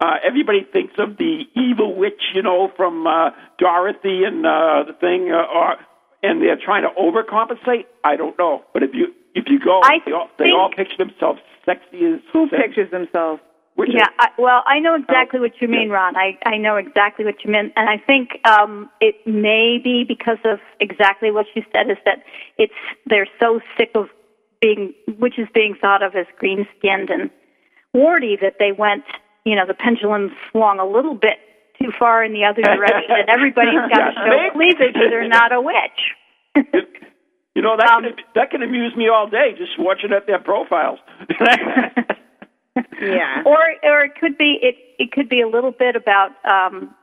uh, 0.04 0.16
everybody 0.28 0.68
thinks 0.72 0.94
of 0.98 1.18
the 1.18 1.44
evil 1.56 1.96
witch, 1.96 2.22
you 2.36 2.42
know, 2.42 2.72
from 2.76 3.08
uh, 3.08 3.30
Dorothy 3.58 4.24
and 4.26 4.46
uh, 4.46 4.84
the 4.88 4.94
thing, 5.00 5.32
uh, 5.32 5.48
or, 5.48 5.76
and 6.22 6.42
they're 6.42 6.60
trying 6.60 6.84
to 6.84 6.90
overcompensate? 7.00 7.86
I 8.04 8.18
don't 8.18 8.38
know. 8.38 8.64
But 8.74 8.84
if 8.84 8.92
you 8.94 9.08
if 9.34 9.46
you 9.48 9.60
go, 9.64 9.80
I 9.84 10.00
they 10.06 10.12
all, 10.12 10.30
they 10.38 10.52
all 10.52 10.70
picture 10.76 10.98
themselves 10.98 11.40
sexy 11.66 12.06
as 12.06 12.20
who 12.34 12.50
sex- 12.50 12.62
pictures 12.66 12.92
themselves? 12.92 13.42
witches. 13.76 13.96
Yeah, 13.98 14.08
I, 14.20 14.28
well, 14.38 14.62
I 14.68 14.80
know 14.80 14.96
exactly 14.96 15.40
what 15.40 15.54
you 15.60 15.68
mean, 15.68 15.90
Ron. 15.90 16.16
I, 16.16 16.38
I 16.46 16.58
know 16.58 16.76
exactly 16.76 17.26
what 17.26 17.44
you 17.44 17.52
mean, 17.52 17.72
and 17.76 17.90
I 17.90 17.98
think 17.98 18.30
um, 18.46 18.90
it 19.02 19.16
may 19.26 19.80
be 19.84 20.04
because 20.08 20.38
of 20.46 20.60
exactly 20.80 21.32
what 21.32 21.48
you 21.56 21.64
said. 21.72 21.90
Is 21.90 21.98
that 22.06 22.24
it's 22.58 22.74
they're 23.08 23.28
so 23.42 23.62
sick 23.78 23.90
of 23.96 24.10
being 24.62 24.94
witches 25.18 25.48
being 25.54 25.76
thought 25.80 26.04
of 26.04 26.16
as 26.16 26.28
green 26.38 26.68
skinned 26.78 27.10
and 27.10 27.32
warty 27.94 28.38
that 28.42 28.56
they 28.60 28.72
went, 28.72 29.04
you 29.46 29.56
know, 29.56 29.66
the 29.66 29.74
pendulum 29.74 30.32
swung 30.52 30.80
a 30.80 30.86
little 30.86 31.16
bit 31.16 31.38
too 31.82 31.92
far 31.98 32.24
in 32.24 32.34
the 32.34 32.46
other 32.46 32.62
direction, 32.76 33.12
and 33.18 33.30
everybody's 33.30 33.74
got 33.90 34.10
to 34.10 34.14
show 34.16 34.38
maybe. 34.38 34.56
cleavage 34.56 34.96
or 34.96 35.10
they're 35.10 35.28
not 35.28 35.52
a 35.52 35.62
witch. 35.62 36.02
You 37.56 37.62
know 37.62 37.78
that 37.78 37.90
Um, 37.92 38.04
can, 38.04 38.14
that 38.36 38.50
can 38.52 38.64
amuse 38.64 38.96
me 38.96 39.10
all 39.10 39.28
day 39.30 39.54
just 39.58 39.78
watching 39.78 40.12
at 40.12 40.26
their 40.28 40.40
profiles. 40.40 41.00
Yeah. 43.02 43.44
or 43.46 43.60
or 43.84 44.06
it 44.06 44.14
could 44.20 44.38
be 44.38 44.58
it 44.62 44.76
it 44.98 45.12
could 45.12 45.28
be 45.30 45.42
a 45.42 45.48
little 45.48 45.72
bit 45.72 45.96
about 45.96 46.32
um 46.50 46.94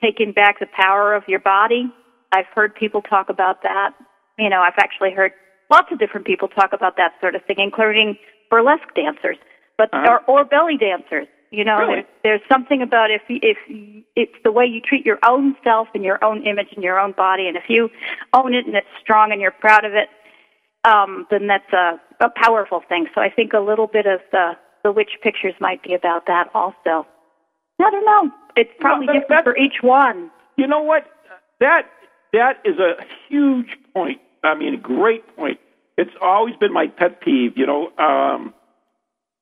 taking 0.00 0.32
back 0.32 0.58
the 0.60 0.66
power 0.74 1.14
of 1.14 1.24
your 1.26 1.40
body 1.40 1.92
i've 2.32 2.46
heard 2.54 2.74
people 2.74 3.02
talk 3.02 3.28
about 3.28 3.62
that 3.62 3.90
you 4.38 4.48
know 4.48 4.60
i've 4.62 4.78
actually 4.78 5.10
heard 5.12 5.32
lots 5.70 5.88
of 5.92 5.98
different 5.98 6.26
people 6.26 6.48
talk 6.48 6.72
about 6.72 6.96
that 6.96 7.12
sort 7.20 7.34
of 7.34 7.42
thing 7.44 7.56
including 7.58 8.16
burlesque 8.50 8.94
dancers 8.94 9.36
but 9.76 9.92
Uh-huh. 9.92 10.18
or 10.28 10.40
or 10.40 10.44
belly 10.44 10.76
dancers 10.78 11.26
you 11.52 11.64
know 11.64 11.78
Really? 11.78 11.94
there's 11.94 12.06
there's 12.24 12.40
something 12.50 12.82
about 12.82 13.10
if 13.10 13.22
if 13.28 13.58
it's 14.16 14.34
the 14.42 14.50
way 14.50 14.64
you 14.66 14.80
treat 14.80 15.06
your 15.06 15.18
own 15.26 15.54
self 15.62 15.86
and 15.94 16.02
your 16.02 16.22
own 16.24 16.42
image 16.44 16.68
and 16.74 16.82
your 16.82 16.98
own 16.98 17.12
body 17.12 17.46
and 17.46 17.56
if 17.56 17.64
you 17.68 17.88
own 18.34 18.54
it 18.54 18.66
and 18.66 18.74
it's 18.74 18.86
strong 19.00 19.30
and 19.30 19.40
you're 19.40 19.52
proud 19.52 19.84
of 19.84 19.92
it 19.94 20.08
um, 20.84 21.26
then 21.30 21.46
that's 21.46 21.72
a, 21.72 22.00
a 22.24 22.28
powerful 22.34 22.82
thing. 22.88 23.06
So 23.14 23.20
I 23.20 23.30
think 23.30 23.52
a 23.52 23.60
little 23.60 23.86
bit 23.86 24.06
of 24.06 24.20
the 24.30 24.52
the 24.82 24.90
witch 24.90 25.10
pictures 25.22 25.54
might 25.60 25.80
be 25.82 25.94
about 25.94 26.26
that 26.26 26.50
also. 26.54 27.06
I 27.80 27.90
don't 27.90 28.04
know. 28.04 28.34
It's 28.56 28.70
probably 28.80 29.06
that- 29.06 29.20
different 29.20 29.44
for 29.44 29.56
each 29.56 29.76
one. 29.80 30.30
You 30.56 30.66
know 30.66 30.82
what? 30.82 31.04
That 31.60 31.82
that 32.32 32.58
is 32.64 32.78
a 32.78 32.94
huge 33.28 33.76
point. 33.94 34.20
I 34.42 34.54
mean, 34.54 34.74
a 34.74 34.78
great 34.78 35.36
point. 35.36 35.60
It's 35.96 36.10
always 36.20 36.56
been 36.56 36.72
my 36.72 36.88
pet 36.88 37.20
peeve. 37.20 37.52
You 37.56 37.66
know, 37.66 37.90
um, 37.98 38.52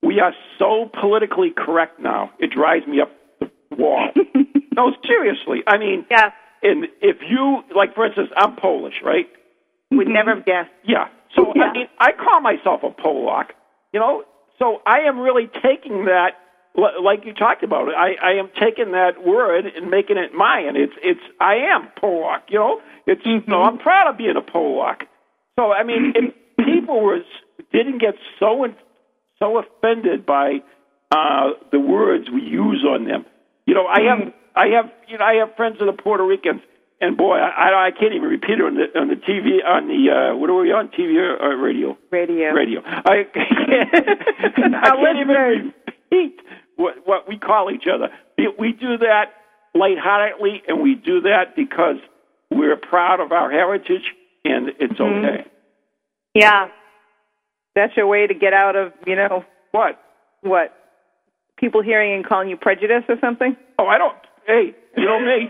we 0.01 0.19
are 0.19 0.33
so 0.57 0.89
politically 0.99 1.51
correct 1.55 1.99
now. 1.99 2.31
It 2.39 2.51
drives 2.51 2.87
me 2.87 3.01
up 3.01 3.11
the 3.39 3.49
wall. 3.75 4.09
no, 4.75 4.93
seriously. 5.05 5.63
I 5.67 5.77
mean, 5.77 6.05
Yeah. 6.09 6.31
and 6.63 6.87
if 7.01 7.17
you 7.27 7.63
like, 7.75 7.95
for 7.95 8.05
instance, 8.05 8.29
I'm 8.35 8.55
Polish, 8.55 8.95
right? 9.03 9.29
Would 9.91 10.07
mm-hmm. 10.07 10.13
never 10.13 10.35
have 10.35 10.45
guessed. 10.45 10.71
Yeah. 10.83 11.07
So 11.35 11.53
Yeah. 11.55 11.65
I 11.65 11.73
mean, 11.73 11.87
I 11.99 12.11
call 12.13 12.41
myself 12.41 12.81
a 12.83 12.89
Polak. 12.89 13.49
You 13.93 13.99
know, 13.99 14.23
so 14.57 14.81
I 14.85 15.01
am 15.01 15.19
really 15.19 15.49
taking 15.61 16.05
that, 16.05 16.37
like 16.75 17.25
you 17.25 17.33
talked 17.33 17.63
about. 17.63 17.89
it. 17.89 17.95
I, 17.95 18.15
I 18.23 18.31
am 18.33 18.49
taking 18.59 18.91
that 18.93 19.25
word 19.25 19.65
and 19.65 19.89
making 19.89 20.17
it 20.17 20.33
mine. 20.33 20.75
It's 20.75 20.93
it's 21.03 21.19
I 21.39 21.55
am 21.55 21.89
Polak. 22.01 22.43
You 22.49 22.59
know, 22.59 22.81
it's 23.05 23.25
know, 23.25 23.39
mm-hmm. 23.41 23.53
I'm 23.53 23.77
proud 23.77 24.09
of 24.09 24.17
being 24.17 24.37
a 24.37 24.41
Polak. 24.41 25.03
So 25.59 25.71
I 25.73 25.83
mean, 25.83 26.13
if 26.15 26.33
people 26.65 27.01
was 27.01 27.23
didn't 27.73 27.99
get 27.99 28.15
so 28.39 28.63
in, 28.63 28.75
so 29.41 29.57
offended 29.57 30.25
by 30.25 30.61
uh, 31.11 31.49
the 31.73 31.79
words 31.79 32.29
we 32.33 32.41
use 32.41 32.85
on 32.87 33.03
them, 33.05 33.25
you 33.65 33.73
know, 33.73 33.87
I 33.87 34.01
have 34.07 34.33
I 34.55 34.67
have 34.77 34.85
you 35.09 35.17
know 35.17 35.25
I 35.25 35.33
have 35.35 35.55
friends 35.57 35.77
that 35.79 35.87
are 35.89 35.93
Puerto 35.93 36.23
Ricans, 36.25 36.61
and 37.01 37.17
boy, 37.17 37.35
I 37.37 37.49
I, 37.71 37.87
I 37.87 37.91
can't 37.91 38.13
even 38.13 38.29
repeat 38.29 38.59
it 38.59 38.61
on 38.61 38.75
the 38.75 38.87
on 38.99 39.07
the 39.09 39.15
TV 39.15 39.59
on 39.65 39.87
the 39.87 40.01
uh, 40.09 40.37
what 40.37 40.49
are 40.49 40.55
we 40.55 40.71
on 40.71 40.87
TV 40.89 41.15
or, 41.17 41.35
or 41.35 41.57
radio? 41.57 41.97
Radio. 42.11 42.53
Radio. 42.53 42.81
I 42.85 43.23
can't, 43.33 44.75
I 44.75 44.89
can't 44.95 45.19
even 45.19 45.73
repeat 46.09 46.39
what 46.77 46.95
what 47.05 47.27
we 47.27 47.37
call 47.37 47.71
each 47.71 47.87
other. 47.93 48.09
We- 48.37 48.53
We 48.59 48.71
do 48.73 48.97
that 48.97 49.25
lightheartedly, 49.75 50.63
and 50.67 50.81
we 50.81 50.95
do 50.95 51.21
that 51.21 51.55
because 51.55 51.97
we're 52.49 52.75
proud 52.75 53.19
of 53.21 53.31
our 53.31 53.49
heritage, 53.51 54.03
and 54.45 54.69
it's 54.79 54.93
Mm-hmm. 54.99 55.25
okay. 55.25 55.47
Yeah. 56.33 56.67
That's 57.75 57.95
your 57.95 58.07
way 58.07 58.27
to 58.27 58.33
get 58.33 58.53
out 58.53 58.75
of, 58.75 58.93
you 59.05 59.15
know, 59.15 59.45
What? 59.71 59.99
what? 60.41 60.73
People 61.57 61.81
hearing 61.83 62.13
and 62.13 62.25
calling 62.25 62.49
you 62.49 62.57
prejudice 62.57 63.03
or 63.07 63.15
something? 63.21 63.55
Oh, 63.77 63.85
I 63.85 63.97
don't. 63.97 64.15
Hey, 64.47 64.73
you 64.97 65.05
know 65.05 65.19
me. 65.19 65.47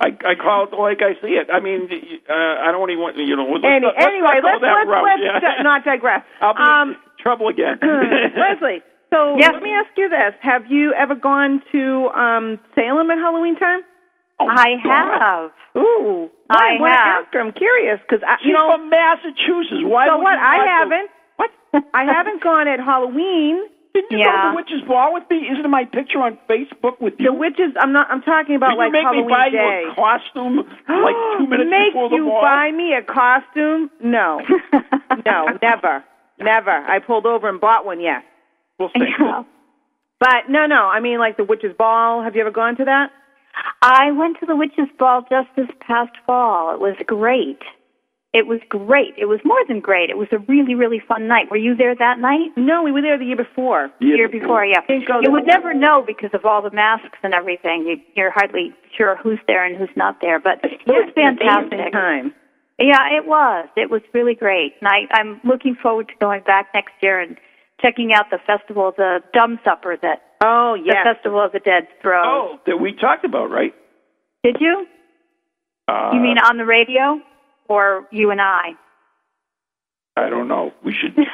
I 0.00 0.08
I 0.24 0.34
call 0.34 0.64
it 0.64 0.72
like 0.72 1.02
I 1.04 1.12
see 1.20 1.36
it. 1.36 1.48
I 1.52 1.60
mean, 1.60 1.84
uh, 2.28 2.32
I 2.64 2.72
don't 2.72 2.88
even 2.90 3.02
want 3.02 3.18
you 3.18 3.36
know. 3.36 3.44
Let's, 3.44 3.62
Any, 3.64 3.80
not- 3.84 3.94
let's 3.94 4.08
anyway, 4.08 4.40
not 4.40 4.62
let's, 4.64 4.64
let's, 4.64 5.04
let's 5.04 5.22
yeah. 5.22 5.40
di- 5.40 5.62
not 5.62 5.84
digress. 5.84 6.24
I'll 6.40 6.54
be 6.56 6.60
um, 6.64 6.88
in 6.90 6.96
trouble 7.20 7.48
again. 7.48 7.76
Leslie, 7.84 8.80
so 9.12 9.36
Yes. 9.38 9.52
let 9.52 9.62
me 9.62 9.70
ask 9.76 9.90
you 9.98 10.08
this. 10.08 10.32
Have 10.40 10.64
you 10.72 10.94
ever 10.94 11.14
gone 11.14 11.60
to 11.72 12.08
um, 12.16 12.58
Salem 12.74 13.10
at 13.12 13.18
Halloween 13.18 13.56
time? 13.60 13.82
Oh, 14.40 14.48
I 14.48 14.80
God. 14.82 15.20
have. 15.20 15.50
Ooh. 15.76 16.30
I 16.48 16.80
Why, 16.80 16.80
why 16.80 16.88
have. 16.96 17.24
ask 17.28 17.34
her? 17.34 17.40
I'm 17.40 17.52
curious 17.52 18.00
because 18.08 18.24
She's 18.40 18.48
you 18.48 18.54
know. 18.56 18.72
from 18.72 18.88
Massachusetts. 18.88 19.84
Why 19.84 20.08
so 20.08 20.16
would 20.16 20.24
what? 20.24 20.32
you 20.40 20.40
I 20.40 20.64
haven't. 20.80 21.10
What? 21.36 21.50
I 21.92 22.04
haven't 22.04 22.42
gone 22.42 22.68
at 22.68 22.78
Halloween. 22.80 23.66
Didn't 23.94 24.10
you 24.10 24.18
Yeah. 24.18 24.24
go 24.24 24.32
to 24.32 24.48
the 24.50 24.56
witch's 24.56 24.88
ball 24.88 25.14
with 25.14 25.22
me? 25.30 25.48
Isn't 25.48 25.70
my 25.70 25.84
picture 25.84 26.18
on 26.20 26.36
Facebook 26.48 27.00
with 27.00 27.14
you? 27.18 27.26
The 27.26 27.32
witches. 27.32 27.72
I'm 27.78 27.92
not. 27.92 28.10
I'm 28.10 28.22
talking 28.22 28.56
about 28.56 28.70
Did 28.70 28.78
like 28.78 28.86
you 28.88 28.92
make 28.92 29.02
Halloween 29.04 29.26
me 29.26 29.32
buy 29.32 29.48
day. 29.50 29.82
you 29.84 29.90
a 29.90 29.94
costume 29.94 30.56
like 30.88 31.14
two 31.38 31.46
minutes 31.46 31.70
Make 31.70 31.92
before 31.92 32.08
the 32.10 32.16
you 32.16 32.26
buy 32.42 32.70
me 32.72 32.94
a 32.94 33.02
costume? 33.02 33.90
No, 34.02 34.40
no, 35.26 35.46
never, 35.62 36.02
never. 36.40 36.70
I 36.72 36.98
pulled 36.98 37.26
over 37.26 37.48
and 37.48 37.60
bought 37.60 37.86
one. 37.86 38.00
Yes, 38.00 38.22
We'll 38.78 38.90
see. 38.96 39.04
Yeah. 39.20 39.44
but 40.18 40.48
no, 40.48 40.66
no. 40.66 40.86
I 40.86 40.98
mean, 41.00 41.18
like 41.20 41.36
the 41.36 41.44
witch's 41.44 41.76
ball. 41.76 42.22
Have 42.22 42.34
you 42.34 42.40
ever 42.40 42.50
gone 42.50 42.76
to 42.76 42.84
that? 42.86 43.10
I 43.80 44.10
went 44.10 44.40
to 44.40 44.46
the 44.46 44.56
witches' 44.56 44.88
ball 44.98 45.22
just 45.30 45.46
this 45.54 45.68
past 45.86 46.10
fall. 46.26 46.74
It 46.74 46.80
was 46.80 46.96
great. 47.06 47.60
It 48.34 48.48
was 48.48 48.58
great. 48.68 49.14
It 49.16 49.26
was 49.26 49.38
more 49.44 49.62
than 49.68 49.78
great. 49.78 50.10
It 50.10 50.18
was 50.18 50.26
a 50.32 50.38
really, 50.38 50.74
really 50.74 50.98
fun 50.98 51.28
night. 51.28 51.52
Were 51.52 51.56
you 51.56 51.76
there 51.76 51.94
that 51.94 52.18
night? 52.18 52.50
No, 52.56 52.82
we 52.82 52.90
were 52.90 53.00
there 53.00 53.16
the 53.16 53.24
year 53.24 53.36
before. 53.36 53.90
The 54.00 54.06
year 54.06 54.28
before, 54.28 54.66
yeah. 54.66 54.80
Didn't 54.88 55.06
go 55.06 55.20
You 55.22 55.30
would 55.30 55.46
never 55.46 55.72
know 55.72 56.02
because 56.04 56.30
of 56.34 56.44
all 56.44 56.60
the 56.60 56.72
masks 56.72 57.16
and 57.22 57.32
everything. 57.32 57.86
You, 57.86 57.96
you're 58.16 58.32
hardly 58.32 58.74
sure 58.98 59.16
who's 59.22 59.38
there 59.46 59.64
and 59.64 59.76
who's 59.76 59.94
not 59.96 60.18
there. 60.20 60.40
But 60.40 60.58
it 60.64 60.80
was 60.84 61.12
fantastic. 61.14 61.92
time. 61.92 62.34
Yeah, 62.76 63.16
it 63.16 63.24
was. 63.24 63.68
It 63.76 63.88
was 63.88 64.02
really 64.12 64.34
great. 64.34 64.74
And 64.80 64.88
I, 64.88 65.06
I'm 65.12 65.40
looking 65.44 65.76
forward 65.80 66.08
to 66.08 66.14
going 66.20 66.42
back 66.42 66.70
next 66.74 66.94
year 67.02 67.20
and 67.20 67.38
checking 67.80 68.12
out 68.12 68.30
the 68.30 68.38
festival, 68.44 68.92
the 68.96 69.20
Dumb 69.32 69.60
Supper 69.64 69.96
that 70.02 70.22
Oh 70.42 70.74
the. 70.74 71.04
Festival 71.04 71.40
of 71.40 71.52
the 71.52 71.60
Dead 71.60 71.86
throws. 72.02 72.24
Oh, 72.26 72.58
that 72.66 72.78
we 72.78 72.92
talked 72.92 73.24
about, 73.24 73.50
right? 73.50 73.72
Did 74.42 74.56
you? 74.60 74.86
Uh, 75.86 76.10
You 76.12 76.20
mean 76.20 76.38
on 76.38 76.58
the 76.58 76.64
radio? 76.64 77.20
Or 77.68 78.06
you 78.10 78.30
and 78.30 78.40
I? 78.40 78.72
I 80.16 80.28
don't 80.28 80.48
know. 80.48 80.72
We 80.84 80.92
should. 80.92 81.16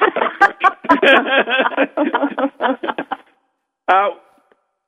uh, 3.89 4.11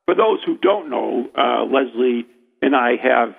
for 0.05 0.15
those 0.15 0.39
who 0.45 0.57
don't 0.57 0.89
know, 0.89 1.29
uh, 1.37 1.63
Leslie 1.65 2.25
and 2.61 2.75
I 2.75 2.95
have 3.01 3.35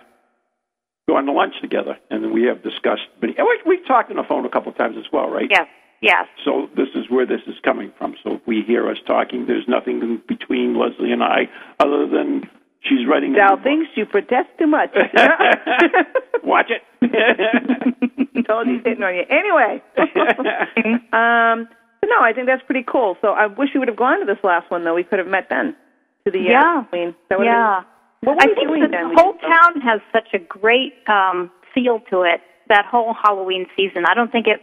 gone 1.08 1.26
to 1.26 1.32
lunch 1.32 1.54
together, 1.60 1.98
and 2.10 2.32
we 2.32 2.44
have 2.44 2.62
discussed. 2.62 3.02
Many, 3.20 3.34
and 3.36 3.46
we, 3.46 3.76
we've 3.76 3.86
talked 3.86 4.10
on 4.10 4.16
the 4.16 4.22
phone 4.22 4.46
a 4.46 4.48
couple 4.48 4.72
of 4.72 4.78
times 4.78 4.96
as 4.98 5.04
well, 5.12 5.28
right? 5.28 5.48
Yes, 5.50 5.66
yes. 6.00 6.26
So 6.44 6.68
this 6.76 6.88
is 6.94 7.10
where 7.10 7.26
this 7.26 7.40
is 7.46 7.54
coming 7.64 7.92
from. 7.98 8.14
So 8.22 8.34
if 8.34 8.40
we 8.46 8.62
hear 8.66 8.88
us 8.88 8.96
talking, 9.06 9.46
there's 9.46 9.68
nothing 9.68 10.00
in 10.00 10.22
between 10.26 10.78
Leslie 10.78 11.12
and 11.12 11.22
I 11.22 11.48
other 11.80 12.06
than 12.06 12.48
she's 12.84 13.06
writing. 13.08 13.34
a 13.34 13.36
Thou 13.36 13.56
thinks 13.62 13.88
you 13.96 14.06
protest 14.06 14.48
too 14.58 14.66
much. 14.66 14.90
Watch 16.44 16.70
it. 16.70 16.82
Told 18.46 18.66
you 18.68 18.74
he's 18.76 18.84
hitting 18.84 19.02
on 19.02 19.14
you. 19.14 19.24
Anyway. 19.30 19.82
um, 21.12 21.68
so 22.00 22.08
no, 22.08 22.20
I 22.22 22.32
think 22.34 22.46
that's 22.46 22.62
pretty 22.66 22.84
cool. 22.86 23.16
So 23.22 23.28
I 23.28 23.46
wish 23.46 23.70
you 23.72 23.80
would 23.80 23.88
have 23.88 23.96
gone 23.96 24.20
to 24.20 24.26
this 24.26 24.42
last 24.44 24.70
one, 24.70 24.84
though. 24.84 24.94
We 24.94 25.04
could 25.04 25.18
have 25.18 25.28
met 25.28 25.46
then. 25.48 25.74
To 26.26 26.30
the 26.30 26.40
uh, 26.40 26.50
Yeah. 26.50 26.82
Halloween. 26.90 27.14
That 27.30 27.38
would've 27.38 27.52
Yeah. 27.52 27.80
Been, 27.80 28.28
what 28.28 28.36
were 28.36 28.42
I 28.42 28.46
you 28.48 28.54
think 28.54 28.68
doing 28.68 28.82
the 28.82 28.88
then? 28.88 29.12
whole 29.16 29.34
town 29.34 29.80
has 29.82 30.00
such 30.12 30.28
a 30.34 30.38
great 30.38 30.94
um, 31.08 31.50
feel 31.74 32.00
to 32.10 32.22
it. 32.22 32.40
That 32.68 32.86
whole 32.86 33.14
Halloween 33.14 33.66
season. 33.76 34.04
I 34.08 34.14
don't 34.14 34.32
think 34.32 34.46
it 34.46 34.60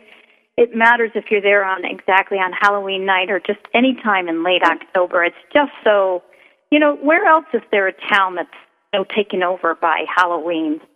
it 0.57 0.75
matters 0.75 1.11
if 1.15 1.25
you're 1.31 1.41
there 1.41 1.63
on 1.63 1.85
exactly 1.85 2.37
on 2.37 2.51
Halloween 2.59 3.05
night 3.05 3.29
or 3.29 3.39
just 3.39 3.59
any 3.73 3.95
time 4.03 4.27
in 4.27 4.43
late 4.43 4.63
October. 4.63 5.23
It's 5.23 5.35
just 5.53 5.71
so. 5.83 6.23
You 6.71 6.79
know, 6.79 6.95
where 6.95 7.25
else 7.25 7.45
is 7.53 7.61
there 7.69 7.87
a 7.87 7.93
town 8.09 8.35
that's 8.35 8.49
you 8.93 8.99
know, 8.99 9.05
taken 9.15 9.43
over 9.43 9.75
by 9.75 10.05
Halloween? 10.13 10.79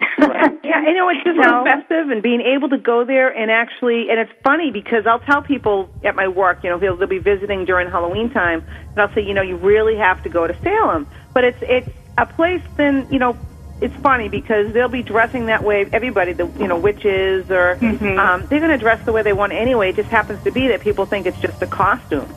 Yeah, 0.63 0.81
you 0.87 0.93
know, 0.95 1.09
it's 1.09 1.23
just 1.23 1.35
so 1.35 1.43
No. 1.43 1.63
festive 1.63 2.09
and 2.09 2.23
being 2.23 2.41
able 2.41 2.69
to 2.69 2.77
go 2.77 3.03
there 3.05 3.29
and 3.29 3.51
actually, 3.51 4.09
and 4.09 4.19
it's 4.19 4.31
funny 4.43 4.71
because 4.71 5.03
I'll 5.05 5.19
tell 5.19 5.41
people 5.43 5.89
at 6.03 6.15
my 6.15 6.27
work, 6.27 6.63
you 6.63 6.69
know, 6.69 6.79
they'll, 6.79 6.97
they'll 6.97 7.07
be 7.07 7.19
visiting 7.19 7.65
during 7.65 7.91
Halloween 7.91 8.31
time, 8.31 8.63
and 8.95 9.01
I'll 9.01 9.13
say, 9.13 9.21
you 9.21 9.33
know, 9.33 9.41
you 9.43 9.57
really 9.57 9.97
have 9.97 10.23
to 10.23 10.29
go 10.29 10.47
to 10.47 10.53
Salem. 10.63 11.05
But 11.33 11.43
it's 11.43 11.57
it's 11.61 11.89
a 12.17 12.25
place. 12.25 12.61
Then 12.77 13.07
you 13.11 13.19
know, 13.19 13.37
it's 13.81 13.93
funny 14.01 14.29
because 14.29 14.73
they'll 14.73 14.89
be 14.89 15.03
dressing 15.03 15.45
that 15.47 15.63
way. 15.63 15.85
Everybody, 15.93 16.33
the 16.33 16.49
you 16.59 16.67
know, 16.67 16.77
witches 16.79 17.45
or 17.51 17.77
um, 18.17 18.47
they're 18.49 18.59
going 18.63 18.71
to 18.71 18.81
dress 18.81 18.99
the 19.05 19.11
way 19.11 19.21
they 19.21 19.33
want 19.33 19.51
anyway. 19.53 19.89
It 19.89 19.97
just 19.97 20.09
happens 20.09 20.39
to 20.45 20.51
be 20.51 20.69
that 20.69 20.81
people 20.81 21.05
think 21.05 21.27
it's 21.27 21.39
just 21.41 21.61
a 21.61 21.67
costume. 21.67 22.33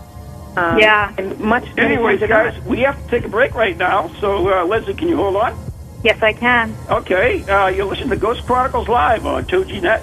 Um, 0.58 0.78
Yeah. 0.78 1.14
And 1.18 1.38
much. 1.40 1.64
many 1.76 1.94
Anyways, 1.94 2.20
guys, 2.20 2.54
not. 2.54 2.64
we 2.66 2.80
have 2.80 3.02
to 3.02 3.08
take 3.10 3.24
a 3.24 3.28
break 3.28 3.54
right 3.54 3.76
now. 3.76 4.08
So 4.20 4.48
uh, 4.52 4.64
Leslie, 4.64 4.94
can 4.94 5.08
you 5.08 5.16
hold 5.16 5.36
on? 5.36 5.56
yes, 6.04 6.22
I 6.22 6.32
can. 6.32 6.74
Okay, 6.88 7.42
uh, 7.44 7.66
you're 7.68 7.86
listening 7.86 8.10
to 8.10 8.16
Ghost 8.16 8.46
Chronicles 8.46 8.88
Live 8.88 9.26
on 9.26 9.44
TogiNet, 9.46 10.00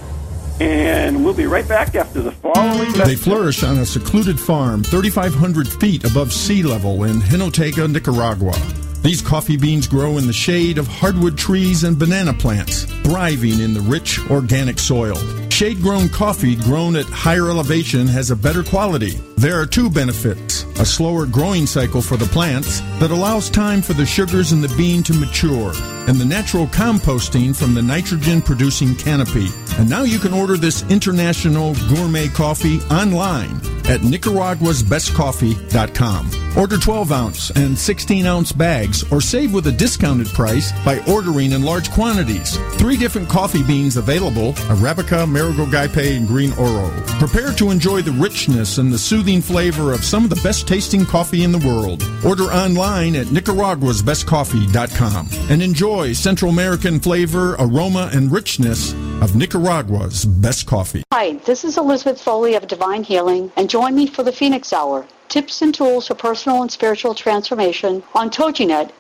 and 0.62 1.24
we'll 1.24 1.34
be 1.34 1.46
right 1.46 1.68
back 1.68 1.96
after 1.96 2.22
the 2.22 2.32
following. 2.32 2.92
They 2.94 3.16
flourish 3.16 3.64
on 3.64 3.78
a 3.78 3.86
secluded 3.86 4.40
farm 4.40 4.84
3,500 4.84 5.68
feet 5.68 6.04
above 6.04 6.32
sea 6.34 6.64
level 6.64 7.04
in 7.06 7.18
Jinotega, 7.22 7.90
Nicaragua. 7.92 8.54
These 9.02 9.22
coffee 9.22 9.56
beans 9.58 9.88
grow 9.88 10.18
in 10.18 10.26
the 10.28 10.34
shade 10.34 10.78
of 10.78 10.88
hardwood 10.88 11.38
trees 11.38 11.84
and 11.84 11.98
banana 11.98 12.34
plants, 12.34 12.84
thriving 13.04 13.60
in 13.60 13.74
the 13.74 13.82
rich 13.82 14.20
organic 14.32 14.80
soil. 14.80 15.16
Shade 15.56 15.82
grown 15.82 16.10
coffee 16.10 16.58
grown 16.58 16.98
at 16.98 17.06
higher 17.06 17.50
elevation 17.50 18.08
has 18.08 18.30
a 18.30 18.36
better 18.36 18.62
quality. 18.62 19.12
There 19.38 19.58
are 19.58 19.66
two 19.66 19.90
benefits 19.90 20.66
a 20.80 20.86
slower 20.86 21.26
growing 21.26 21.66
cycle 21.66 22.02
for 22.02 22.18
the 22.18 22.26
plants 22.26 22.82
that 23.00 23.12
allows 23.12 23.50
time 23.50 23.82
for 23.82 23.94
the 23.94 24.06
sugars 24.06 24.52
in 24.52 24.60
the 24.62 24.74
bean 24.78 25.02
to 25.04 25.14
mature, 25.14 25.72
and 26.08 26.18
the 26.18 26.26
natural 26.26 26.68
composting 26.68 27.56
from 27.56 27.74
the 27.74 27.82
nitrogen 27.82 28.42
producing 28.42 28.94
canopy. 28.96 29.48
And 29.78 29.90
now 29.90 30.04
you 30.04 30.20
can 30.20 30.34
order 30.34 30.58
this 30.58 30.84
international 30.90 31.76
gourmet 31.90 32.28
coffee 32.28 32.82
online 32.92 33.56
at 33.88 34.02
nicaraguasbestcoffee.com. 34.02 36.32
Order 36.58 36.78
12 36.78 37.12
ounce 37.12 37.50
and 37.52 37.78
16 37.78 38.26
ounce 38.26 38.54
bags 38.54 39.04
or 39.12 39.22
save 39.22 39.54
with 39.54 39.68
a 39.68 39.72
discounted 39.72 40.26
price 40.28 40.72
by 40.84 41.04
ordering 41.08 41.52
in 41.52 41.62
large 41.64 41.92
quantities. 41.92 42.58
Three 42.78 42.98
different 42.98 43.30
coffee 43.30 43.62
beans 43.64 43.98
available 43.98 44.54
Arabica, 44.54 45.28
Maragogype, 45.28 46.16
and 46.16 46.28
Green 46.28 46.54
Oro. 46.54 46.90
Prepare 47.20 47.52
to 47.54 47.72
enjoy 47.72 48.02
the 48.02 48.14
richness 48.14 48.78
and 48.78 48.90
the 48.92 48.98
soothing 48.98 49.42
flavor 49.42 49.92
of 49.92 50.06
some 50.06 50.24
of 50.24 50.30
the 50.30 50.40
best 50.42 50.65
tasting 50.66 51.06
coffee 51.06 51.44
in 51.44 51.52
the 51.52 51.60
world. 51.60 52.02
Order 52.26 52.46
online 52.46 53.16
at 53.16 53.28
nicaraguasbestcoffee.com 53.28 55.28
and 55.50 55.62
enjoy 55.62 56.14
Central 56.14 56.50
American 56.52 57.00
flavor, 57.00 57.56
aroma, 57.60 58.10
and 58.14 58.32
richness 58.32 58.94
of 59.22 59.36
Nicaragua's 59.36 60.26
best 60.26 60.66
coffee. 60.68 61.04
Hi, 61.14 61.34
this 61.46 61.64
is 61.64 61.78
Elizabeth 61.78 62.20
Foley 62.22 62.56
of 62.56 62.68
Divine 62.68 63.04
Healing, 63.04 63.52
and 63.56 63.70
join 63.70 63.96
me 63.96 64.08
for 64.08 64.24
the 64.24 64.32
Phoenix 64.32 64.74
Hour. 64.74 65.06
Tips 65.30 65.62
and 65.62 65.74
tools 65.74 66.08
for 66.08 66.16
personal 66.16 66.62
and 66.62 66.72
spiritual 66.72 67.16
transformation 67.16 68.04
on 68.14 68.30
TogiNet. 68.30 68.92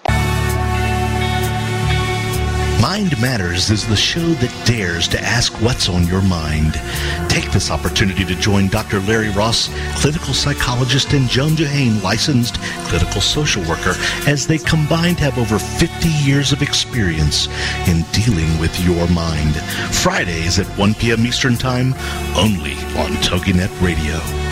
Mind 2.85 3.19
Matters 3.19 3.71
is 3.71 3.87
the 3.87 3.95
show 3.95 4.33
that 4.35 4.67
dares 4.67 5.07
to 5.07 5.19
ask 5.19 5.51
what's 5.59 5.89
on 5.89 6.05
your 6.05 6.21
mind. 6.21 6.79
Take 7.27 7.51
this 7.51 7.71
opportunity 7.71 8.23
to 8.23 8.35
join 8.35 8.67
Dr. 8.67 8.99
Larry 8.99 9.31
Ross, 9.31 9.71
clinical 9.99 10.35
psychologist, 10.35 11.13
and 11.13 11.27
Joan 11.27 11.55
Johane, 11.55 12.03
licensed 12.03 12.61
clinical 12.85 13.21
social 13.21 13.63
worker, 13.63 13.95
as 14.27 14.45
they 14.45 14.59
combined 14.59 15.17
have 15.17 15.39
over 15.39 15.57
50 15.57 16.09
years 16.09 16.51
of 16.51 16.61
experience 16.61 17.47
in 17.87 18.03
dealing 18.11 18.59
with 18.59 18.79
your 18.81 19.07
mind. 19.07 19.55
Fridays 19.91 20.59
at 20.59 20.67
1 20.77 20.93
p.m. 20.93 21.25
Eastern 21.25 21.55
Time, 21.55 21.95
only 22.37 22.73
on 23.01 23.09
TogiNet 23.23 23.81
Radio. 23.81 24.44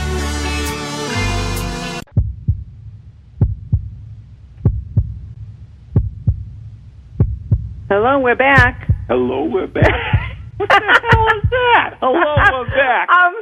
Hello, 7.94 8.18
we're 8.18 8.34
back. 8.36 8.90
Hello, 9.08 9.46
we're 9.46 9.68
back. 9.68 9.86
what 10.58 10.68
the 10.68 10.76
hell 11.12 11.28
is 11.38 11.44
that? 11.52 11.98
Hello, 12.02 12.36
we're 12.66 12.70
back. 12.74 13.08
I'm 13.12 13.36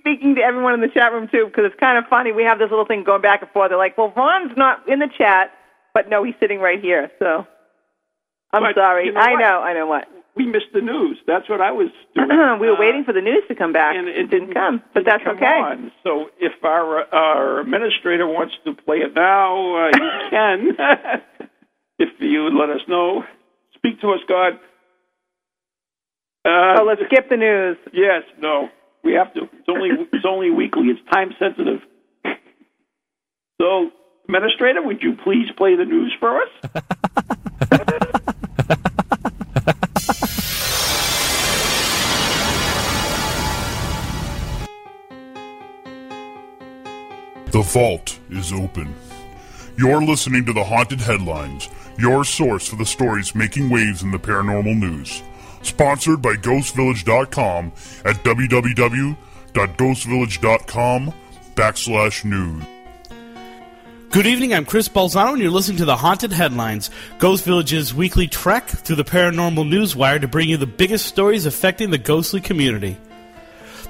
speaking 0.00 0.34
to 0.34 0.42
everyone 0.42 0.74
in 0.74 0.82
the 0.82 0.88
chat 0.92 1.14
room 1.14 1.28
too 1.32 1.46
because 1.46 1.64
it's 1.64 1.80
kind 1.80 1.96
of 1.96 2.04
funny. 2.10 2.30
We 2.30 2.42
have 2.42 2.58
this 2.58 2.68
little 2.68 2.84
thing 2.84 3.04
going 3.04 3.22
back 3.22 3.40
and 3.40 3.50
forth. 3.52 3.70
They're 3.70 3.78
like, 3.78 3.96
"Well, 3.96 4.12
Ron's 4.14 4.52
not 4.54 4.86
in 4.86 4.98
the 4.98 5.08
chat, 5.16 5.52
but 5.94 6.10
no, 6.10 6.24
he's 6.24 6.34
sitting 6.38 6.58
right 6.60 6.78
here." 6.78 7.10
So 7.18 7.46
I'm 8.52 8.62
But 8.64 8.74
sorry. 8.74 9.06
you 9.06 9.12
know 9.12 9.20
I 9.20 9.32
what? 9.32 9.40
know. 9.40 9.60
I 9.62 9.72
know 9.72 9.86
what. 9.86 10.08
We 10.36 10.44
missed 10.44 10.74
the 10.74 10.82
news. 10.82 11.16
That's 11.26 11.48
what 11.48 11.62
I 11.62 11.72
was 11.72 11.88
doing. 12.14 12.28
we 12.60 12.68
were 12.68 12.76
Uh, 12.76 12.80
waiting 12.80 13.02
for 13.04 13.14
the 13.14 13.22
news 13.22 13.44
to 13.48 13.54
come 13.54 13.72
back. 13.72 13.96
and 13.96 14.08
it 14.08 14.28
didn't 14.28 14.52
come, 14.52 14.82
but 14.92 15.06
didn't 15.06 15.06
that's 15.06 15.24
come 15.24 15.36
okay. 15.38 15.58
on. 15.58 15.90
So 16.04 16.26
if 16.38 16.52
our 16.62 17.02
our 17.14 17.60
administrator 17.60 18.26
wants 18.26 18.56
to 18.66 18.74
play 18.74 18.98
it 18.98 19.14
now, 19.14 19.88
uh, 19.88 19.90
he 19.94 20.00
can. 20.30 20.76
if 21.98 22.10
you 22.20 22.44
would 22.44 22.52
let 22.52 22.68
us 22.68 22.82
know, 22.88 23.24
speak 23.86 24.00
to 24.00 24.08
us, 24.12 24.20
God. 24.28 24.54
Uh, 26.44 26.80
Oh, 26.80 26.84
let's 26.84 27.00
skip 27.06 27.28
the 27.28 27.36
news. 27.36 27.76
Yes, 27.92 28.22
no, 28.40 28.68
we 29.02 29.14
have 29.14 29.32
to. 29.34 29.42
It's 29.44 29.68
only 29.68 29.90
it's 30.12 30.24
only 30.28 30.50
weekly. 30.50 30.84
It's 30.88 31.00
time 31.12 31.30
sensitive. 31.38 31.80
So, 33.60 33.90
administrator, 34.28 34.82
would 34.82 35.02
you 35.02 35.14
please 35.24 35.46
play 35.56 35.74
the 35.76 35.84
news 35.84 36.14
for 36.20 36.40
us? 36.42 36.48
The 47.52 47.62
vault 47.62 48.18
is 48.30 48.52
open. 48.52 48.94
You're 49.78 50.02
listening 50.02 50.44
to 50.46 50.52
the 50.52 50.64
Haunted 50.64 51.00
Headlines, 51.00 51.68
your 51.98 52.24
source 52.24 52.68
for 52.68 52.76
the 52.76 52.86
stories 52.86 53.34
making 53.34 53.70
waves 53.70 54.02
in 54.02 54.10
the 54.10 54.18
paranormal 54.18 54.78
news. 54.78 55.22
Sponsored 55.62 56.20
by 56.22 56.34
GhostVillage.com 56.34 57.72
at 58.04 58.16
www.ghostvillage.com 58.16 61.14
backslash 61.54 62.24
news. 62.24 62.64
Good 64.10 64.26
evening, 64.26 64.54
I'm 64.54 64.64
Chris 64.64 64.88
Balzano, 64.88 65.32
and 65.32 65.42
you're 65.42 65.50
listening 65.50 65.78
to 65.78 65.84
the 65.84 65.96
Haunted 65.96 66.32
Headlines, 66.32 66.90
Ghost 67.18 67.44
Village's 67.44 67.92
weekly 67.92 68.28
trek 68.28 68.68
through 68.68 68.96
the 68.96 69.04
paranormal 69.04 69.68
news 69.68 69.96
wire 69.96 70.18
to 70.18 70.28
bring 70.28 70.48
you 70.48 70.56
the 70.56 70.66
biggest 70.66 71.06
stories 71.06 71.44
affecting 71.44 71.90
the 71.90 71.98
ghostly 71.98 72.40
community. 72.40 72.96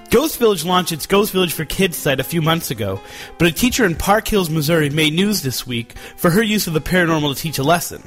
Ghost 0.06 0.38
Village 0.38 0.64
launched 0.64 0.92
its 0.92 1.06
Ghost 1.06 1.32
Village 1.32 1.52
for 1.52 1.64
Kids 1.64 1.96
site 1.96 2.20
a 2.20 2.24
few 2.24 2.40
months 2.40 2.70
ago, 2.70 3.00
but 3.38 3.48
a 3.48 3.52
teacher 3.52 3.84
in 3.84 3.94
Park 3.94 4.28
Hills, 4.28 4.50
Missouri 4.50 4.90
made 4.90 5.12
news 5.12 5.42
this 5.42 5.66
week 5.66 5.98
for 6.16 6.30
her 6.30 6.42
use 6.42 6.66
of 6.66 6.74
the 6.74 6.80
paranormal 6.80 7.34
to 7.34 7.40
teach 7.40 7.58
a 7.58 7.62
lesson. 7.62 8.02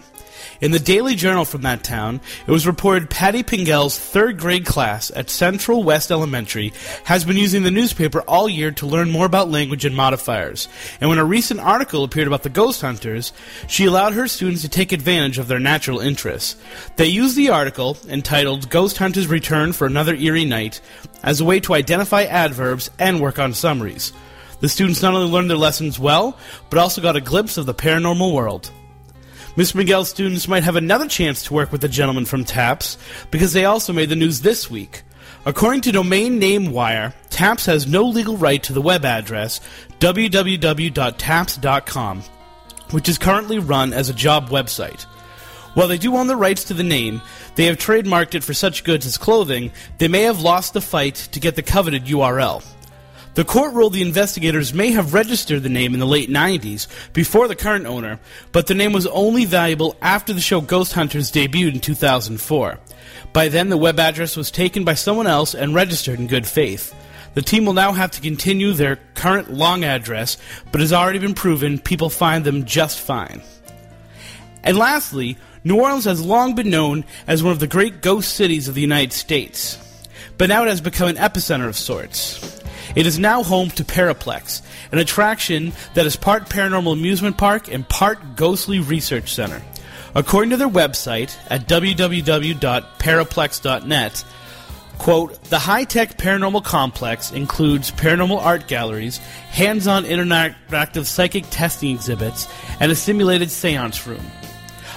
In 0.61 0.71
the 0.71 0.79
Daily 0.79 1.15
Journal 1.15 1.45
from 1.45 1.61
that 1.61 1.85
town, 1.85 2.19
it 2.45 2.51
was 2.51 2.67
reported 2.67 3.09
Patty 3.09 3.43
Pingel's 3.43 3.97
third 3.97 4.37
grade 4.37 4.65
class 4.65 5.09
at 5.15 5.29
Central 5.29 5.83
West 5.83 6.11
Elementary 6.11 6.73
has 7.05 7.23
been 7.23 7.37
using 7.37 7.63
the 7.63 7.71
newspaper 7.71 8.19
all 8.27 8.49
year 8.49 8.69
to 8.71 8.85
learn 8.85 9.09
more 9.09 9.25
about 9.25 9.49
language 9.49 9.85
and 9.85 9.95
modifiers. 9.95 10.67
And 10.99 11.09
when 11.09 11.17
a 11.17 11.23
recent 11.23 11.61
article 11.61 12.03
appeared 12.03 12.27
about 12.27 12.43
the 12.43 12.49
ghost 12.49 12.81
hunters, 12.81 13.31
she 13.67 13.85
allowed 13.85 14.11
her 14.11 14.27
students 14.27 14.61
to 14.63 14.67
take 14.67 14.91
advantage 14.91 15.37
of 15.37 15.47
their 15.47 15.61
natural 15.61 16.01
interests. 16.01 16.57
They 16.97 17.07
used 17.07 17.37
the 17.37 17.51
article, 17.51 17.97
entitled 18.09 18.69
Ghost 18.69 18.97
Hunters 18.97 19.27
Return 19.27 19.71
for 19.71 19.87
Another 19.87 20.13
Eerie 20.13 20.43
Night, 20.43 20.81
as 21.23 21.39
a 21.39 21.45
way 21.45 21.61
to 21.61 21.73
identify 21.73 22.23
adverbs 22.23 22.91
and 22.99 23.21
work 23.21 23.39
on 23.39 23.53
summaries. 23.53 24.11
The 24.59 24.67
students 24.67 25.01
not 25.01 25.13
only 25.13 25.31
learned 25.31 25.49
their 25.49 25.55
lessons 25.55 25.97
well, 25.97 26.37
but 26.69 26.79
also 26.79 27.01
got 27.01 27.15
a 27.15 27.21
glimpse 27.21 27.57
of 27.57 27.65
the 27.65 27.73
paranormal 27.73 28.33
world. 28.33 28.71
Miss 29.55 29.75
Miguel's 29.75 30.09
students 30.09 30.47
might 30.47 30.63
have 30.63 30.75
another 30.75 31.07
chance 31.07 31.43
to 31.43 31.53
work 31.53 31.71
with 31.71 31.81
the 31.81 31.89
gentleman 31.89 32.25
from 32.25 32.43
TAPS 32.43 32.97
because 33.31 33.53
they 33.53 33.65
also 33.65 33.91
made 33.91 34.09
the 34.09 34.15
news 34.15 34.41
this 34.41 34.69
week. 34.69 35.03
According 35.45 35.81
to 35.81 35.91
Domain 35.91 36.37
Name 36.37 36.71
Wire, 36.71 37.13
TAPS 37.29 37.65
has 37.65 37.87
no 37.87 38.03
legal 38.03 38.37
right 38.37 38.61
to 38.63 38.73
the 38.73 38.81
web 38.81 39.05
address 39.05 39.59
www.taps.com, 39.99 42.23
which 42.91 43.09
is 43.09 43.17
currently 43.17 43.59
run 43.59 43.93
as 43.93 44.09
a 44.09 44.13
job 44.13 44.49
website. 44.49 45.03
While 45.73 45.87
they 45.87 45.97
do 45.97 46.15
own 46.15 46.27
the 46.27 46.35
rights 46.35 46.65
to 46.65 46.73
the 46.73 46.83
name, 46.83 47.21
they 47.55 47.65
have 47.65 47.77
trademarked 47.77 48.35
it 48.35 48.43
for 48.43 48.53
such 48.53 48.83
goods 48.83 49.05
as 49.05 49.17
clothing, 49.17 49.71
they 49.97 50.07
may 50.07 50.23
have 50.23 50.41
lost 50.41 50.73
the 50.73 50.81
fight 50.81 51.15
to 51.31 51.39
get 51.39 51.55
the 51.55 51.63
coveted 51.63 52.05
URL. 52.05 52.63
The 53.35 53.45
court 53.45 53.73
ruled 53.73 53.93
the 53.93 54.01
investigators 54.01 54.73
may 54.73 54.91
have 54.91 55.13
registered 55.13 55.63
the 55.63 55.69
name 55.69 55.93
in 55.93 55.99
the 55.99 56.07
late 56.07 56.29
90s, 56.29 56.87
before 57.13 57.47
the 57.47 57.55
current 57.55 57.85
owner, 57.85 58.19
but 58.51 58.67
the 58.67 58.75
name 58.75 58.91
was 58.91 59.07
only 59.07 59.45
valuable 59.45 59.95
after 60.01 60.33
the 60.33 60.41
show 60.41 60.61
Ghost 60.61 60.93
Hunters 60.93 61.31
debuted 61.31 61.75
in 61.75 61.79
2004. 61.79 62.79
By 63.31 63.47
then, 63.47 63.69
the 63.69 63.77
web 63.77 63.99
address 63.99 64.35
was 64.35 64.51
taken 64.51 64.83
by 64.83 64.95
someone 64.95 65.27
else 65.27 65.53
and 65.53 65.75
registered 65.75 66.19
in 66.19 66.27
good 66.27 66.47
faith. 66.47 66.93
The 67.35 67.41
team 67.41 67.65
will 67.65 67.73
now 67.73 67.91
have 67.91 68.11
to 68.11 68.21
continue 68.21 68.73
their 68.73 68.97
current 69.13 69.53
long 69.53 69.83
address, 69.83 70.37
but 70.71 70.81
has 70.81 70.91
already 70.91 71.19
been 71.19 71.35
proven 71.35 71.77
people 71.77 72.09
find 72.09 72.43
them 72.43 72.65
just 72.65 72.99
fine. 72.99 73.41
And 74.63 74.77
lastly, 74.77 75.37
New 75.63 75.79
Orleans 75.79 76.05
has 76.05 76.25
long 76.25 76.55
been 76.55 76.69
known 76.69 77.05
as 77.27 77.43
one 77.43 77.51
of 77.51 77.59
the 77.59 77.67
great 77.67 78.01
ghost 78.01 78.33
cities 78.33 78.67
of 78.67 78.75
the 78.75 78.81
United 78.81 79.13
States. 79.13 79.77
But 80.37 80.49
now 80.49 80.63
it 80.63 80.69
has 80.69 80.81
become 80.81 81.09
an 81.09 81.17
epicenter 81.17 81.67
of 81.67 81.77
sorts. 81.77 82.59
It 82.95 83.05
is 83.05 83.19
now 83.19 83.43
home 83.43 83.69
to 83.71 83.83
Paraplex, 83.83 84.61
an 84.91 84.97
attraction 84.97 85.73
that 85.93 86.05
is 86.05 86.15
part 86.15 86.47
paranormal 86.49 86.93
amusement 86.93 87.37
park 87.37 87.71
and 87.71 87.87
part 87.87 88.35
ghostly 88.35 88.79
research 88.79 89.33
center. 89.33 89.61
According 90.15 90.49
to 90.51 90.57
their 90.57 90.69
website 90.69 91.35
at 91.49 91.67
www.paraplex.net, 91.67 94.23
quote, 94.97 95.43
the 95.45 95.59
high-tech 95.59 96.17
paranormal 96.17 96.63
complex 96.63 97.31
includes 97.31 97.91
paranormal 97.91 98.41
art 98.41 98.67
galleries, 98.67 99.17
hands-on 99.17 100.05
interactive 100.05 101.05
psychic 101.05 101.45
testing 101.51 101.95
exhibits, 101.95 102.47
and 102.79 102.91
a 102.91 102.95
simulated 102.95 103.51
seance 103.51 104.07
room 104.07 104.25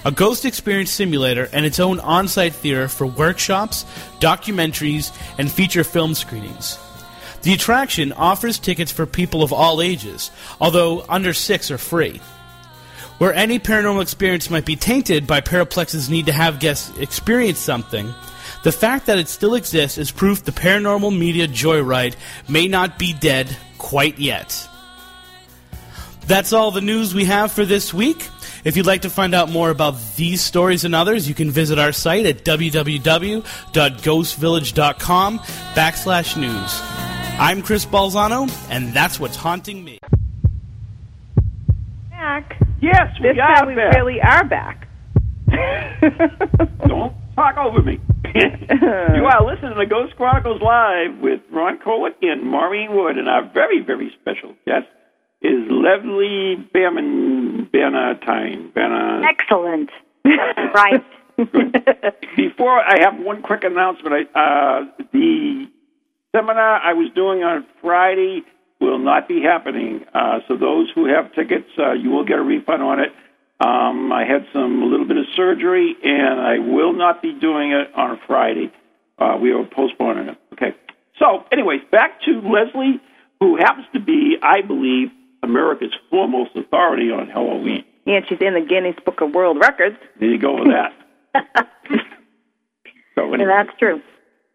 a 0.05 0.11
ghost 0.11 0.44
experience 0.44 0.90
simulator, 0.90 1.48
and 1.52 1.64
its 1.64 1.78
own 1.78 2.00
on 2.00 2.26
site 2.26 2.55
theater 2.55 2.88
for 2.88 3.07
workshops, 3.07 3.85
documentaries, 4.18 5.16
and 5.38 5.50
feature 5.50 5.85
film 5.85 6.14
screenings. 6.14 6.78
The 7.42 7.55
attraction 7.55 8.12
offers 8.12 8.59
tickets 8.59 8.92
for 8.92 9.05
people 9.05 9.42
of 9.42 9.52
all 9.52 9.83
ages, 9.83 10.31
although 10.61 11.05
under 11.09 11.35
six 11.35 11.70
are 11.70 11.78
free. 11.78 12.20
Where 13.18 13.35
any 13.35 13.59
paranormal 13.59 14.02
experience 14.02 14.50
might 14.50 14.64
be 14.64 14.76
tainted 14.76 15.26
by 15.26 15.40
Paraplex's 15.40 16.09
need 16.09 16.26
to 16.26 16.33
have 16.33 16.61
guests 16.61 16.96
experience 16.98 17.59
something, 17.59 18.12
the 18.62 18.72
fact 18.72 19.07
that 19.07 19.18
it 19.18 19.28
still 19.28 19.55
exists 19.55 19.98
is 19.98 20.11
proof 20.11 20.44
the 20.44 20.52
paranormal 20.52 21.16
media 21.16 21.48
joyride 21.48 22.14
may 22.48 22.68
not 22.68 22.98
be 22.98 23.12
dead 23.12 23.55
quite 23.78 24.18
yet. 24.18 24.68
That's 26.26 26.52
all 26.52 26.70
the 26.70 26.81
news 26.81 27.14
we 27.14 27.24
have 27.24 27.50
for 27.50 27.64
this 27.64 27.92
week. 27.92 28.28
If 28.64 28.76
you'd 28.76 28.87
like 28.87 29.02
to 29.02 29.11
find 29.11 29.35
out 29.35 29.50
more 29.50 29.70
about 29.70 29.96
these 30.14 30.40
stories 30.40 30.85
and 30.85 30.94
others, 30.94 31.28
you 31.28 31.35
can 31.35 31.50
visit 31.50 31.81
our 31.81 31.90
site 31.90 32.26
at 32.26 32.44
www.ghostvillage.com 32.44 35.38
backslash 35.38 36.37
news. 36.37 37.12
I'm 37.38 37.62
Chris 37.62 37.85
Balzano, 37.85 38.49
and 38.71 38.92
that's 38.92 39.18
what's 39.18 39.37
haunting 39.37 39.85
me. 39.85 39.99
Back. 42.11 42.57
Yes, 42.81 43.09
we 43.21 43.29
This 43.29 43.38
are 43.38 43.55
time 43.57 43.66
we 43.68 43.75
back. 43.75 43.95
really 43.95 44.21
are 44.21 44.45
back. 44.45 44.88
Don't 46.87 47.14
talk 47.35 47.57
over 47.57 47.83
me. 47.83 48.01
you 48.35 49.25
are 49.27 49.45
listening 49.45 49.75
to 49.77 49.87
Ghost 49.87 50.16
Chronicles 50.16 50.62
Live 50.62 51.18
with 51.21 51.40
Ron 51.51 51.79
Kolek 51.79 52.14
and 52.23 52.45
Maureen 52.45 52.95
Wood, 52.95 53.18
and 53.18 53.29
our 53.29 53.51
very, 53.53 53.81
very 53.85 54.12
special 54.21 54.55
guest 54.66 54.87
is 55.42 55.68
Leslie 55.68 56.57
Bannon, 56.73 57.68
Bannatyne. 57.75 58.73
Banna, 58.73 59.25
Excellent. 59.29 59.90
right. 60.25 61.04
Before 62.37 62.79
I 62.79 63.00
have 63.00 63.19
one 63.19 63.42
quick 63.42 63.65
announcement, 63.65 64.29
I, 64.35 64.38
uh, 64.38 64.85
the 65.13 65.67
seminar 66.35 66.80
I 66.80 66.92
was 66.94 67.10
doing 67.14 67.42
on 67.42 67.66
Friday 67.80 68.42
will 68.80 68.98
not 68.98 69.28
be 69.28 69.40
happening. 69.42 70.04
Uh, 70.12 70.40
so 70.48 70.56
those 70.56 70.90
who 70.94 71.06
have 71.06 71.33
tickets, 71.35 71.68
uh, 71.78 71.92
you 71.92 72.10
will 72.10 72.24
get 72.24 72.38
a 72.38 72.42
refund 72.42 72.83
on 72.83 73.00
it. 73.00 73.10
Um, 73.60 74.12
I 74.12 74.24
had 74.24 74.44
some 74.52 74.83
a 74.83 74.87
little 74.87 75.06
bit 75.06 75.16
of 75.16 75.24
surgery, 75.37 75.94
and 76.02 76.40
I 76.40 76.58
will 76.58 76.92
not 76.92 77.22
be 77.22 77.33
doing 77.33 77.70
it 77.70 77.88
on 77.94 78.12
a 78.12 78.20
Friday. 78.26 78.72
Uh, 79.18 79.38
we 79.40 79.52
are 79.52 79.64
postponing 79.64 80.28
it. 80.28 80.38
Okay. 80.54 80.74
So, 81.18 81.44
anyways, 81.52 81.80
back 81.92 82.20
to 82.22 82.40
Leslie, 82.40 83.00
who 83.38 83.56
happens 83.56 83.87
to 83.92 84.00
be, 84.00 84.37
I 84.42 84.62
believe, 84.62 85.10
America's 85.44 85.94
foremost 86.10 86.50
authority 86.56 87.10
on 87.12 87.28
Halloween. 87.28 87.85
And 88.06 88.24
she's 88.28 88.38
in 88.40 88.54
the 88.54 88.66
Guinness 88.68 88.96
Book 89.04 89.20
of 89.20 89.33
World 89.33 89.58
Records. 89.60 89.96
There 90.18 90.28
you 90.28 90.38
go 90.38 90.58
with 90.58 90.72
that. 90.72 90.92
so, 93.14 93.33
Yeah, 93.37 93.46
that's 93.46 93.78
true. 93.78 94.02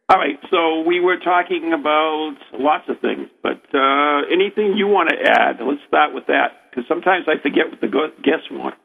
All 0.10 0.18
right, 0.18 0.40
so 0.50 0.82
we 0.88 1.02
were 1.02 1.18
talking 1.18 1.74
about 1.74 2.36
lots 2.54 2.86
of 2.88 3.00
things, 3.02 3.28
but 3.44 3.62
uh, 3.74 4.22
anything 4.32 4.78
you 4.78 4.88
want 4.88 5.10
to 5.10 5.16
add? 5.22 5.58
Let's 5.60 5.82
start 5.86 6.14
with 6.14 6.28
that, 6.28 6.52
because 6.70 6.88
sometimes 6.88 7.26
I 7.28 7.42
forget 7.42 7.70
what 7.70 7.82
the 7.82 7.88
guests 8.24 8.48
want. 8.50 8.76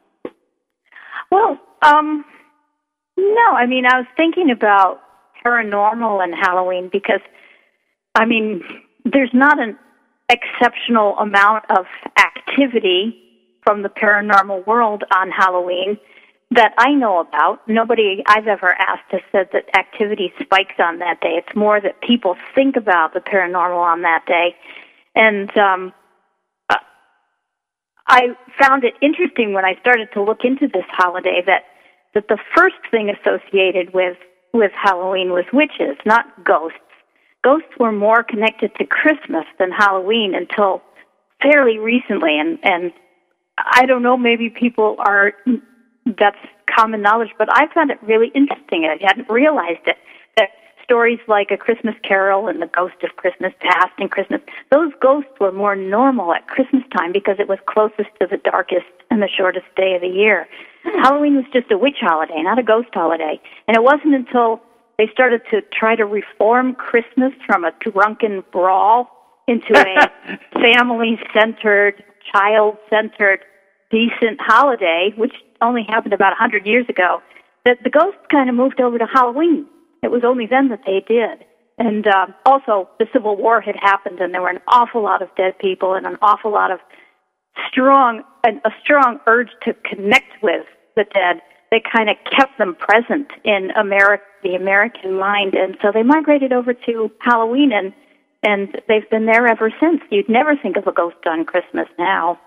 Well, 1.31 1.57
um, 1.81 2.25
No, 3.17 3.51
I 3.55 3.67
mean, 3.67 3.85
I 3.85 3.97
was 3.97 4.07
thinking 4.17 4.51
about 4.51 5.01
paranormal 5.45 6.23
and 6.23 6.33
Halloween 6.33 6.89
because, 6.91 7.21
I 8.15 8.25
mean, 8.25 8.61
there's 9.05 9.33
not 9.33 9.59
an 9.59 9.77
exceptional 10.29 11.17
amount 11.17 11.65
of 11.69 11.85
activity 12.17 13.19
from 13.63 13.83
the 13.83 13.89
paranormal 13.89 14.65
world 14.65 15.03
on 15.15 15.29
Halloween 15.31 15.97
that 16.55 16.73
I 16.77 16.91
know 16.91 17.19
about. 17.19 17.67
Nobody 17.67 18.23
I've 18.27 18.47
ever 18.47 18.73
asked 18.73 19.11
has 19.11 19.21
said 19.31 19.49
that 19.53 19.65
activity 19.77 20.31
spikes 20.41 20.75
on 20.79 20.99
that 20.99 21.21
day. 21.21 21.41
It's 21.45 21.55
more 21.55 21.81
that 21.81 22.01
people 22.01 22.35
think 22.53 22.75
about 22.75 23.13
the 23.13 23.19
paranormal 23.19 23.77
on 23.77 24.01
that 24.01 24.25
day. 24.25 24.55
And 25.15 25.55
um, 25.57 25.93
uh, 26.69 26.77
I 28.07 28.29
found 28.59 28.83
it 28.83 28.93
interesting 29.01 29.53
when 29.53 29.65
I 29.65 29.75
started 29.81 30.09
to 30.13 30.21
look 30.21 30.39
into 30.43 30.67
this 30.67 30.85
holiday 30.89 31.41
that 31.45 31.63
that 32.13 32.27
the 32.27 32.37
first 32.55 32.75
thing 32.91 33.09
associated 33.09 33.93
with 33.93 34.17
with 34.53 34.71
Halloween 34.75 35.31
was 35.31 35.45
witches, 35.51 35.97
not 36.05 36.43
ghosts. 36.43 36.77
Ghosts 37.43 37.73
were 37.79 37.91
more 37.91 38.23
connected 38.23 38.75
to 38.75 38.85
Christmas 38.85 39.45
than 39.57 39.71
Halloween 39.71 40.35
until 40.35 40.83
fairly 41.41 41.79
recently, 41.79 42.39
and 42.39 42.59
and 42.63 42.93
I 43.57 43.85
don't 43.85 44.03
know, 44.03 44.17
maybe 44.17 44.49
people 44.49 44.95
are 44.99 45.33
that's 46.05 46.37
common 46.73 47.01
knowledge, 47.01 47.29
but 47.37 47.47
I 47.51 47.71
found 47.73 47.91
it 47.91 48.01
really 48.01 48.31
interesting. 48.35 48.85
I 48.85 48.97
hadn't 49.01 49.29
realized 49.29 49.85
it 49.85 49.97
that 50.37 50.49
stories 50.83 51.19
like 51.27 51.51
A 51.51 51.57
Christmas 51.57 51.95
Carol 52.03 52.47
and 52.47 52.61
The 52.61 52.67
Ghost 52.67 52.95
of 53.03 53.15
Christmas 53.15 53.53
Past 53.59 53.93
and 53.97 54.11
Christmas, 54.11 54.41
those 54.71 54.91
ghosts 55.01 55.31
were 55.39 55.51
more 55.51 55.75
normal 55.75 56.33
at 56.33 56.47
Christmas 56.47 56.83
time 56.95 57.11
because 57.11 57.37
it 57.39 57.47
was 57.47 57.59
closest 57.65 58.09
to 58.19 58.27
the 58.27 58.37
darkest 58.37 58.85
and 59.09 59.21
the 59.21 59.29
shortest 59.29 59.65
day 59.75 59.95
of 59.95 60.01
the 60.01 60.07
year. 60.07 60.47
Hmm. 60.83 60.99
Halloween 60.99 61.35
was 61.35 61.45
just 61.53 61.71
a 61.71 61.77
witch 61.77 61.97
holiday, 62.01 62.41
not 62.41 62.59
a 62.59 62.63
ghost 62.63 62.89
holiday. 62.93 63.39
And 63.67 63.77
it 63.77 63.83
wasn't 63.83 64.15
until 64.15 64.61
they 64.97 65.07
started 65.11 65.41
to 65.51 65.61
try 65.71 65.95
to 65.95 66.05
reform 66.05 66.75
Christmas 66.75 67.33
from 67.45 67.63
a 67.63 67.71
drunken 67.79 68.43
brawl 68.51 69.09
into 69.47 69.73
a 69.75 70.37
family 70.53 71.19
centered, 71.33 72.03
child 72.31 72.77
centered, 72.89 73.39
decent 73.89 74.39
holiday, 74.39 75.13
which 75.17 75.33
only 75.63 75.83
happened 75.87 76.13
about 76.13 76.33
a 76.33 76.41
100 76.41 76.65
years 76.65 76.85
ago, 76.89 77.21
that 77.65 77.77
the 77.83 77.89
ghosts 77.89 78.19
kind 78.31 78.49
of 78.49 78.55
moved 78.55 78.81
over 78.81 78.97
to 78.97 79.05
Halloween. 79.05 79.65
It 80.03 80.11
was 80.11 80.23
only 80.25 80.45
then 80.45 80.69
that 80.69 80.81
they 80.85 81.03
did. 81.07 81.45
And 81.77 82.05
uh, 82.05 82.27
also, 82.45 82.89
the 82.99 83.07
Civil 83.11 83.35
War 83.35 83.61
had 83.61 83.75
happened, 83.81 84.19
and 84.19 84.33
there 84.33 84.41
were 84.41 84.49
an 84.49 84.61
awful 84.67 85.01
lot 85.01 85.21
of 85.21 85.29
dead 85.35 85.57
people 85.59 85.95
and 85.95 86.05
an 86.05 86.17
awful 86.21 86.51
lot 86.51 86.71
of 86.71 86.79
strong, 87.69 88.23
an, 88.43 88.61
a 88.65 88.69
strong 88.83 89.19
urge 89.27 89.49
to 89.63 89.73
connect 89.73 90.43
with 90.43 90.65
the 90.95 91.05
dead. 91.13 91.41
They 91.71 91.81
kind 91.81 92.09
of 92.09 92.17
kept 92.37 92.57
them 92.59 92.75
present 92.75 93.31
in 93.43 93.71
America, 93.71 94.23
the 94.43 94.55
American 94.55 95.17
mind, 95.17 95.55
and 95.55 95.75
so 95.81 95.91
they 95.91 96.03
migrated 96.03 96.53
over 96.53 96.73
to 96.73 97.11
Halloween, 97.19 97.71
and 97.71 97.93
and 98.43 98.79
they've 98.87 99.09
been 99.09 99.25
there 99.25 99.47
ever 99.47 99.71
since. 99.79 100.01
You'd 100.11 100.29
never 100.29 100.55
think 100.55 100.75
of 100.75 100.85
a 100.85 100.91
ghost 100.91 101.15
on 101.25 101.45
Christmas 101.45 101.87
now. 101.97 102.39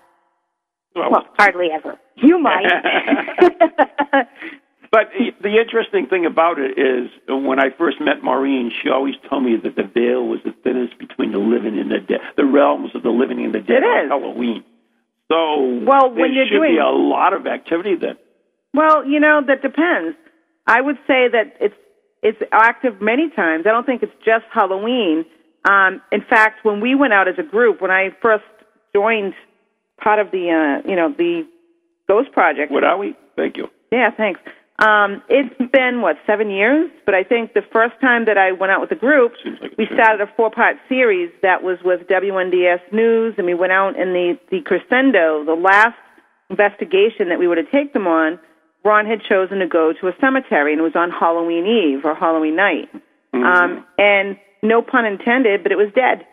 Well, 0.95 1.11
Well, 1.11 1.25
hardly 1.37 1.69
ever. 1.73 1.97
You 2.17 2.39
might. 2.39 2.65
But 4.89 5.11
the 5.41 5.59
interesting 5.59 6.07
thing 6.07 6.25
about 6.25 6.57
it 6.59 6.79
is, 6.79 7.09
when 7.27 7.59
I 7.59 7.71
first 7.77 7.99
met 7.99 8.23
Maureen, 8.23 8.71
she 8.71 8.89
always 8.89 9.15
told 9.29 9.43
me 9.43 9.57
that 9.61 9.75
the 9.75 9.83
veil 9.83 10.25
was 10.25 10.39
the 10.45 10.53
thinnest 10.63 10.97
between 10.97 11.33
the 11.33 11.39
living 11.39 11.77
and 11.77 11.91
the 11.91 11.99
dead, 11.99 12.21
the 12.37 12.45
realms 12.45 12.91
of 12.95 13.03
the 13.03 13.09
living 13.09 13.43
and 13.43 13.53
the 13.53 13.59
dead 13.59 13.83
It 13.83 13.83
on 13.83 14.05
is. 14.05 14.09
Halloween. 14.09 14.63
So, 15.29 15.83
Well, 15.85 16.09
there 16.09 16.21
when 16.21 16.33
you're 16.33 16.45
should 16.47 16.55
doing- 16.59 16.75
be 16.75 16.77
a 16.79 16.87
lot 16.87 17.33
of 17.33 17.45
activity 17.47 17.95
then. 17.95 18.17
Well, 18.73 19.05
you 19.05 19.19
know, 19.19 19.41
that 19.45 19.61
depends. 19.61 20.15
I 20.65 20.79
would 20.79 20.97
say 21.05 21.27
that 21.27 21.57
it's 21.59 21.75
it's 22.23 22.41
active 22.53 23.01
many 23.01 23.29
times. 23.29 23.67
I 23.67 23.71
don't 23.71 23.85
think 23.85 24.03
it's 24.03 24.15
just 24.25 24.45
Halloween. 24.51 25.25
Um, 25.69 26.01
in 26.13 26.21
fact, 26.21 26.63
when 26.63 26.79
we 26.79 26.95
went 26.95 27.11
out 27.13 27.27
as 27.27 27.37
a 27.37 27.43
group, 27.43 27.81
when 27.81 27.91
I 27.91 28.11
first 28.21 28.45
joined 28.95 29.33
part 30.01 30.19
of 30.19 30.31
the 30.31 30.49
uh, 30.49 30.89
you 30.89 30.95
know 30.95 31.09
the 31.11 31.45
Ghost 32.07 32.31
projects. 32.31 32.71
What 32.71 32.83
are 32.83 32.97
we? 32.97 33.15
Thank 33.35 33.57
you. 33.57 33.67
Yeah, 33.91 34.09
thanks. 34.15 34.39
Um, 34.79 35.23
it's 35.27 35.55
been 35.71 36.01
what 36.01 36.17
seven 36.27 36.51
years, 36.51 36.91
but 37.05 37.15
I 37.15 37.23
think 37.23 37.53
the 37.53 37.63
first 37.73 37.95
time 37.99 38.25
that 38.25 38.37
I 38.37 38.51
went 38.51 38.71
out 38.71 38.79
with 38.79 38.91
a 38.91 38.95
group, 38.95 39.33
we 39.77 39.87
started 39.91 40.21
a 40.21 40.31
four-part 40.37 40.77
series 40.87 41.31
that 41.41 41.63
was 41.63 41.79
with 41.83 42.01
WNDS 42.07 42.93
News, 42.93 43.33
and 43.37 43.47
we 43.47 43.55
went 43.55 43.71
out 43.71 43.95
in 43.97 44.13
the 44.13 44.37
the 44.51 44.61
crescendo, 44.61 45.43
the 45.45 45.57
last 45.57 45.97
investigation 46.51 47.29
that 47.29 47.39
we 47.39 47.47
were 47.47 47.55
to 47.55 47.65
take 47.71 47.93
them 47.93 48.05
on. 48.05 48.39
Ron 48.85 49.07
had 49.07 49.19
chosen 49.27 49.59
to 49.59 49.67
go 49.67 49.93
to 49.99 50.07
a 50.07 50.11
cemetery, 50.21 50.73
and 50.73 50.79
it 50.79 50.83
was 50.83 50.95
on 50.95 51.09
Halloween 51.09 51.65
Eve 51.65 52.05
or 52.05 52.13
Halloween 52.13 52.55
night. 52.55 52.87
Um, 53.33 53.85
and 53.97 54.37
no 54.63 54.81
pun 54.81 55.05
intended, 55.05 55.63
but 55.63 55.71
it 55.71 55.75
was 55.75 55.91
dead. 55.93 56.25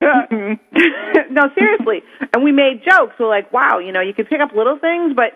no, 0.00 1.42
seriously. 1.58 2.02
And 2.34 2.44
we 2.44 2.52
made 2.52 2.82
jokes. 2.88 3.14
We're 3.18 3.28
like, 3.28 3.52
wow, 3.52 3.78
you 3.78 3.92
know, 3.92 4.00
you 4.00 4.12
could 4.14 4.28
pick 4.28 4.40
up 4.40 4.50
little 4.54 4.78
things, 4.78 5.14
but 5.16 5.32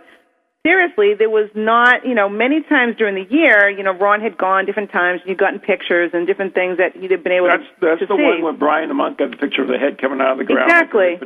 seriously, 0.67 1.15
there 1.19 1.31
was 1.31 1.49
not, 1.55 2.05
you 2.05 2.15
know, 2.15 2.29
many 2.29 2.61
times 2.69 2.97
during 2.99 3.15
the 3.15 3.25
year, 3.35 3.71
you 3.71 3.83
know, 3.83 3.93
Ron 3.93 4.21
had 4.21 4.37
gone 4.37 4.67
different 4.67 4.91
times, 4.93 5.21
and 5.23 5.31
you'd 5.31 5.39
gotten 5.39 5.59
pictures 5.61 6.11
and 6.13 6.27
different 6.27 6.53
things 6.55 6.77
that 6.77 7.01
you'd 7.01 7.11
have 7.13 7.23
been 7.25 7.33
able 7.33 7.47
That's 7.49 7.63
to, 7.63 7.87
that's 7.87 8.01
to 8.01 8.07
the 8.07 8.17
see. 8.17 8.23
one 8.23 8.43
where 8.43 8.53
Brian 8.53 8.89
the 8.89 8.95
monk 8.95 9.17
got 9.19 9.31
the 9.31 9.37
picture 9.39 9.63
of 9.63 9.69
the 9.69 9.79
head 9.79 9.99
coming 10.01 10.21
out 10.21 10.33
of 10.33 10.39
the 10.39 10.45
ground. 10.45 10.69
Exactly. 10.69 11.17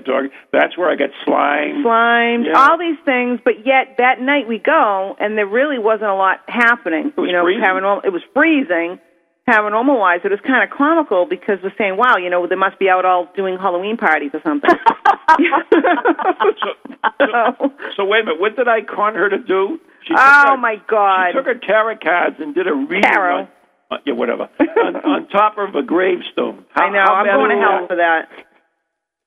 That's 0.52 0.78
where 0.78 0.90
I 0.90 0.94
got 0.96 1.10
slime. 1.24 1.82
Slimed, 1.82 2.46
Yeah. 2.46 2.54
all 2.60 2.78
these 2.78 2.98
things, 3.04 3.40
but 3.44 3.66
yet 3.66 3.96
that 3.98 4.20
night 4.20 4.46
we 4.46 4.58
go, 4.58 5.16
and 5.18 5.36
there 5.36 5.46
really 5.48 5.78
wasn't 5.78 6.10
a 6.10 6.14
lot 6.14 6.40
happening. 6.46 7.12
was 7.16 7.26
you 7.26 7.32
know, 7.32 7.42
freezing. 7.42 7.64
paranormal. 7.64 8.04
It 8.04 8.12
was 8.12 8.22
freezing. 8.34 9.00
Paranormal 9.48 9.98
wise, 9.98 10.20
it 10.22 10.30
was 10.30 10.38
kind 10.46 10.62
of 10.62 10.76
comical 10.76 11.26
because 11.26 11.58
we're 11.62 11.74
saying, 11.76 11.96
"Wow, 11.96 12.16
you 12.16 12.30
know, 12.30 12.46
they 12.46 12.54
must 12.54 12.78
be 12.78 12.88
out 12.88 13.04
all 13.04 13.28
doing 13.34 13.58
Halloween 13.58 13.96
parties 13.96 14.30
or 14.32 14.40
something." 14.42 14.70
So 17.96 18.04
wait 18.04 18.22
a 18.22 18.24
minute. 18.24 18.40
What 18.40 18.56
did 18.56 18.68
I 18.68 18.80
con 18.82 19.14
her 19.14 19.28
to 19.28 19.38
do? 19.38 19.78
She 20.06 20.14
oh 20.16 20.50
her, 20.50 20.56
my 20.56 20.76
God! 20.88 21.28
She 21.30 21.32
took 21.34 21.46
her 21.46 21.54
tarot 21.54 21.98
cards 22.02 22.36
and 22.38 22.54
did 22.54 22.66
a 22.66 22.74
reading. 22.74 23.02
Tarot. 23.02 23.40
On, 23.40 23.48
uh, 23.90 23.96
yeah, 24.06 24.14
whatever. 24.14 24.48
on, 24.60 24.96
on 24.96 25.28
top 25.28 25.58
of 25.58 25.74
a 25.74 25.82
gravestone. 25.82 26.64
How, 26.70 26.84
I 26.86 26.90
know. 26.90 27.00
I'm 27.00 27.26
going 27.26 27.50
to 27.50 27.62
hell 27.62 27.86
for 27.86 27.96
that. 27.96 28.28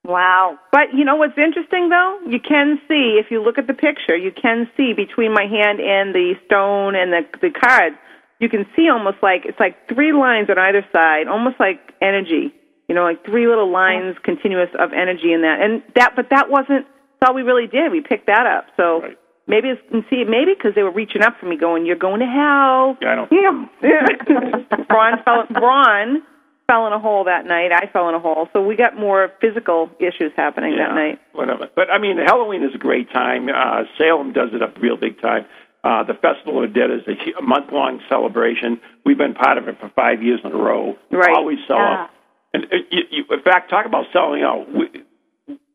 Wow. 0.04 0.58
But 0.72 0.94
you 0.94 1.04
know 1.04 1.16
what's 1.16 1.38
interesting 1.38 1.90
though? 1.90 2.20
You 2.28 2.40
can 2.40 2.80
see 2.88 3.20
if 3.20 3.32
you 3.32 3.42
look 3.42 3.58
at 3.58 3.68
the 3.68 3.74
picture, 3.74 4.16
you 4.16 4.32
can 4.32 4.70
see 4.78 4.94
between 4.94 5.34
my 5.34 5.46
hand 5.46 5.80
and 5.80 6.14
the 6.14 6.36
stone 6.46 6.96
and 6.96 7.12
the 7.12 7.22
the 7.42 7.50
cards, 7.50 7.96
you 8.40 8.50
can 8.50 8.66
see 8.76 8.90
almost 8.90 9.18
like 9.22 9.46
it's 9.46 9.60
like 9.60 9.88
three 9.88 10.14
lines 10.14 10.50
on 10.50 10.58
either 10.60 10.86
side, 10.94 11.28
almost 11.28 11.60
like 11.60 11.80
energy. 12.02 12.54
You 12.88 12.94
know, 12.94 13.04
like 13.04 13.26
three 13.26 13.48
little 13.48 13.72
lines 13.72 14.16
continuous 14.24 14.70
of 14.78 14.94
energy 14.94 15.34
in 15.34 15.42
that. 15.42 15.60
And 15.62 15.82
that 15.96 16.14
but 16.16 16.30
that 16.30 16.50
wasn't 16.50 16.86
that's 17.20 17.30
all 17.30 17.36
we 17.36 17.42
really 17.42 17.68
did. 17.68 17.92
We 17.92 18.02
picked 18.02 18.28
that 18.28 18.46
up. 18.46 18.66
So 18.78 19.02
Right. 19.02 19.18
maybe 19.48 19.70
it's 19.70 19.82
and 19.92 20.04
see 20.10 20.24
maybe 20.24 20.54
because 20.54 20.76
they 20.76 20.84
were 20.84 20.92
reaching 20.92 21.24
up 21.24 21.40
for 21.40 21.48
me 21.48 21.58
going, 21.58 21.86
You're 21.86 21.96
going 21.96 22.20
to 22.20 22.28
hell. 22.28 22.98
Yeah, 23.02 23.12
I 23.12 23.16
don't. 23.16 23.32
Yeah. 23.32 24.86
Ron 24.90 25.24
fell 25.24 25.46
Ron 25.60 26.22
fell 26.68 26.88
in 26.88 26.94
a 26.94 27.00
hole 27.00 27.24
that 27.26 27.46
night. 27.46 27.72
I 27.72 27.88
fell 27.92 28.10
in 28.10 28.16
a 28.16 28.20
hole. 28.20 28.50
So 28.54 28.62
we 28.62 28.76
got 28.76 28.98
more 28.98 29.32
physical 29.42 29.90
issues 30.00 30.32
happening 30.36 30.74
yeah, 30.74 30.88
that 30.90 30.94
night. 30.96 31.20
Whatever. 31.34 31.70
But 31.76 31.90
I 31.90 31.98
mean, 32.00 32.18
Halloween 32.18 32.64
is 32.64 32.74
a 32.76 32.78
great 32.80 33.12
time. 33.12 33.50
Uh, 33.50 33.84
Salem 33.98 34.34
does 34.34 34.50
it 34.54 34.62
up 34.62 34.78
real 34.82 34.98
big 34.98 35.20
time. 35.22 35.46
Uh, 35.86 36.04
the 36.04 36.16
Festival 36.16 36.64
of 36.64 36.74
the 36.74 36.80
Dead 36.80 36.90
is 36.90 37.02
a, 37.08 37.42
month 37.44 37.72
long 37.72 38.02
celebration. 38.10 38.82
We've 39.06 39.20
been 39.20 39.36
part 39.36 39.60
of 39.60 39.68
it 39.68 39.80
for 39.80 39.88
five 39.96 40.24
years 40.24 40.40
in 40.44 40.52
a 40.52 40.58
row. 40.58 40.96
Right. 41.12 41.30
Always 41.30 41.60
sell 41.68 41.78
Yeah. 41.78 41.94
out. 42.06 42.10
And 42.56 42.64
uh, 42.66 42.78
you, 42.90 43.04
you, 43.12 43.24
in 43.30 43.42
fact, 43.44 43.70
talk 43.70 43.86
about 43.86 44.06
selling 44.12 44.42
out. 44.42 44.66
We, 44.74 44.90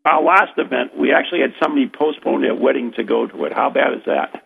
our 0.04 0.20
last 0.20 0.52
event, 0.58 0.98
we 0.98 1.12
actually 1.12 1.42
had 1.42 1.52
somebody 1.62 1.86
postpone 1.88 2.42
their 2.42 2.56
wedding 2.56 2.92
to 2.96 3.04
go 3.04 3.28
to 3.28 3.44
it. 3.44 3.52
How 3.52 3.70
bad 3.70 3.92
is 3.94 4.02
that? 4.06 4.42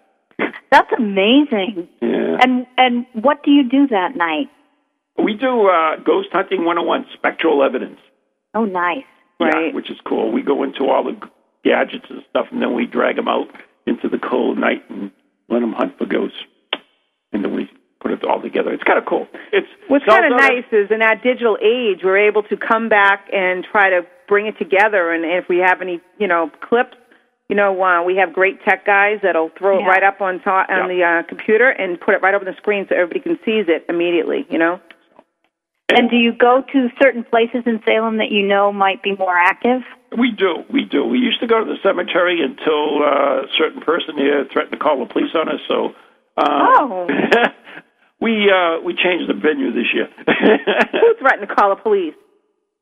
That's 0.71 0.93
amazing. 0.99 1.89
Yeah. 2.03 2.37
And 2.43 2.67
and 2.77 3.07
what 3.15 3.43
do 3.45 3.51
you 3.53 3.67
do 3.67 3.87
that 3.87 4.17
night? 4.17 4.49
We 5.17 5.33
do 5.35 5.69
uh, 5.69 5.97
Ghost 6.05 6.29
Hunting 6.33 6.65
101 6.65 7.07
spectral 7.15 7.63
evidence. 7.63 8.01
Oh, 8.53 8.65
nice. 8.67 9.05
Yeah, 9.41 9.47
Right. 9.47 9.75
which 9.75 9.91
is 9.91 9.97
cool. 10.05 10.31
We 10.33 10.43
go 10.43 10.63
into 10.65 10.91
all 10.91 11.05
the 11.05 11.17
gadgets 11.65 12.07
and 12.11 12.23
stuff, 12.29 12.49
and 12.51 12.61
then 12.61 12.75
we 12.75 12.85
drag 12.87 13.17
them 13.17 13.29
out 13.29 13.47
into 13.87 14.09
the 14.09 14.19
cold 14.19 14.59
night 14.59 14.83
and 14.91 15.11
let 15.49 15.61
them 15.61 15.73
hunt 15.73 15.97
for 15.99 16.07
ghosts. 16.07 16.39
And 17.33 17.45
then 17.45 17.55
we 17.55 17.69
put 18.01 18.13
it 18.13 18.25
all 18.25 18.41
together. 18.41 18.73
It's 18.73 18.83
kind 18.85 18.99
of 18.99 19.07
cool. 19.07 19.27
It's 19.53 19.67
What's 19.89 20.05
kind 20.05 20.25
of 20.33 20.39
nice 20.39 20.65
is 20.73 20.91
in 20.91 21.03
our 21.03 21.17
digital 21.17 21.57
age, 21.61 22.01
we're 22.05 22.29
able 22.29 22.43
to 22.45 22.57
come 22.57 22.89
back 22.89 23.27
and 23.33 23.65
try 23.65 23.91
to 23.91 24.03
bring 24.29 24.47
it 24.47 24.59
together. 24.59 25.11
And 25.13 25.25
if 25.25 25.49
we 25.49 25.59
have 25.59 25.81
any, 25.81 26.01
you 26.19 26.29
know, 26.29 26.51
clips, 26.61 26.97
you 27.49 27.57
know, 27.57 27.83
uh, 27.83 28.03
we 28.03 28.17
have 28.17 28.33
great 28.33 28.63
tech 28.65 28.87
guys 28.87 29.19
that'll 29.23 29.51
throw 29.59 29.79
Yeah. 29.79 29.85
it 29.85 29.89
right 29.89 30.03
up 30.03 30.21
on 30.21 30.41
top 30.41 30.69
on 30.71 30.89
the 30.89 31.03
uh, 31.03 31.23
computer 31.29 31.69
and 31.69 32.01
put 32.01 32.15
it 32.15 32.23
right 32.23 32.35
over 32.35 32.45
the 32.45 32.55
screen 32.57 32.87
so 32.89 32.95
everybody 32.95 33.21
can 33.21 33.39
seize 33.45 33.67
it 33.69 33.85
immediately. 33.89 34.47
You 34.49 34.59
know. 34.59 34.81
And 35.91 36.09
do 36.11 36.17
you 36.17 36.33
go 36.33 36.63
to 36.73 36.89
certain 37.01 37.25
places 37.25 37.63
in 37.67 37.81
Salem 37.85 38.17
that 38.17 38.31
you 38.31 38.43
know 38.47 38.73
might 38.73 39.03
be 39.03 39.15
more 39.15 39.37
active? 39.37 39.83
We 40.19 40.31
do, 40.31 40.63
we 40.73 40.85
do. 40.85 41.05
We 41.05 41.19
used 41.19 41.41
to 41.41 41.47
go 41.47 41.59
to 41.59 41.65
the 41.65 41.79
cemetery 41.83 42.41
until 42.43 43.03
uh, 43.03 43.43
a 43.43 43.49
certain 43.59 43.81
person 43.81 44.17
here 44.17 44.47
threatened 44.53 44.73
to 44.73 44.79
call 44.79 45.01
the 45.01 45.13
police 45.13 45.35
on 45.35 45.49
us. 45.49 45.61
So 45.69 45.95
Uh, 46.37 46.67
Oh. 46.81 47.07
we 48.21 48.51
uh, 48.51 48.81
we 48.85 48.95
changed 48.95 49.29
the 49.29 49.35
venue 49.35 49.73
this 49.73 49.93
year. 49.95 50.09
Who 50.93 51.15
threatened 51.19 51.49
to 51.49 51.55
call 51.55 51.71
the 51.75 51.81
police? 51.83 52.15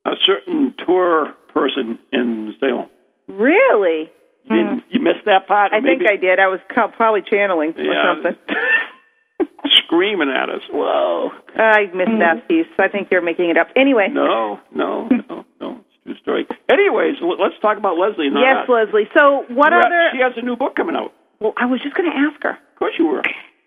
a 0.04 0.16
certain 0.26 0.74
tour 0.84 1.32
person 1.54 1.96
in 2.12 2.52
Salem. 2.58 2.88
Really? 3.28 4.10
You, 4.50 4.56
didn't- 4.56 4.82
you 4.90 4.98
missed 5.00 5.24
that 5.26 5.46
part. 5.46 5.70
Hmm. 5.70 5.76
I 5.76 5.80
think 5.80 6.02
I 6.10 6.16
did. 6.16 6.40
I 6.40 6.48
was 6.48 6.58
probably 6.68 7.22
channeling 7.22 7.72
or 7.78 7.94
something. 8.04 8.36
screaming 9.86 10.28
at 10.30 10.48
us. 10.50 10.62
Whoa! 10.70 11.30
I 11.56 11.86
missed 11.94 12.18
that 12.18 12.48
piece. 12.48 12.66
I 12.78 12.88
think 12.88 13.08
you're 13.10 13.22
making 13.22 13.50
it 13.50 13.56
up. 13.56 13.68
Anyway. 13.76 14.08
No, 14.10 14.58
no, 14.74 15.08
no, 15.08 15.44
no. 15.60 15.81
True 16.04 16.14
story. 16.22 16.46
Anyways, 16.70 17.16
let's 17.22 17.54
talk 17.62 17.78
about 17.78 17.96
Leslie. 17.96 18.30
Not 18.30 18.42
Yes. 18.42 18.68
Leslie. 18.68 19.08
So 19.16 19.44
what 19.48 19.72
Well, 19.72 19.86
other? 19.86 20.08
She 20.12 20.18
has 20.18 20.32
a 20.36 20.42
new 20.42 20.56
book 20.56 20.74
coming 20.74 20.96
out. 20.96 21.12
Well, 21.40 21.52
I 21.56 21.66
was 21.66 21.80
just 21.80 21.94
going 21.94 22.10
to 22.10 22.16
ask 22.16 22.42
her. 22.42 22.50
Of 22.50 22.78
course 22.78 22.94
you 22.98 23.06
were. 23.06 23.22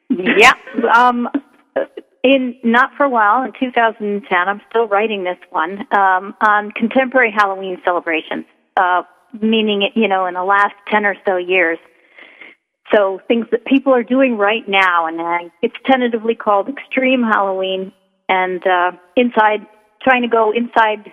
yeah. 0.09 0.53
Um, 0.93 1.29
in 2.23 2.55
not 2.63 2.91
for 2.97 3.03
a 3.05 3.09
while 3.09 3.43
in 3.43 3.53
2010, 3.59 4.25
I'm 4.31 4.61
still 4.69 4.88
writing 4.88 5.23
this 5.23 5.38
one 5.51 5.86
um, 5.95 6.36
on 6.41 6.71
contemporary 6.71 7.31
Halloween 7.31 7.77
celebrations, 7.86 8.45
uh, 8.77 9.03
meaning 9.41 9.89
you 9.95 10.07
know 10.07 10.25
in 10.25 10.33
the 10.33 10.43
last 10.43 10.73
10 10.91 11.05
or 11.05 11.15
so 11.25 11.38
years. 11.38 11.77
So 12.93 13.19
things 13.27 13.47
that 13.51 13.65
people 13.65 13.93
are 13.93 14.03
doing 14.03 14.38
right 14.38 14.67
now, 14.67 15.07
and 15.07 15.19
uh, 15.19 15.49
it's 15.61 15.75
tentatively 15.86 16.36
called 16.36 16.69
Extreme 16.69 17.23
Halloween, 17.23 17.91
and 18.29 18.65
uh, 18.65 18.91
inside 19.15 19.65
trying 20.03 20.21
to 20.21 20.27
go 20.27 20.51
inside 20.51 21.11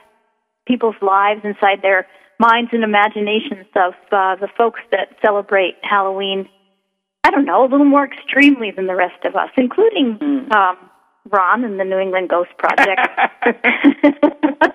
people's 0.67 0.97
lives, 1.03 1.41
inside 1.45 1.83
their 1.83 2.07
minds 2.39 2.71
and 2.73 2.83
imaginations 2.85 3.67
of 3.77 3.95
uh, 4.11 4.37
the 4.37 4.49
folks 4.57 4.81
that 4.91 5.09
celebrate 5.23 5.75
Halloween 5.83 6.49
I 7.25 7.31
don't 7.31 7.45
know, 7.45 7.63
a 7.65 7.69
little 7.69 7.87
more 7.87 8.05
extremely 8.05 8.73
than 8.73 8.87
the 8.87 8.97
rest 8.97 9.25
of 9.25 9.37
us, 9.37 9.51
including 9.57 10.19
um, 10.55 10.77
Ron 11.31 11.65
and 11.65 11.79
the 11.79 11.85
New 11.85 11.99
England 11.99 12.29
Ghost 12.29 12.51
Project. 12.59 13.01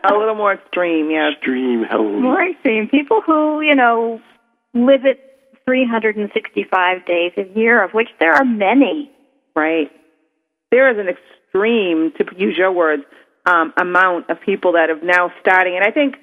a 0.04 0.14
little 0.14 0.36
more 0.36 0.54
extreme, 0.54 1.12
yeah. 1.12 1.32
Extreme 1.32 1.84
Halloween. 1.84 2.22
more 2.22 2.42
extreme. 2.42 2.88
People 2.88 3.22
who, 3.26 3.62
you 3.62 3.76
know, 3.76 4.22
live 4.74 5.04
it 5.04 5.20
365 5.66 7.06
days 7.06 7.34
a 7.38 7.60
year, 7.60 7.84
of 7.84 7.92
which 7.92 8.08
there 8.20 8.32
are 8.32 8.46
many. 8.46 9.12
Right. 9.54 9.92
There 10.72 10.90
is 10.90 10.98
an 10.98 11.08
extreme, 11.10 12.14
to 12.18 12.26
use 12.38 12.58
your 12.58 12.72
words, 12.72 13.04
um, 13.50 13.74
amount 13.78 14.30
of 14.30 14.38
people 14.42 14.74
that 14.74 14.90
have 14.90 15.02
now 15.02 15.32
starting, 15.42 15.76
and 15.78 15.86
I 15.86 15.92
think, 15.92 16.16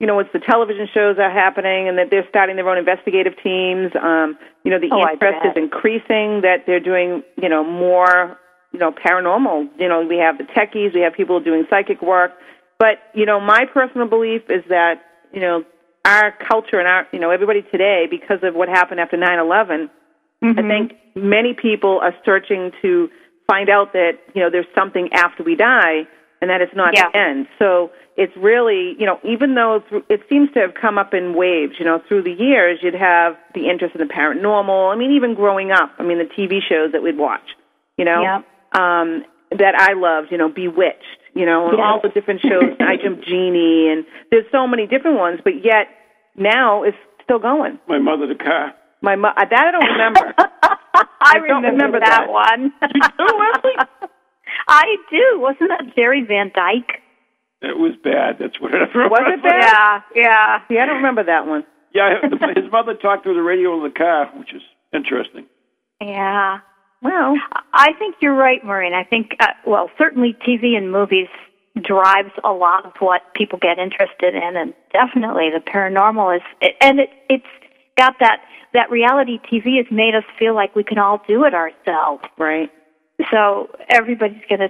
you 0.00 0.06
know, 0.06 0.18
it's 0.18 0.32
the 0.32 0.40
television 0.40 0.88
shows 0.94 1.16
are 1.18 1.30
happening, 1.30 1.88
and 1.88 1.98
that 1.98 2.08
they're 2.10 2.28
starting 2.28 2.56
their 2.56 2.68
own 2.68 2.78
investigative 2.78 3.34
teams. 3.42 3.92
Um, 4.00 4.38
you 4.64 4.70
know, 4.70 4.80
the 4.80 4.88
Oh, 4.90 5.06
interest 5.12 5.40
is 5.44 5.56
increasing. 5.56 6.40
That 6.40 6.64
they're 6.66 6.86
doing, 6.92 7.22
you 7.36 7.50
know, 7.52 7.62
more, 7.62 8.38
you 8.72 8.78
know, 8.78 8.92
paranormal. 8.92 9.68
You 9.78 9.88
know, 9.90 10.00
we 10.12 10.16
have 10.16 10.38
the 10.38 10.44
techies, 10.56 10.94
we 10.94 11.02
have 11.02 11.12
people 11.12 11.38
doing 11.40 11.66
psychic 11.68 12.00
work, 12.00 12.32
but 12.78 12.94
you 13.14 13.26
know, 13.26 13.38
my 13.40 13.66
personal 13.66 14.08
belief 14.08 14.42
is 14.48 14.64
that, 14.70 14.94
you 15.32 15.40
know, 15.40 15.64
our 16.04 16.32
culture 16.48 16.78
and 16.80 16.88
our, 16.88 17.06
you 17.12 17.20
know, 17.20 17.30
everybody 17.30 17.62
today, 17.70 18.06
because 18.10 18.40
of 18.42 18.54
what 18.54 18.68
happened 18.68 19.00
after 19.00 19.18
nine 19.18 19.38
eleven. 19.38 19.90
I 20.42 20.62
think 20.72 20.86
many 21.14 21.52
people 21.52 22.00
are 22.00 22.14
searching 22.24 22.72
to 22.80 23.10
find 23.46 23.68
out 23.68 23.92
that 23.92 24.12
you 24.34 24.40
know 24.40 24.48
there's 24.48 24.72
something 24.74 25.12
after 25.12 25.42
we 25.42 25.54
die, 25.56 26.08
and 26.40 26.50
that 26.50 26.60
it's 26.60 26.74
not 26.74 26.94
Yeah. 26.96 27.08
the 27.12 27.16
end. 27.18 27.46
So 27.58 27.90
it's 28.16 28.36
really 28.36 28.96
you 28.98 29.06
know 29.06 29.18
even 29.24 29.54
though 29.54 29.82
through, 29.88 30.04
it 30.08 30.22
seems 30.28 30.50
to 30.52 30.60
have 30.60 30.74
come 30.74 30.98
up 30.98 31.14
in 31.14 31.34
waves, 31.34 31.74
you 31.78 31.84
know 31.84 32.00
through 32.08 32.22
the 32.22 32.32
years 32.32 32.78
you'd 32.82 32.94
have 32.94 33.36
the 33.54 33.68
interest 33.68 33.94
in 33.94 34.00
the 34.06 34.12
paranormal. 34.12 34.92
I 34.92 34.96
mean 34.96 35.12
even 35.12 35.34
growing 35.34 35.70
up, 35.72 35.90
I 35.98 36.02
mean 36.02 36.18
the 36.18 36.24
TV 36.24 36.60
shows 36.66 36.92
that 36.92 37.02
we'd 37.02 37.18
watch, 37.18 37.56
you 37.96 38.04
know, 38.04 38.22
Yeah. 38.22 38.42
um, 38.72 39.24
that 39.52 39.74
I 39.74 39.94
loved, 39.94 40.30
you 40.30 40.38
know, 40.38 40.48
Bewitched, 40.48 41.18
you 41.34 41.44
know, 41.44 41.68
and 41.68 41.78
Yes. 41.78 41.84
all 41.86 42.00
the 42.00 42.08
different 42.10 42.40
shows, 42.40 42.76
I 42.80 42.96
Jump 42.96 43.20
Genie, 43.28 43.88
and 43.90 44.04
there's 44.30 44.46
so 44.52 44.66
many 44.66 44.86
different 44.86 45.18
ones, 45.18 45.40
but 45.42 45.64
yet 45.64 45.88
now 46.36 46.84
it's 46.84 46.96
still 47.24 47.38
going. 47.40 47.78
My 47.88 47.98
mother, 47.98 48.26
the 48.26 48.34
car. 48.36 48.72
My 49.02 49.16
mo- 49.16 49.32
uh, 49.36 49.44
that 49.44 49.66
I 49.66 49.70
don't 49.72 49.90
remember. 49.90 50.34
I, 51.22 51.34
don't 51.34 51.42
remember, 51.42 51.70
remember 51.70 52.00
that, 52.00 52.26
that. 52.26 52.30
one. 52.30 52.72
You 52.94 53.00
do, 53.18 53.38
Leslie? 53.38 53.86
I 54.70 54.96
do. 55.10 55.40
Wasn't 55.40 55.68
that 55.68 55.94
Jerry 55.96 56.24
Van 56.26 56.50
Dyke? 56.54 57.02
It 57.62 57.76
was 57.76 57.92
bad. 58.02 58.36
That's 58.38 58.58
what 58.60 58.74
I 58.74 58.78
remember. 58.78 59.08
Was 59.10 59.34
it 59.34 59.42
bad? 59.42 60.02
Yeah, 60.14 60.22
yeah. 60.22 60.58
See, 60.68 60.78
I 60.78 60.86
don't 60.86 60.96
remember 60.96 61.24
that 61.24 61.46
one. 61.46 61.64
Yeah, 61.92 62.20
his 62.54 62.70
mother 62.70 62.94
talked 62.94 63.24
through 63.24 63.34
the 63.34 63.42
radio 63.42 63.76
in 63.76 63.82
the 63.82 63.90
car, 63.90 64.30
which 64.36 64.54
is 64.54 64.62
interesting. 64.94 65.46
Yeah. 66.00 66.60
Well, 67.02 67.34
I 67.72 67.92
think 67.98 68.16
you're 68.20 68.34
right, 68.34 68.64
Maureen. 68.64 68.94
I 68.94 69.04
think, 69.04 69.32
uh, 69.40 69.48
well, 69.66 69.90
certainly 69.98 70.36
TV 70.46 70.76
and 70.76 70.92
movies 70.92 71.28
drives 71.82 72.32
a 72.44 72.52
lot 72.52 72.86
of 72.86 72.92
what 73.00 73.22
people 73.34 73.58
get 73.58 73.78
interested 73.78 74.34
in, 74.34 74.56
and 74.56 74.74
definitely 74.92 75.50
the 75.50 75.60
paranormal 75.60 76.36
is, 76.36 76.42
and 76.80 77.00
it, 77.00 77.10
it's 77.28 77.44
got 77.96 78.14
that 78.20 78.40
that 78.72 78.90
reality 78.90 79.38
TV 79.50 79.76
has 79.78 79.86
made 79.90 80.14
us 80.14 80.24
feel 80.38 80.54
like 80.54 80.76
we 80.76 80.84
can 80.84 80.98
all 80.98 81.20
do 81.26 81.44
it 81.44 81.54
ourselves. 81.54 82.22
right. 82.38 82.70
So 83.30 83.68
everybody's 83.88 84.42
gonna, 84.48 84.68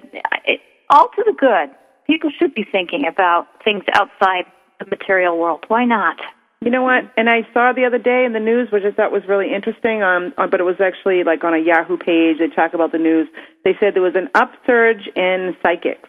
all 0.89 1.09
to 1.17 1.25
the 1.25 1.35
good. 1.39 1.71
People 2.07 2.31
should 2.39 2.55
be 2.55 2.65
thinking 2.65 3.07
about 3.07 3.47
things 3.65 3.85
outside 3.95 4.45
the 4.79 4.87
material 4.87 5.39
world. 5.39 5.65
Why 5.69 5.85
not? 5.85 6.17
You 6.63 6.71
know 6.71 6.83
what? 6.83 7.05
And 7.17 7.31
I 7.31 7.47
saw 7.55 7.73
the 7.73 7.87
other 7.87 7.99
day 7.99 8.25
in 8.27 8.35
the 8.35 8.41
news, 8.41 8.71
which 8.71 8.85
I 8.85 8.91
thought 8.91 9.13
was 9.13 9.23
really 9.27 9.55
interesting. 9.55 10.03
Um, 10.03 10.35
uh, 10.37 10.47
but 10.47 10.61
it 10.61 10.65
was 10.65 10.77
actually 10.81 11.25
like 11.25 11.43
on 11.43 11.55
a 11.55 11.59
Yahoo 11.59 11.97
page. 11.97 12.39
They 12.39 12.49
talk 12.49 12.75
about 12.75 12.93
the 12.93 12.99
news. 12.99 13.29
They 13.65 13.73
said 13.81 13.95
there 13.95 14.03
was 14.03 14.17
an 14.17 14.29
upsurge 14.35 15.09
in 15.17 15.57
psychics, 15.63 16.09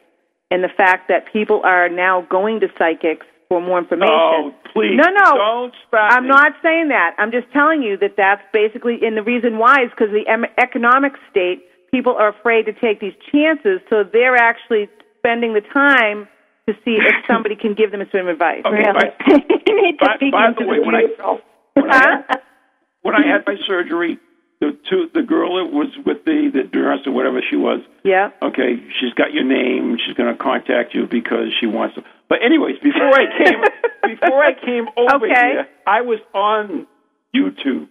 and 0.50 0.64
the 0.64 0.74
fact 0.76 1.08
that 1.08 1.32
people 1.32 1.62
are 1.64 1.88
now 1.88 2.28
going 2.30 2.60
to 2.62 2.68
psychics 2.78 3.26
for 3.48 3.62
more 3.62 3.80
information. 3.80 4.12
Oh, 4.12 4.54
please. 4.74 4.96
No, 4.96 5.10
no. 5.12 5.38
Don't 5.38 5.74
stop 5.88 6.14
I'm 6.14 6.24
me. 6.24 6.30
not 6.30 6.54
saying 6.64 6.89
that. 6.89 7.16
I'm 7.18 7.32
just 7.32 7.52
telling 7.54 7.82
you 7.82 7.98
that 7.98 8.16
that's 8.18 8.44
basically, 8.52 9.00
and 9.04 9.16
the 9.16 9.24
reason 9.24 9.58
why 9.58 9.84
is 9.84 9.89
because 9.92 10.12
the 10.12 10.28
economic 10.58 11.14
state, 11.30 11.64
people 11.92 12.16
are 12.18 12.30
afraid 12.30 12.66
to 12.66 12.74
take 12.74 13.00
these 13.00 13.14
chances, 13.32 13.80
so 13.89 14.04
they're 14.04 14.36
actually 14.36 14.89
spending 15.20 15.54
the 15.54 15.62
time 15.74 16.28
to 16.68 16.74
see 16.86 16.98
if 16.98 17.14
somebody 17.28 17.56
can 17.56 17.74
give 17.74 17.92
them 17.92 18.02
a 18.02 18.06
some 18.12 18.28
advice. 18.28 18.62
Okay, 18.66 18.78
Really? 18.78 18.94
by- 18.94 19.14
You 19.68 19.82
need 19.82 20.00
to 20.00 20.06
by- 20.06 20.32
by 20.32 20.54
the 20.58 20.66
way, 20.66 20.80
when 20.80 20.96
I- 20.96 21.39
when 21.74 21.89
I, 21.92 22.24
when 23.02 23.16
I 23.16 23.26
had 23.26 23.44
my 23.48 23.56
surgery, 23.68 24.20
the 24.60 24.78
two, 24.89 25.10
the 25.14 25.24
girl 25.24 25.56
that 25.58 25.72
was 25.74 25.88
with 26.06 26.24
the 26.26 26.52
the 26.54 26.78
nurse 26.78 27.00
or 27.08 27.14
whatever 27.14 27.42
she 27.50 27.56
was, 27.56 27.80
Yeah. 28.04 28.30
okay, 28.44 28.76
she's 29.00 29.14
got 29.14 29.34
your 29.34 29.44
name. 29.46 29.98
She's 30.06 30.16
going 30.16 30.32
to 30.36 30.38
contact 30.42 30.94
you 30.94 31.08
because 31.08 31.48
she 31.60 31.66
wants 31.66 31.96
to. 31.96 32.04
But 32.30 32.39
anyways, 32.44 32.78
before 32.84 33.14
I 33.14 33.26
came 33.38 33.60
before 34.20 34.44
I 34.44 34.54
came 34.54 34.86
over 34.98 35.26
Okay. 35.26 35.34
here, 35.34 35.68
I 35.88 36.02
was 36.02 36.20
on 36.34 36.86
YouTube 37.36 37.88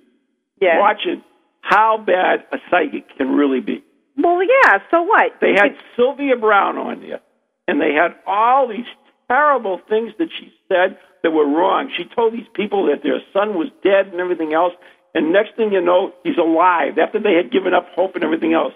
Yeah. 0.60 0.78
watching 0.78 1.24
how 1.62 1.96
bad 1.98 2.44
a 2.52 2.58
psychic 2.70 3.16
can 3.16 3.30
really 3.34 3.60
be. 3.60 3.82
Well, 4.16 4.40
yeah. 4.42 4.78
So 4.90 5.02
what? 5.02 5.32
They 5.40 5.52
had 5.52 5.76
Sylvia 5.96 6.36
Browne 6.36 6.78
on 6.78 7.00
there, 7.00 7.20
and 7.68 7.80
they 7.80 7.92
had 7.94 8.14
all 8.26 8.68
these 8.68 8.86
terrible 9.28 9.80
things 9.88 10.12
that 10.18 10.28
she 10.38 10.52
said 10.68 10.98
that 11.22 11.30
were 11.30 11.46
wrong. 11.46 11.90
She 11.96 12.04
told 12.04 12.32
these 12.32 12.48
people 12.54 12.86
that 12.86 13.02
their 13.02 13.20
son 13.32 13.54
was 13.54 13.68
dead 13.82 14.08
and 14.12 14.20
everything 14.20 14.52
else, 14.52 14.72
and 15.14 15.32
next 15.32 15.56
thing 15.56 15.72
you 15.72 15.80
know, 15.80 16.12
he's 16.24 16.38
alive 16.38 16.98
after 16.98 17.20
they 17.20 17.34
had 17.34 17.52
given 17.52 17.74
up 17.74 17.86
hope 17.94 18.14
and 18.14 18.24
everything 18.24 18.54
else. 18.54 18.72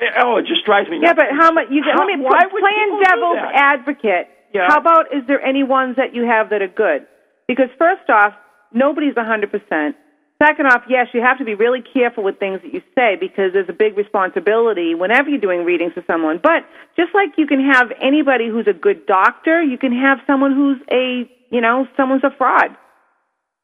Eh, 0.00 0.22
oh, 0.22 0.38
it 0.38 0.46
just 0.46 0.64
drives 0.64 0.88
me 0.90 0.98
Yeah, 1.02 1.14
but 1.14 1.26
how 1.30 1.52
much? 1.52 1.66
You 1.70 1.82
How- 1.82 2.06
let 2.06 2.16
me 2.18 2.24
playing 2.24 3.02
devil's 3.02 3.38
advocate. 3.54 4.28
Yeah. 4.52 4.66
How 4.68 4.78
about 4.78 5.12
is 5.12 5.26
there 5.26 5.40
any 5.44 5.62
ones 5.62 5.96
that 5.96 6.14
you 6.14 6.24
have 6.26 6.50
that 6.50 6.62
are 6.62 6.68
good? 6.68 7.06
Because 7.48 7.68
first 7.78 8.08
off, 8.08 8.34
nobody's 8.72 9.16
a 9.16 9.24
hundred 9.24 9.50
percent. 9.50 9.96
Second 10.42 10.66
off, 10.66 10.82
yes, 10.88 11.06
you 11.14 11.22
have 11.22 11.38
to 11.38 11.44
be 11.44 11.54
really 11.54 11.80
careful 11.80 12.24
with 12.24 12.38
things 12.38 12.60
that 12.62 12.74
you 12.74 12.82
say 12.94 13.16
because 13.18 13.52
there's 13.52 13.68
a 13.68 13.72
big 13.72 13.96
responsibility 13.96 14.94
whenever 14.94 15.28
you're 15.28 15.40
doing 15.40 15.64
readings 15.64 15.92
for 15.92 16.02
someone. 16.06 16.40
But 16.42 16.66
just 16.96 17.14
like 17.14 17.30
you 17.38 17.46
can 17.46 17.60
have 17.60 17.92
anybody 18.02 18.48
who's 18.48 18.66
a 18.66 18.72
good 18.72 19.06
doctor, 19.06 19.62
you 19.62 19.78
can 19.78 19.92
have 19.92 20.18
someone 20.26 20.52
who's 20.52 20.78
a, 20.90 21.30
you 21.50 21.60
know, 21.60 21.86
someone's 21.96 22.24
a 22.24 22.34
fraud. 22.36 22.76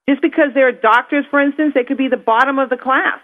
Just 0.09 0.23
because 0.23 0.55
they're 0.55 0.73
doctors, 0.73 1.25
for 1.31 1.41
instance, 1.41 1.73
they 1.75 1.85
could 1.85 1.99
be 1.99 2.09
the 2.09 2.17
bottom 2.17 2.59
of 2.59 2.71
the 2.71 2.77
class. 2.77 3.19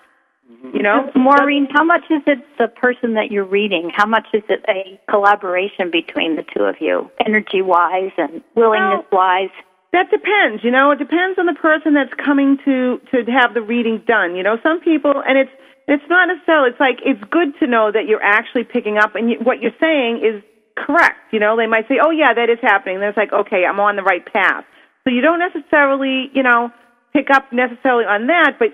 Mm-hmm. 0.51 0.77
You 0.77 0.83
know, 0.83 1.11
Maureen, 1.15 1.67
how 1.73 1.83
much 1.83 2.03
is 2.11 2.23
it 2.27 2.39
the 2.59 2.69
person 2.69 3.15
that 3.15 3.31
you're 3.31 3.45
reading? 3.45 3.91
How 3.93 4.07
much 4.07 4.27
is 4.33 4.43
it 4.49 4.65
a 4.69 5.01
collaboration 5.11 5.91
between 5.91 6.37
the 6.37 6.45
two 6.55 6.63
of 6.65 6.77
you, 6.81 7.11
energy 7.25 7.63
wise 7.63 8.13
and 8.17 8.43
willingness 8.55 9.05
wise? 9.11 9.51
That 9.93 10.11
depends. 10.11 10.65
You 10.65 10.71
know, 10.71 10.91
it 10.91 10.99
depends 10.99 11.39
on 11.39 11.47
the 11.47 11.55
person 11.55 11.95
that's 11.95 12.13
coming 12.23 12.59
to 12.65 13.01
to 13.13 13.25
have 13.33 13.55
the 13.55 13.63
reading 13.63 14.03
done. 14.07 14.37
You 14.37 14.43
know, 14.43 14.59
some 14.63 14.81
people, 14.81 15.23
and 15.27 15.39
it's 15.39 15.51
it's 15.89 16.05
not 16.09 16.29
necessarily. 16.29 16.71
It's 16.71 16.81
like 16.81 16.99
it's 17.05 17.23
good 17.31 17.55
to 17.61 17.67
know 17.67 17.91
that 17.93 18.07
you're 18.07 18.23
actually 18.23 18.65
picking 18.65 18.99
up, 18.99 19.15
and 19.15 19.31
you, 19.31 19.37
what 19.43 19.63
you're 19.63 19.77
saying 19.81 20.21
is 20.21 20.43
correct. 20.77 21.33
You 21.33 21.41
know, 21.41 21.57
they 21.57 21.67
might 21.67 21.89
say, 21.89 21.97
"Oh, 22.03 22.11
yeah, 22.11 22.35
that 22.35 22.51
is 22.51 22.59
happening." 22.61 23.01
Then 23.01 23.09
it's 23.09 23.17
like, 23.17 23.33
"Okay, 23.33 23.65
I'm 23.65 23.81
on 23.81 23.97
the 23.97 24.03
right 24.03 24.25
path." 24.27 24.65
So 25.05 25.15
you 25.15 25.23
don't 25.23 25.39
necessarily, 25.39 26.31
you 26.35 26.43
know, 26.43 26.71
pick 27.13 27.31
up 27.31 27.53
necessarily 27.53 28.05
on 28.05 28.27
that, 28.27 28.59
but 28.59 28.69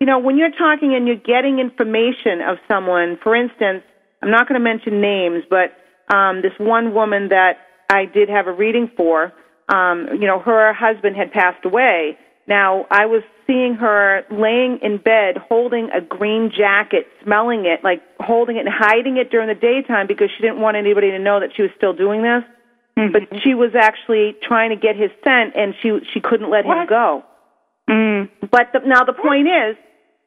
you 0.00 0.06
know, 0.06 0.18
when 0.18 0.36
you're 0.36 0.50
talking 0.50 0.94
and 0.94 1.06
you're 1.06 1.16
getting 1.16 1.58
information 1.58 2.42
of 2.46 2.58
someone, 2.68 3.18
for 3.22 3.34
instance, 3.34 3.82
I'm 4.22 4.30
not 4.30 4.48
going 4.48 4.60
to 4.60 4.64
mention 4.64 5.00
names, 5.00 5.44
but 5.48 5.72
um, 6.14 6.42
this 6.42 6.52
one 6.58 6.94
woman 6.94 7.28
that 7.30 7.58
I 7.90 8.04
did 8.04 8.28
have 8.28 8.46
a 8.46 8.52
reading 8.52 8.90
for, 8.96 9.32
um, 9.68 10.08
you 10.12 10.26
know, 10.26 10.38
her 10.38 10.72
husband 10.72 11.16
had 11.16 11.32
passed 11.32 11.64
away. 11.64 12.18
Now, 12.46 12.86
I 12.90 13.06
was 13.06 13.22
seeing 13.46 13.74
her 13.74 14.22
laying 14.30 14.78
in 14.82 14.98
bed 14.98 15.36
holding 15.36 15.90
a 15.90 16.00
green 16.00 16.52
jacket, 16.56 17.06
smelling 17.24 17.66
it, 17.66 17.82
like 17.82 18.02
holding 18.20 18.56
it 18.56 18.66
and 18.66 18.68
hiding 18.68 19.16
it 19.16 19.30
during 19.30 19.48
the 19.48 19.54
daytime 19.54 20.06
because 20.06 20.30
she 20.36 20.42
didn't 20.42 20.60
want 20.60 20.76
anybody 20.76 21.10
to 21.10 21.18
know 21.18 21.40
that 21.40 21.50
she 21.56 21.62
was 21.62 21.70
still 21.76 21.92
doing 21.92 22.22
this. 22.22 22.44
Mm-hmm. 22.98 23.12
But 23.12 23.42
she 23.42 23.54
was 23.54 23.74
actually 23.74 24.36
trying 24.42 24.70
to 24.70 24.76
get 24.76 24.96
his 24.96 25.10
scent 25.24 25.54
and 25.54 25.74
she 25.82 25.98
she 26.14 26.20
couldn't 26.20 26.50
let 26.50 26.64
him 26.64 26.86
go. 26.88 27.24
Mm. 27.90 28.30
But 28.50 28.72
the, 28.72 28.80
now 28.86 29.04
the 29.04 29.12
point 29.12 29.48
is, 29.48 29.76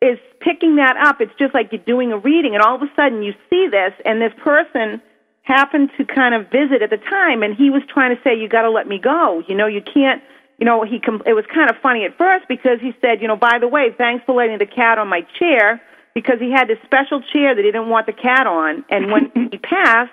is 0.02 0.20
picking 0.40 0.78
that 0.78 0.96
up. 0.98 1.20
It's 1.20 1.34
just 1.40 1.54
like 1.54 1.72
you're 1.72 1.84
doing 1.84 2.12
a 2.12 2.18
reading, 2.18 2.54
and 2.54 2.64
all 2.64 2.76
of 2.76 2.82
a 2.82 2.92
sudden 2.96 3.24
you 3.24 3.34
see 3.50 3.68
this, 3.70 3.92
and 4.06 4.22
this 4.22 4.32
person 4.44 5.02
happened 5.50 5.90
to 5.98 6.06
kind 6.06 6.34
of 6.36 6.50
visit 6.52 6.82
at 6.82 6.92
the 6.92 7.02
time, 7.10 7.42
and 7.44 7.58
he 7.58 7.70
was 7.70 7.82
trying 7.92 8.16
to 8.16 8.22
say, 8.24 8.38
"You 8.38 8.48
got 8.48 8.62
to 8.62 8.70
let 8.70 8.88
me 8.88 9.00
go. 9.00 9.44
You 9.48 9.56
know, 9.56 9.68
you 9.68 9.82
can't." 9.82 10.22
You 10.60 10.66
know, 10.66 10.84
he 10.84 11.00
com- 11.00 11.24
it 11.26 11.34
was 11.34 11.46
kind 11.54 11.70
of 11.70 11.78
funny 11.82 12.04
at 12.04 12.18
first 12.18 12.48
because 12.48 12.80
he 12.80 12.94
said, 13.02 13.22
"You 13.22 13.28
know, 13.28 13.36
by 13.36 13.58
the 13.60 13.68
way, 13.68 13.92
thanks 13.98 14.24
for 14.26 14.36
letting 14.36 14.60
the 14.60 14.66
cat 14.66 14.98
on 14.98 15.08
my 15.08 15.22
chair." 15.38 15.82
Because 16.16 16.40
he 16.40 16.52
had 16.52 16.68
this 16.68 16.80
special 16.84 17.22
chair 17.22 17.56
that 17.56 17.64
he 17.64 17.72
didn't 17.72 17.90
want 17.90 18.06
the 18.06 18.14
cat 18.14 18.46
on, 18.46 18.84
and 18.90 19.12
when 19.12 19.32
he 19.52 19.58
passed, 19.58 20.12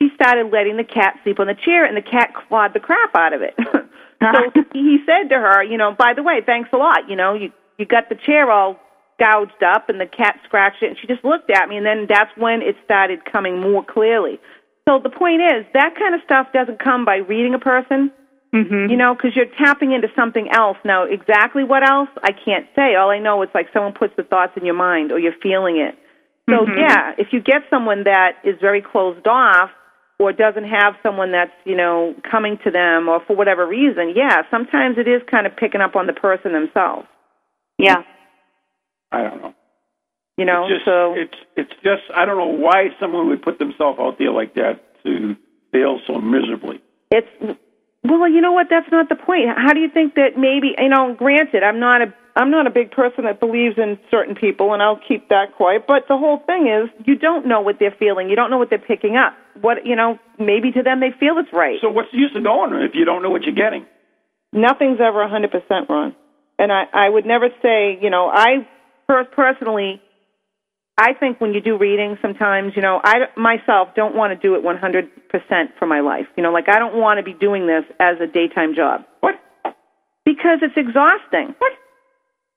she 0.00 0.08
started 0.14 0.50
letting 0.52 0.76
the 0.76 0.84
cat 0.84 1.18
sleep 1.22 1.40
on 1.40 1.46
the 1.46 1.54
chair, 1.54 1.84
and 1.84 1.96
the 1.96 2.02
cat 2.02 2.32
clawed 2.34 2.72
the 2.72 2.80
crap 2.80 3.14
out 3.14 3.32
of 3.32 3.42
it. 3.42 3.54
so 4.22 4.38
he 4.72 4.98
said 5.04 5.28
to 5.28 5.36
her, 5.36 5.62
you 5.62 5.76
know, 5.76 5.94
by 5.96 6.14
the 6.14 6.22
way, 6.22 6.40
thanks 6.44 6.70
a 6.72 6.76
lot. 6.76 7.08
You 7.08 7.16
know, 7.16 7.34
you 7.34 7.52
you 7.78 7.86
got 7.86 8.08
the 8.08 8.14
chair 8.14 8.50
all 8.50 8.78
gouged 9.18 9.62
up, 9.62 9.88
and 9.88 10.00
the 10.00 10.06
cat 10.06 10.38
scratched 10.44 10.82
it, 10.82 10.88
and 10.88 10.96
she 10.98 11.06
just 11.06 11.24
looked 11.24 11.50
at 11.50 11.68
me, 11.68 11.76
and 11.76 11.84
then 11.84 12.06
that's 12.08 12.30
when 12.36 12.62
it 12.62 12.76
started 12.84 13.24
coming 13.30 13.60
more 13.60 13.84
clearly. 13.84 14.40
So 14.90 14.98
the 14.98 15.10
point 15.10 15.40
is, 15.40 15.64
that 15.72 15.94
kind 15.96 16.16
of 16.16 16.20
stuff 16.24 16.48
doesn't 16.52 16.82
come 16.82 17.04
by 17.04 17.22
reading 17.22 17.54
a 17.54 17.60
person. 17.60 18.10
Mm-hmm. 18.52 18.90
You 18.90 18.96
know, 18.96 19.14
because 19.14 19.36
you're 19.36 19.46
tapping 19.64 19.92
into 19.92 20.08
something 20.16 20.48
else. 20.50 20.76
Now, 20.84 21.04
exactly 21.04 21.62
what 21.62 21.88
else, 21.88 22.08
I 22.24 22.32
can't 22.32 22.66
say. 22.74 22.96
All 22.96 23.08
I 23.08 23.20
know 23.20 23.40
is 23.44 23.48
like 23.54 23.66
someone 23.72 23.92
puts 23.92 24.12
the 24.16 24.24
thoughts 24.24 24.50
in 24.56 24.66
your 24.66 24.74
mind 24.74 25.12
or 25.12 25.20
you're 25.20 25.38
feeling 25.40 25.76
it. 25.76 25.96
So, 26.50 26.66
Mhm. 26.66 26.76
yeah, 26.76 27.14
if 27.16 27.32
you 27.32 27.38
get 27.38 27.62
someone 27.70 28.02
that 28.04 28.38
is 28.42 28.58
very 28.58 28.82
closed 28.82 29.28
off 29.28 29.70
or 30.18 30.32
doesn't 30.32 30.64
have 30.64 30.96
someone 31.00 31.30
that's, 31.30 31.54
you 31.64 31.76
know, 31.76 32.16
coming 32.28 32.58
to 32.64 32.72
them 32.72 33.08
or 33.08 33.20
for 33.20 33.36
whatever 33.36 33.64
reason, 33.64 34.10
yeah, 34.16 34.42
sometimes 34.50 34.98
it 34.98 35.06
is 35.06 35.22
kind 35.30 35.46
of 35.46 35.54
picking 35.54 35.80
up 35.80 35.94
on 35.94 36.08
the 36.08 36.12
person 36.12 36.52
themselves. 36.52 37.06
Yeah. 37.78 38.02
I 39.12 39.22
don't 39.22 39.40
know. 39.40 39.54
You 40.40 40.46
know, 40.46 40.64
it's 40.64 40.80
just, 40.80 40.84
so 40.88 41.12
it's 41.12 41.36
it's 41.54 41.76
just 41.84 42.08
I 42.16 42.24
don't 42.24 42.38
know 42.40 42.56
why 42.56 42.88
someone 42.98 43.28
would 43.28 43.42
put 43.42 43.58
themselves 43.58 43.98
out 44.00 44.16
there 44.16 44.32
like 44.32 44.54
that 44.54 44.80
to 45.04 45.36
fail 45.70 46.00
so 46.06 46.16
miserably. 46.16 46.80
it's 47.10 47.28
well, 48.02 48.26
you 48.26 48.40
know 48.40 48.52
what? 48.52 48.68
That's 48.70 48.90
not 48.90 49.10
the 49.10 49.16
point. 49.16 49.52
How 49.54 49.74
do 49.74 49.80
you 49.80 49.90
think 49.92 50.14
that 50.14 50.40
maybe 50.40 50.72
you 50.80 50.88
know? 50.88 51.12
Granted, 51.12 51.62
I'm 51.62 51.78
not 51.78 52.00
a 52.00 52.14
I'm 52.34 52.50
not 52.50 52.66
a 52.66 52.70
big 52.70 52.90
person 52.90 53.24
that 53.24 53.38
believes 53.38 53.76
in 53.76 53.98
certain 54.10 54.34
people, 54.34 54.72
and 54.72 54.82
I'll 54.82 54.98
keep 55.06 55.28
that 55.28 55.52
quiet. 55.58 55.84
But 55.86 56.08
the 56.08 56.16
whole 56.16 56.40
thing 56.46 56.72
is, 56.72 56.88
you 57.04 57.16
don't 57.16 57.44
know 57.44 57.60
what 57.60 57.76
they're 57.78 57.94
feeling. 57.98 58.30
You 58.30 58.36
don't 58.36 58.48
know 58.48 58.56
what 58.56 58.70
they're 58.70 58.78
picking 58.80 59.16
up. 59.16 59.36
What 59.60 59.84
you 59.84 59.94
know? 59.94 60.18
Maybe 60.38 60.72
to 60.72 60.82
them 60.82 61.00
they 61.00 61.12
feel 61.20 61.36
it's 61.36 61.52
right. 61.52 61.76
So 61.82 61.90
what's 61.90 62.10
the 62.12 62.18
use 62.18 62.32
of 62.34 62.42
going 62.42 62.72
if 62.80 62.92
you 62.94 63.04
don't 63.04 63.22
know 63.22 63.28
what 63.28 63.42
you're 63.42 63.52
getting? 63.52 63.84
Nothing's 64.54 65.00
ever 65.04 65.22
a 65.22 65.28
100% 65.28 65.52
wrong. 65.90 66.16
And 66.58 66.72
I, 66.72 66.84
I 66.92 67.08
would 67.08 67.26
never 67.26 67.48
say, 67.62 67.98
you 68.00 68.08
know, 68.08 68.28
I 68.32 68.66
per- 69.06 69.24
personally, 69.24 70.00
I 71.00 71.14
think 71.14 71.40
when 71.40 71.54
you 71.54 71.62
do 71.62 71.78
readings 71.78 72.18
sometimes, 72.20 72.74
you 72.76 72.82
know, 72.82 73.00
I 73.02 73.32
myself 73.34 73.88
don't 73.96 74.14
want 74.14 74.38
to 74.38 74.38
do 74.38 74.54
it 74.54 74.62
100% 74.62 75.08
for 75.78 75.86
my 75.86 76.00
life. 76.00 76.26
You 76.36 76.42
know, 76.42 76.52
like 76.52 76.68
I 76.68 76.78
don't 76.78 76.94
want 76.94 77.16
to 77.16 77.22
be 77.22 77.32
doing 77.32 77.66
this 77.66 77.84
as 77.98 78.16
a 78.20 78.26
daytime 78.26 78.74
job. 78.76 79.06
What? 79.20 79.36
Because 80.26 80.60
it's 80.60 80.76
exhausting. 80.76 81.54
What? 81.56 81.72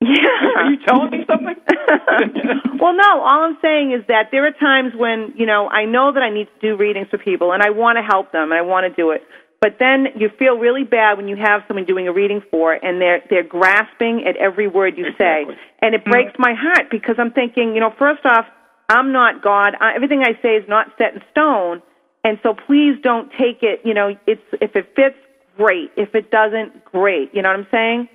Yeah. 0.01 0.59
Are 0.59 0.69
you 0.69 0.77
telling 0.85 1.11
me 1.11 1.23
something? 1.25 1.55
well, 2.81 2.93
no. 2.93 3.21
All 3.23 3.47
I'm 3.47 3.57
saying 3.61 3.93
is 3.93 4.05
that 4.09 4.27
there 4.31 4.45
are 4.45 4.51
times 4.51 4.91
when 4.93 5.33
you 5.37 5.45
know 5.45 5.69
I 5.69 5.85
know 5.85 6.11
that 6.11 6.21
I 6.21 6.29
need 6.29 6.49
to 6.59 6.59
do 6.61 6.75
readings 6.75 7.07
for 7.09 7.17
people, 7.17 7.53
and 7.53 7.63
I 7.63 7.69
want 7.69 7.95
to 7.97 8.03
help 8.03 8.33
them, 8.33 8.51
and 8.51 8.59
I 8.59 8.63
want 8.63 8.83
to 8.83 9.01
do 9.01 9.11
it. 9.11 9.21
But 9.63 9.77
then 9.79 10.07
you 10.19 10.27
feel 10.37 10.57
really 10.57 10.83
bad 10.83 11.15
when 11.15 11.29
you 11.29 11.37
have 11.37 11.61
someone 11.69 11.85
doing 11.85 12.05
a 12.09 12.11
reading 12.11 12.41
for, 12.51 12.73
and 12.73 12.99
they're 12.99 13.21
they're 13.29 13.47
grasping 13.47 14.25
at 14.27 14.35
every 14.35 14.67
word 14.67 14.97
you 14.97 15.05
say, 15.17 15.45
and 15.81 15.95
it 15.95 16.03
breaks 16.03 16.33
mm-hmm. 16.33 16.41
my 16.41 16.53
heart 16.53 16.91
because 16.91 17.15
I'm 17.17 17.31
thinking, 17.31 17.73
you 17.73 17.79
know, 17.79 17.93
first 17.97 18.25
off, 18.25 18.43
I'm 18.89 19.13
not 19.13 19.41
God. 19.41 19.75
I, 19.79 19.95
everything 19.95 20.21
I 20.21 20.37
say 20.41 20.57
is 20.57 20.67
not 20.67 20.87
set 20.97 21.13
in 21.13 21.21
stone, 21.31 21.81
and 22.25 22.39
so 22.43 22.53
please 22.67 22.97
don't 23.01 23.31
take 23.39 23.63
it. 23.63 23.79
You 23.85 23.93
know, 23.93 24.17
it's 24.27 24.41
if 24.59 24.75
it 24.75 24.91
fits, 24.97 25.15
great. 25.55 25.91
If 25.95 26.13
it 26.13 26.29
doesn't, 26.29 26.83
great. 26.83 27.33
You 27.33 27.41
know 27.41 27.47
what 27.47 27.59
I'm 27.59 27.67
saying? 27.71 28.09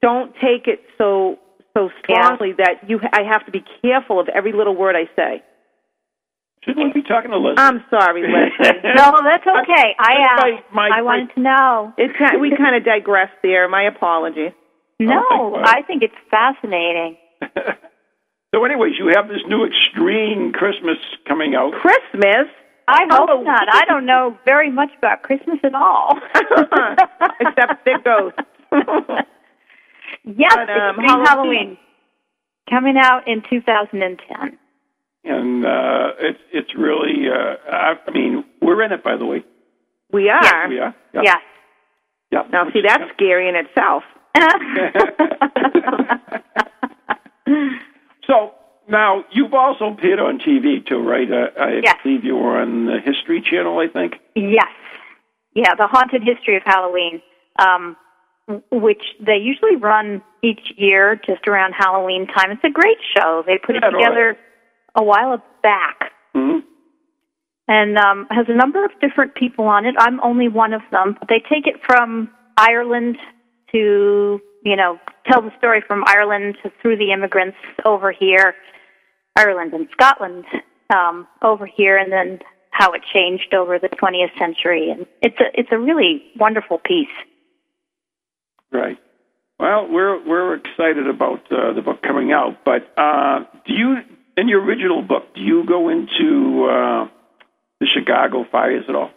Don't 0.00 0.32
take 0.36 0.66
it 0.66 0.80
so 0.96 1.38
so 1.76 1.90
strongly 2.02 2.54
that 2.56 2.88
you 2.88 3.00
I 3.12 3.22
have 3.30 3.44
to 3.44 3.52
be 3.52 3.62
careful 3.82 4.18
of 4.18 4.30
every 4.30 4.54
little 4.54 4.74
word 4.74 4.96
I 4.96 5.10
say. 5.14 5.42
Shouldn't 6.66 6.94
we 6.94 7.00
be 7.00 7.06
talking 7.06 7.30
to 7.30 7.38
Leslie? 7.38 7.58
I'm 7.58 7.82
sorry, 7.90 8.22
Leslie. 8.22 8.80
No, 8.96 9.22
that's 9.22 9.46
okay. 9.46 9.94
I 9.98 10.14
That's 10.18 10.42
asked. 10.42 10.72
my- 10.74 10.88
my- 10.88 10.98
I 10.98 11.02
wanted 11.02 11.32
to 11.34 11.40
know. 11.40 11.92
It 11.96 12.10
ki- 12.18 12.36
we 12.38 12.50
kind 12.56 12.74
of 12.74 12.84
digressed 12.84 13.38
there. 13.42 13.68
My 13.68 13.84
apologies. 13.84 14.52
No, 14.98 15.22
Oh. 15.30 15.62
I 15.64 15.82
think 15.82 16.02
it's 16.02 16.14
fascinating. 16.30 17.16
so, 18.54 18.64
anyways, 18.64 18.94
you 18.98 19.12
have 19.14 19.28
this 19.28 19.42
new 19.46 19.64
extreme 19.64 20.52
Christmas 20.52 20.96
coming 21.28 21.54
out. 21.54 21.72
Christmas, 21.80 22.48
I 22.88 23.04
hope 23.10 23.28
Oh. 23.30 23.42
not. 23.42 23.68
I 23.72 23.84
don't 23.84 24.06
know 24.06 24.36
very 24.46 24.70
much 24.70 24.90
about 24.98 25.22
Christmas 25.22 25.58
at 25.62 25.74
all. 25.74 26.18
except 27.40 27.84
the 27.84 27.98
ghost. 28.04 28.36
yes, 30.24 30.52
But, 30.54 30.70
um, 30.70 30.96
Extreme 30.96 31.08
Halloween. 31.08 31.24
Halloween 31.26 31.78
coming 32.70 32.96
out 32.96 33.28
in 33.28 33.42
2010. 33.48 34.58
And 35.26 35.64
uh, 35.64 36.12
it's 36.20 36.40
it's 36.52 36.74
really. 36.76 37.28
Uh, 37.28 37.56
I, 37.70 37.94
I 38.06 38.10
mean, 38.12 38.44
we're 38.62 38.82
in 38.82 38.92
it, 38.92 39.02
by 39.04 39.16
the 39.16 39.26
way. 39.26 39.44
we 40.12 40.28
are. 40.30 40.68
We 40.68 40.78
are. 40.78 40.94
Yeah. 41.14 41.20
Yes. 41.22 41.36
Yeah. 42.32 42.42
Now, 42.52 42.64
see, 42.72 42.82
that's 42.86 43.04
scary 43.14 43.48
in 43.48 43.54
itself. 43.56 44.02
So 48.26 48.52
now 48.88 49.24
you've 49.30 49.54
also 49.54 49.92
appeared 49.92 50.18
on 50.18 50.38
TV 50.40 50.84
too, 50.84 50.98
right? 51.00 51.30
Uh, 51.30 51.46
I 51.60 51.80
Yes. 51.84 51.94
believe 52.02 52.24
you 52.24 52.34
were 52.36 52.60
on 52.60 52.86
the 52.86 52.98
History 53.04 53.40
Channel, 53.40 53.78
I 53.78 53.86
think. 53.86 54.14
Yes. 54.34 54.66
Yeah, 55.54 55.76
the 55.76 55.86
haunted 55.86 56.22
history 56.24 56.56
of 56.56 56.64
Halloween, 56.66 57.22
um, 57.60 57.96
which 58.72 59.02
they 59.24 59.36
usually 59.36 59.76
run 59.76 60.22
each 60.42 60.72
year 60.76 61.14
just 61.24 61.46
around 61.46 61.74
Halloween 61.74 62.26
time. 62.26 62.50
It's 62.50 62.64
a 62.64 62.70
great 62.70 62.98
show. 63.16 63.44
They 63.46 63.58
put 63.58 63.76
Yeah, 63.76 63.86
it 63.88 63.90
together 63.92 64.36
a 64.96 65.02
while 65.02 65.42
back 65.62 66.12
hmm 66.34 66.58
and 67.68 67.98
um, 67.98 68.26
has 68.30 68.46
a 68.48 68.54
number 68.54 68.84
of 68.84 68.90
different 69.00 69.34
people 69.34 69.66
on 69.66 69.86
it. 69.86 69.94
I'm 69.98 70.20
only 70.20 70.48
one 70.48 70.72
of 70.72 70.82
them. 70.90 71.16
They 71.28 71.40
take 71.40 71.66
it 71.66 71.80
from 71.84 72.30
Ireland 72.56 73.16
to, 73.72 74.40
you 74.64 74.76
know, 74.76 74.98
tell 75.26 75.42
the 75.42 75.50
story 75.58 75.82
from 75.86 76.04
Ireland 76.06 76.56
to, 76.62 76.70
through 76.80 76.98
the 76.98 77.12
immigrants 77.12 77.56
over 77.84 78.12
here, 78.12 78.54
Ireland 79.34 79.72
and 79.74 79.88
Scotland 79.92 80.44
um, 80.94 81.26
over 81.42 81.66
here, 81.66 81.98
and 81.98 82.12
then 82.12 82.38
how 82.70 82.92
it 82.92 83.02
changed 83.12 83.52
over 83.52 83.78
the 83.78 83.88
20th 83.88 84.38
century. 84.38 84.90
And 84.90 85.06
it's 85.20 85.38
a 85.40 85.58
it's 85.58 85.70
a 85.72 85.78
really 85.78 86.22
wonderful 86.38 86.78
piece. 86.78 87.08
Right. 88.70 88.98
Well, 89.58 89.88
we're 89.90 90.24
we're 90.24 90.54
excited 90.54 91.08
about 91.08 91.50
uh, 91.50 91.72
the 91.72 91.82
book 91.82 92.02
coming 92.02 92.32
out, 92.32 92.64
but 92.64 92.92
uh, 92.96 93.40
do 93.66 93.72
you, 93.72 93.96
in 94.36 94.48
your 94.48 94.62
original 94.64 95.02
book, 95.02 95.34
do 95.34 95.40
you 95.40 95.64
go 95.66 95.88
into 95.88 96.64
uh, 96.70 97.08
the 97.80 97.86
Chicago 97.94 98.44
fires 98.50 98.84
at 98.88 98.94
all? 98.94 99.10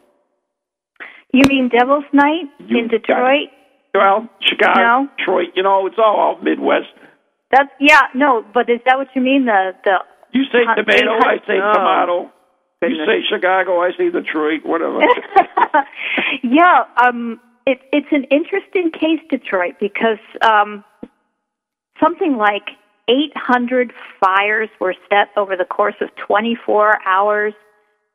You 1.34 1.44
mean 1.48 1.70
Devil's 1.70 2.06
Night 2.14 2.46
You 2.60 2.80
in. 2.80 2.88
Detroit? 2.88 3.50
Well, 3.94 4.30
Chicago, 4.42 4.80
No. 4.82 5.08
Detroit, 5.18 5.48
you 5.56 5.64
know, 5.64 5.86
it's 5.88 5.98
all 5.98 6.20
out 6.38 6.44
Midwest. 6.44 6.88
That's 7.52 7.70
yeah, 7.80 8.02
no, 8.14 8.46
but 8.54 8.70
is 8.70 8.80
that 8.86 8.98
what 8.98 9.08
you 9.16 9.22
mean? 9.22 9.46
The 9.46 9.72
the 9.84 9.98
You 10.32 10.44
say 10.52 10.60
Hun- 10.66 10.78
tomato, 10.78 11.12
I 11.28 11.38
say 11.48 11.60
Oh. 11.62 11.74
tomato. 11.74 12.32
You 12.82 13.06
say 13.06 13.22
Chicago, 13.28 13.82
I 13.82 13.92
say 13.98 14.10
Detroit, 14.10 14.64
whatever. 14.64 15.00
yeah, 16.44 16.86
um, 17.04 17.42
it, 17.68 17.80
it's 17.92 18.08
an 18.12 18.24
interesting 18.32 18.90
case, 18.92 19.20
Detroit, 19.30 19.76
because 19.82 20.20
um, 20.42 20.86
something 22.02 22.38
like 22.38 22.70
800 23.10 23.92
fires 24.20 24.70
were 24.80 24.96
set 25.10 25.30
over 25.36 25.58
the 25.58 25.66
course 25.66 25.96
of 26.00 26.10
24 26.28 27.00
hours. 27.06 27.54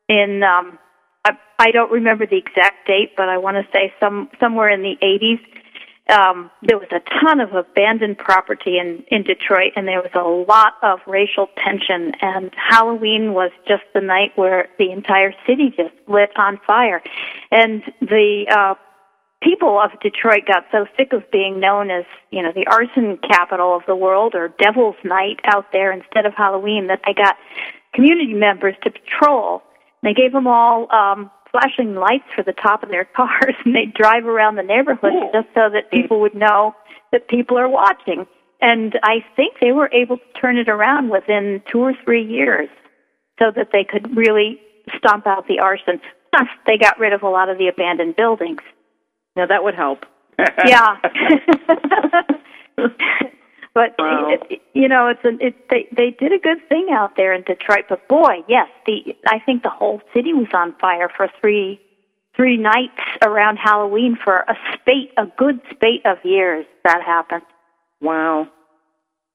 In 0.09 0.43
um, 0.43 0.79
I, 1.25 1.33
I 1.59 1.71
don't 1.73 1.91
remember 1.91 2.27
the 2.27 2.37
exact 2.37 2.87
date, 2.87 3.13
but 3.17 3.29
I 3.29 3.39
want 3.39 3.57
to 3.57 3.65
say 3.73 3.93
some 3.99 4.29
somewhere 4.39 4.71
in 4.71 4.83
the 4.83 4.97
80s. 5.03 5.41
um, 6.15 6.51
there 6.63 6.79
was 6.79 6.89
a 6.93 7.01
ton 7.21 7.41
of 7.41 7.55
abandoned 7.55 8.19
property 8.19 8.79
in 8.79 9.05
in 9.09 9.23
Detroit, 9.23 9.73
and 9.77 9.89
there 9.89 10.03
was 10.03 10.13
a 10.15 10.53
lot 10.53 10.75
of 10.83 11.01
racial 11.07 11.49
tension. 11.57 12.13
And 12.21 12.51
Halloween 12.55 13.33
was 13.33 13.51
just 13.67 13.85
the 13.95 14.01
night 14.03 14.33
where 14.37 14.69
the 14.79 14.93
entire 14.93 15.33
city 15.47 15.71
just 15.77 15.95
lit 16.07 16.31
on 16.37 16.61
fire, 16.67 17.03
and 17.51 17.83
the 18.01 18.47
uh, 18.51 18.75
people 19.45 19.79
of 19.79 19.91
Detroit 20.01 20.47
got 20.49 20.65
so 20.73 20.87
sick 20.97 21.13
of 21.13 21.31
being 21.31 21.61
known 21.61 21.91
as 21.91 22.05
you 22.31 22.43
know 22.43 22.51
the 22.53 22.67
arson 22.67 23.19
capital 23.19 23.77
of 23.77 23.83
the 23.87 23.95
world 23.95 24.35
or 24.35 24.49
Devil's 24.59 24.97
Night 25.05 25.39
out 25.45 25.67
there 25.73 25.93
instead 25.93 26.25
of 26.27 26.33
Halloween 26.35 26.87
that 26.89 27.03
they 27.07 27.13
got 27.13 27.37
community 27.95 28.35
members 28.35 28.75
to 28.83 28.91
patrol. 28.91 29.63
They 30.03 30.15
gave 30.15 30.33
them 30.33 30.47
all 30.47 30.91
um, 30.93 31.31
flashing 31.51 31.95
lights 31.95 32.25
for 32.35 32.43
the 32.43 32.53
top 32.53 32.83
of 32.83 32.89
their 32.89 33.05
cars 33.17 33.55
and 33.65 33.75
they'd 33.75 33.95
drive 33.95 34.25
around 34.25 34.57
the 34.57 34.63
neighborhood 34.63 35.13
Cool. 35.13 35.31
just 35.33 35.49
so 35.55 35.69
that 35.71 35.91
people 35.93 36.21
would 36.21 36.35
know 36.35 36.75
that 37.13 37.29
people 37.29 37.59
are 37.59 37.69
watching. 37.69 38.27
And 38.61 38.99
I 39.03 39.25
think 39.37 39.57
they 39.61 39.73
were 39.73 39.91
able 39.93 40.17
to 40.17 40.41
turn 40.41 40.57
it 40.57 40.69
around 40.69 41.11
within 41.11 41.63
two 41.71 41.81
or 41.81 41.93
three 42.05 42.25
years 42.25 42.69
so 43.39 43.51
that 43.55 43.69
they 43.73 43.85
could 43.85 44.17
really 44.17 44.59
stomp 44.97 45.27
out 45.27 45.47
the 45.47 45.61
arson. 45.61 46.01
Plus, 46.35 46.49
they 46.67 46.79
got 46.79 46.99
rid 46.99 47.13
of 47.13 47.23
a 47.23 47.29
lot 47.29 47.49
of 47.49 47.59
the 47.59 47.69
abandoned 47.69 48.17
buildings. 48.17 48.61
Now 49.37 49.47
that 49.47 49.63
would 49.65 49.75
help. 49.75 50.05
Yeah. 50.67 50.97
but 53.75 53.95
Wow. 53.99 54.37
you 54.73 54.89
know, 54.89 55.09
it's 55.09 55.25
a, 55.25 55.47
it, 55.47 55.69
they 55.71 55.87
they 55.97 56.11
did 56.11 56.33
a 56.33 56.39
good 56.39 56.59
thing 56.69 56.89
out 56.93 57.17
there 57.17 57.33
in 57.33 57.43
Detroit. 57.43 57.85
But 57.89 58.09
boy, 58.09 58.43
yes, 58.49 58.69
the 58.87 59.15
I 59.29 59.39
think 59.45 59.63
the 59.63 59.71
whole 59.71 60.01
city 60.13 60.33
was 60.33 60.49
on 60.55 60.75
fire 60.81 61.09
for 61.17 61.29
three 61.41 61.81
three 62.37 62.57
nights 62.57 63.01
around 63.23 63.57
Halloween 63.59 64.17
for 64.23 64.39
a 64.49 64.55
spate 64.75 65.13
a 65.17 65.27
good 65.39 65.61
spate 65.71 66.05
of 66.05 66.19
years. 66.25 66.67
That 66.85 67.03
happened. 67.05 67.43
Wow. 68.01 68.49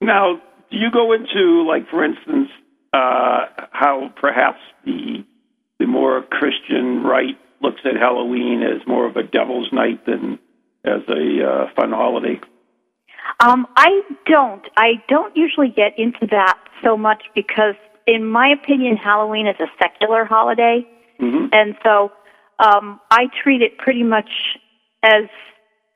Now, 0.01 0.41
do 0.71 0.77
you 0.77 0.91
go 0.91 1.13
into, 1.13 1.65
like, 1.67 1.89
for 1.89 2.03
instance, 2.05 2.49
uh, 2.93 3.45
how 3.71 4.09
perhaps 4.19 4.59
the 4.85 5.23
the 5.79 5.87
more 5.87 6.21
Christian 6.23 7.03
right 7.03 7.37
looks 7.61 7.81
at 7.85 7.95
Halloween 7.95 8.63
as 8.63 8.85
more 8.87 9.05
of 9.05 9.15
a 9.15 9.23
devil's 9.23 9.71
night 9.71 10.05
than 10.05 10.39
as 10.85 11.01
a 11.09 11.45
uh, 11.45 11.69
fun 11.75 11.91
holiday? 11.91 12.39
Um, 13.39 13.67
I 13.75 14.01
don't. 14.25 14.63
I 14.77 15.03
don't 15.07 15.35
usually 15.35 15.69
get 15.69 15.97
into 15.97 16.27
that 16.31 16.57
so 16.83 16.97
much 16.97 17.23
because, 17.35 17.75
in 18.07 18.25
my 18.25 18.49
opinion, 18.49 18.97
Halloween 18.97 19.47
is 19.47 19.55
a 19.59 19.67
secular 19.81 20.25
holiday, 20.25 20.87
hmm 21.19 21.47
and 21.51 21.75
so 21.83 22.11
um, 22.59 22.99
I 23.11 23.27
treat 23.43 23.61
it 23.61 23.77
pretty 23.77 24.03
much 24.03 24.29
as 25.03 25.23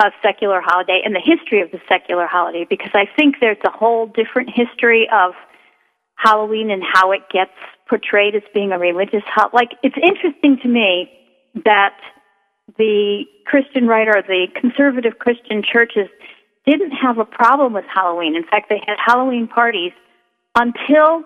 a 0.01 0.11
secular 0.21 0.61
holiday 0.61 1.01
and 1.03 1.15
the 1.15 1.21
history 1.23 1.61
of 1.61 1.71
the 1.71 1.79
secular 1.87 2.27
holiday 2.27 2.65
because 2.69 2.91
I 2.93 3.05
think 3.15 3.35
there's 3.39 3.57
a 3.65 3.69
whole 3.69 4.07
different 4.07 4.49
history 4.53 5.07
of 5.13 5.33
Halloween 6.15 6.71
and 6.71 6.83
how 6.83 7.11
it 7.11 7.21
gets 7.31 7.51
portrayed 7.87 8.35
as 8.35 8.41
being 8.53 8.71
a 8.71 8.79
religious 8.79 9.23
ho- 9.33 9.49
like 9.53 9.71
it's 9.83 9.95
interesting 10.01 10.57
to 10.63 10.67
me 10.67 11.09
that 11.65 11.97
the 12.77 13.23
Christian 13.45 13.87
right 13.87 14.07
or 14.07 14.21
the 14.21 14.47
conservative 14.59 15.19
Christian 15.19 15.63
churches 15.63 16.07
didn't 16.65 16.91
have 16.91 17.17
a 17.17 17.25
problem 17.25 17.73
with 17.73 17.85
Halloween. 17.93 18.35
In 18.35 18.43
fact, 18.43 18.69
they 18.69 18.81
had 18.85 18.95
Halloween 19.03 19.47
parties 19.47 19.91
until 20.55 21.23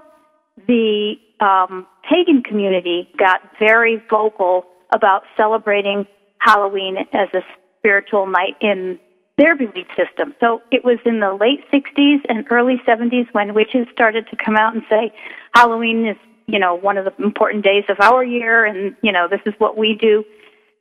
the 0.67 1.15
um, 1.39 1.85
pagan 2.09 2.41
community 2.41 3.09
got 3.17 3.41
very 3.59 4.01
vocal 4.09 4.65
about 4.91 5.23
celebrating 5.35 6.07
Halloween 6.39 6.97
as 7.13 7.27
a 7.33 7.41
spiritual 7.79 8.25
night 8.27 8.55
in 8.61 8.99
their 9.37 9.55
belief 9.55 9.87
system. 9.95 10.33
So 10.39 10.61
it 10.71 10.83
was 10.83 10.97
in 11.05 11.19
the 11.19 11.33
late 11.33 11.63
60s 11.71 12.21
and 12.27 12.45
early 12.49 12.81
70s 12.87 13.27
when 13.33 13.53
witches 13.53 13.85
started 13.93 14.27
to 14.29 14.35
come 14.35 14.55
out 14.55 14.73
and 14.73 14.83
say 14.89 15.13
Halloween 15.53 16.07
is, 16.07 16.17
you 16.47 16.59
know, 16.59 16.75
one 16.75 16.97
of 16.97 17.05
the 17.05 17.23
important 17.23 17.63
days 17.63 17.83
of 17.89 17.97
our 17.99 18.23
year 18.23 18.65
and, 18.65 18.95
you 19.01 19.11
know, 19.11 19.27
this 19.29 19.41
is 19.45 19.53
what 19.57 19.77
we 19.77 19.97
do 19.99 20.23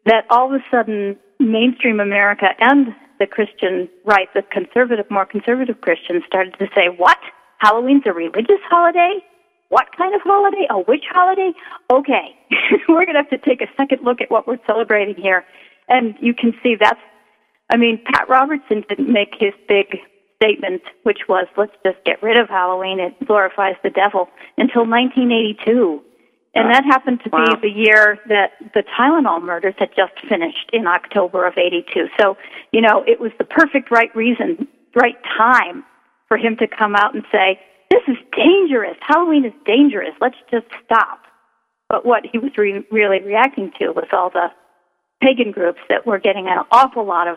that 0.06 0.24
all 0.30 0.54
of 0.54 0.60
a 0.60 0.64
sudden 0.70 1.16
mainstream 1.40 2.00
America 2.00 2.46
and 2.60 2.94
the 3.18 3.26
Christian 3.26 3.88
right, 4.04 4.28
the 4.34 4.42
conservative, 4.42 5.06
more 5.10 5.26
conservative 5.26 5.80
Christians 5.80 6.22
started 6.26 6.54
to 6.58 6.66
say, 6.74 6.88
what? 6.96 7.18
Halloween's 7.58 8.02
a 8.06 8.12
religious 8.12 8.60
holiday? 8.68 9.18
What 9.68 9.86
kind 9.96 10.14
of 10.14 10.20
holiday? 10.22 10.66
A 10.70 10.78
witch 10.78 11.04
holiday? 11.10 11.52
Okay, 11.90 12.36
we're 12.88 13.04
going 13.04 13.16
to 13.16 13.22
have 13.22 13.30
to 13.30 13.38
take 13.38 13.60
a 13.60 13.66
second 13.76 14.04
look 14.04 14.20
at 14.20 14.30
what 14.30 14.46
we're 14.46 14.60
celebrating 14.66 15.16
here. 15.16 15.44
And 15.88 16.14
you 16.20 16.34
can 16.34 16.52
see 16.62 16.76
that's, 16.78 17.00
I 17.70 17.76
mean, 17.76 18.00
Pat 18.04 18.28
Robertson 18.28 18.84
didn't 18.88 19.12
make 19.12 19.34
his 19.38 19.54
big 19.68 19.98
statement, 20.36 20.82
which 21.02 21.20
was, 21.28 21.46
let's 21.56 21.72
just 21.84 21.98
get 22.04 22.22
rid 22.22 22.36
of 22.36 22.48
Halloween. 22.48 23.00
It 23.00 23.26
glorifies 23.26 23.76
the 23.82 23.90
devil 23.90 24.28
until 24.56 24.86
1982. 24.86 26.02
And 26.54 26.72
that 26.72 26.84
happened 26.84 27.20
to 27.24 27.30
Wow. 27.30 27.44
be 27.60 27.68
the 27.68 27.74
year 27.74 28.18
that 28.28 28.52
the 28.72 28.82
Tylenol 28.98 29.42
murders 29.42 29.74
had 29.78 29.90
just 29.94 30.14
finished 30.26 30.70
in 30.72 30.86
October 30.86 31.46
of 31.46 31.54
82. 31.58 32.08
So, 32.18 32.36
you 32.72 32.80
know, 32.80 33.04
it 33.06 33.20
was 33.20 33.30
the 33.38 33.44
perfect 33.44 33.90
right 33.90 34.14
reason, 34.16 34.66
right 34.94 35.16
time 35.36 35.84
for 36.28 36.38
him 36.38 36.56
to 36.56 36.66
come 36.66 36.94
out 36.96 37.14
and 37.14 37.24
say, 37.30 37.60
this 37.90 38.02
is 38.08 38.16
dangerous. 38.34 38.96
Halloween 39.00 39.44
is 39.44 39.52
dangerous. 39.64 40.14
Let's 40.20 40.36
just 40.50 40.66
stop. 40.84 41.20
But 41.88 42.04
what 42.04 42.24
he 42.30 42.38
was 42.38 42.50
re- 42.56 42.84
really 42.90 43.20
reacting 43.22 43.70
to 43.78 43.90
was 43.90 44.08
all 44.12 44.30
the 44.30 44.48
pagan 45.22 45.52
groups 45.52 45.78
that 45.88 46.06
were 46.06 46.18
getting 46.18 46.48
an 46.48 46.58
awful 46.72 47.04
lot 47.04 47.28
of 47.28 47.36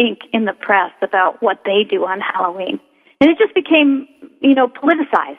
ink 0.00 0.20
in 0.32 0.46
the 0.46 0.54
press 0.54 0.92
about 1.02 1.42
what 1.42 1.60
they 1.64 1.84
do 1.88 2.04
on 2.04 2.20
Halloween. 2.20 2.80
And 3.20 3.30
it 3.30 3.38
just 3.38 3.54
became, 3.54 4.08
you 4.40 4.54
know, 4.54 4.66
politicized 4.66 5.36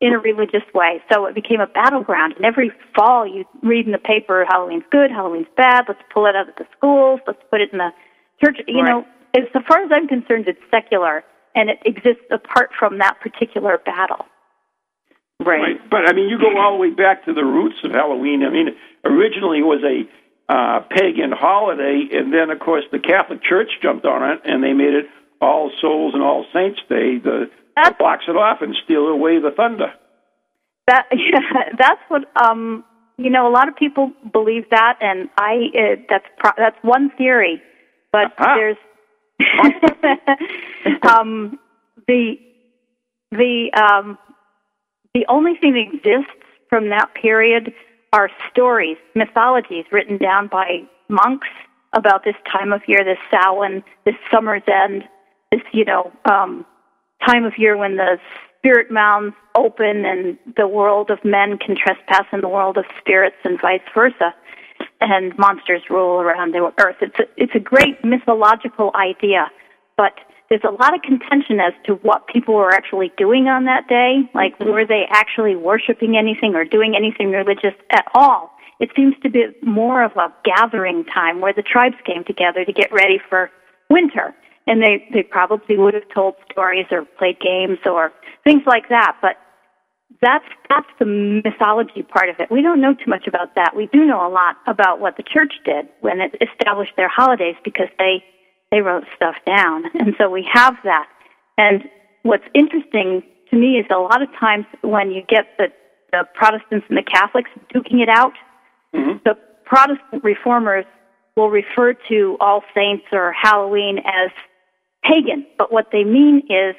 in 0.00 0.14
a 0.14 0.18
religious 0.18 0.64
way. 0.74 1.02
So 1.12 1.26
it 1.26 1.34
became 1.34 1.60
a 1.60 1.66
battleground. 1.66 2.32
And 2.36 2.44
every 2.46 2.72
fall 2.96 3.26
you 3.26 3.44
read 3.62 3.84
in 3.84 3.92
the 3.92 3.98
paper, 3.98 4.46
Halloween's 4.48 4.84
good, 4.90 5.10
Halloween's 5.10 5.52
bad, 5.56 5.84
let's 5.86 6.00
pull 6.12 6.24
it 6.26 6.34
out 6.34 6.48
of 6.48 6.56
the 6.56 6.64
schools, 6.76 7.20
let's 7.26 7.42
put 7.50 7.60
it 7.60 7.70
in 7.72 7.78
the 7.78 7.90
church. 8.42 8.56
You 8.66 8.82
know, 8.82 9.04
as 9.36 9.44
far 9.68 9.84
as 9.84 9.90
I'm 9.92 10.08
concerned, 10.08 10.48
it's 10.48 10.60
secular 10.70 11.22
and 11.54 11.68
it 11.68 11.78
exists 11.84 12.24
apart 12.30 12.70
from 12.78 12.98
that 12.98 13.20
particular 13.20 13.78
battle. 13.84 14.24
Right. 15.44 15.76
But 15.90 16.08
I 16.08 16.12
mean, 16.12 16.28
you 16.28 16.38
go 16.38 16.58
all 16.58 16.72
the 16.72 16.80
way 16.80 16.90
back 16.90 17.24
to 17.24 17.34
the 17.34 17.44
roots 17.44 17.76
of 17.84 17.92
Halloween. 17.92 18.44
I 18.44 18.50
mean, 18.50 18.68
originally 19.04 19.58
it 19.58 19.68
was 19.68 19.82
a 19.84 20.08
uh, 20.50 20.80
pagan 20.90 21.30
holiday, 21.32 22.08
and 22.12 22.32
then 22.34 22.50
of 22.50 22.58
course 22.58 22.84
the 22.90 22.98
Catholic 22.98 23.40
Church 23.42 23.70
jumped 23.80 24.04
on 24.04 24.28
it, 24.32 24.40
and 24.44 24.64
they 24.64 24.72
made 24.72 24.94
it 24.94 25.06
All 25.40 25.70
Souls 25.80 26.12
and 26.14 26.22
All 26.22 26.44
Saints 26.52 26.80
Day. 26.88 27.18
The 27.18 27.48
blocks 27.98 28.24
it 28.28 28.36
off 28.36 28.58
and 28.60 28.74
steal 28.84 29.06
away 29.06 29.38
the 29.38 29.52
thunder. 29.56 29.92
That 30.88 31.06
yeah, 31.12 31.70
that's 31.78 32.00
what 32.08 32.24
um 32.34 32.84
you 33.16 33.30
know 33.30 33.46
a 33.46 33.52
lot 33.52 33.68
of 33.68 33.76
people 33.76 34.12
believe 34.32 34.64
that 34.72 34.96
and 35.00 35.28
I 35.38 35.68
uh, 35.78 35.96
that's 36.08 36.26
pro- 36.38 36.52
that's 36.56 36.76
one 36.82 37.10
theory 37.16 37.62
but 38.12 38.32
Ah. 38.38 38.56
there's 38.56 38.76
um 41.08 41.58
the 42.08 42.36
the 43.30 43.70
um 43.76 44.18
the 45.14 45.26
only 45.28 45.54
thing 45.60 45.74
that 45.74 45.94
exists 45.94 46.32
from 46.68 46.88
that 46.90 47.08
period 47.14 47.72
are 48.12 48.30
stories 48.50 48.96
mythologies 49.14 49.84
written 49.92 50.18
down 50.18 50.48
by 50.48 50.80
monks 51.08 51.48
about 51.92 52.24
this 52.24 52.34
time 52.50 52.72
of 52.72 52.80
year 52.86 53.04
this 53.04 53.18
Samhain 53.30 53.82
this 54.04 54.14
summer's 54.32 54.62
end 54.66 55.04
this 55.50 55.60
you 55.72 55.84
know 55.84 56.12
um 56.30 56.64
time 57.26 57.44
of 57.44 57.52
year 57.58 57.76
when 57.76 57.96
the 57.96 58.18
spirit 58.58 58.90
mounds 58.90 59.34
open 59.56 60.04
and 60.04 60.38
the 60.56 60.68
world 60.68 61.10
of 61.10 61.18
men 61.24 61.58
can 61.58 61.76
trespass 61.76 62.26
in 62.32 62.40
the 62.40 62.48
world 62.48 62.76
of 62.76 62.84
spirits 62.98 63.36
and 63.44 63.60
vice 63.60 63.80
versa 63.94 64.34
and 65.00 65.36
monsters 65.38 65.82
rule 65.90 66.20
around 66.20 66.52
the 66.52 66.72
earth. 66.78 66.96
It's 67.00 67.18
a, 67.18 67.24
it's 67.36 67.54
a 67.54 67.60
great 67.60 68.02
mythological 68.04 68.92
idea 68.94 69.50
but 70.00 70.14
there's 70.50 70.62
a 70.64 70.82
lot 70.82 70.94
of 70.94 71.00
contention 71.02 71.60
as 71.60 71.72
to 71.84 71.94
what 72.02 72.26
people 72.26 72.54
were 72.54 72.72
actually 72.72 73.12
doing 73.16 73.46
on 73.46 73.66
that 73.66 73.86
day. 73.88 74.28
Like 74.34 74.58
were 74.58 74.84
they 74.84 75.04
actually 75.08 75.54
worshiping 75.54 76.16
anything 76.16 76.56
or 76.56 76.64
doing 76.64 76.96
anything 76.96 77.30
religious 77.30 77.74
at 77.90 78.04
all? 78.14 78.50
It 78.80 78.90
seems 78.96 79.14
to 79.22 79.30
be 79.30 79.46
more 79.62 80.02
of 80.02 80.12
a 80.16 80.34
gathering 80.44 81.04
time 81.04 81.40
where 81.40 81.52
the 81.52 81.62
tribes 81.62 81.94
came 82.04 82.24
together 82.24 82.64
to 82.64 82.72
get 82.72 82.92
ready 82.92 83.20
for 83.28 83.48
winter. 83.88 84.34
And 84.66 84.82
they 84.82 85.06
they 85.14 85.22
probably 85.22 85.78
would 85.78 85.94
have 85.94 86.08
told 86.12 86.34
stories 86.50 86.86
or 86.90 87.04
played 87.16 87.38
games 87.40 87.78
or 87.86 88.12
things 88.44 88.62
like 88.66 88.88
that 88.88 89.16
but 89.22 89.36
that's 90.20 90.44
that's 90.68 90.88
the 90.98 91.06
mythology 91.06 92.02
part 92.02 92.28
of 92.28 92.40
it. 92.40 92.50
We 92.50 92.62
don't 92.62 92.80
know 92.80 92.94
too 92.94 93.08
much 93.08 93.28
about 93.28 93.54
that. 93.54 93.74
We 93.76 93.86
do 93.92 94.04
know 94.04 94.26
a 94.26 94.28
lot 94.28 94.56
about 94.66 95.00
what 95.00 95.16
the 95.16 95.22
church 95.22 95.54
did 95.64 95.86
when 96.00 96.20
it 96.20 96.34
established 96.42 96.92
their 96.96 97.08
holidays 97.08 97.54
because 97.64 97.88
they 97.98 98.24
they 98.70 98.80
wrote 98.80 99.04
stuff 99.14 99.36
down 99.46 99.84
and 99.94 100.14
so 100.18 100.30
we 100.30 100.46
have 100.50 100.76
that 100.84 101.08
and 101.58 101.84
what's 102.22 102.44
interesting 102.54 103.22
to 103.50 103.56
me 103.56 103.78
is 103.78 103.86
a 103.90 103.98
lot 103.98 104.22
of 104.22 104.28
times 104.38 104.64
when 104.82 105.10
you 105.10 105.22
get 105.28 105.46
the 105.58 105.66
the 106.12 106.24
protestants 106.34 106.86
and 106.88 106.98
the 106.98 107.02
catholics 107.02 107.50
duking 107.74 108.02
it 108.02 108.08
out 108.08 108.32
mm-hmm. 108.94 109.18
the 109.24 109.36
protestant 109.64 110.22
reformers 110.24 110.84
will 111.36 111.50
refer 111.50 111.94
to 112.08 112.36
all 112.40 112.62
saints 112.74 113.04
or 113.12 113.32
halloween 113.32 113.98
as 113.98 114.30
pagan, 115.02 115.46
but 115.58 115.72
what 115.72 115.88
they 115.92 116.04
mean 116.04 116.42
is 116.48 116.74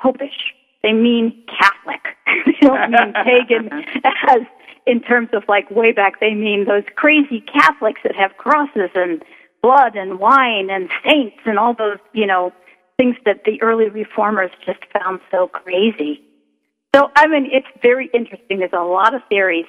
popish. 0.00 0.54
They 0.82 0.92
mean 0.92 1.44
Catholic. 1.58 2.00
they 2.46 2.66
don't 2.66 2.90
mean 2.90 3.12
pagan 3.24 3.70
as 4.28 4.42
in 4.86 5.00
terms 5.00 5.28
of 5.32 5.42
like 5.48 5.70
way 5.70 5.92
back. 5.92 6.20
They 6.20 6.34
mean 6.34 6.66
those 6.66 6.84
crazy 6.96 7.40
Catholics 7.40 8.00
that 8.04 8.14
have 8.14 8.36
crosses 8.36 8.90
and 8.94 9.22
blood 9.62 9.96
and 9.96 10.18
wine 10.18 10.70
and 10.70 10.88
saints 11.04 11.38
and 11.44 11.58
all 11.58 11.74
those, 11.74 11.98
you 12.12 12.26
know, 12.26 12.52
things 12.96 13.16
that 13.24 13.44
the 13.44 13.60
early 13.62 13.88
reformers 13.88 14.50
just 14.66 14.80
found 14.92 15.20
so 15.30 15.48
crazy. 15.48 16.20
So, 16.94 17.10
I 17.14 17.26
mean, 17.26 17.48
it's 17.52 17.66
very 17.82 18.10
interesting. 18.12 18.58
There's 18.58 18.72
a 18.72 18.82
lot 18.82 19.14
of 19.14 19.22
theories. 19.28 19.66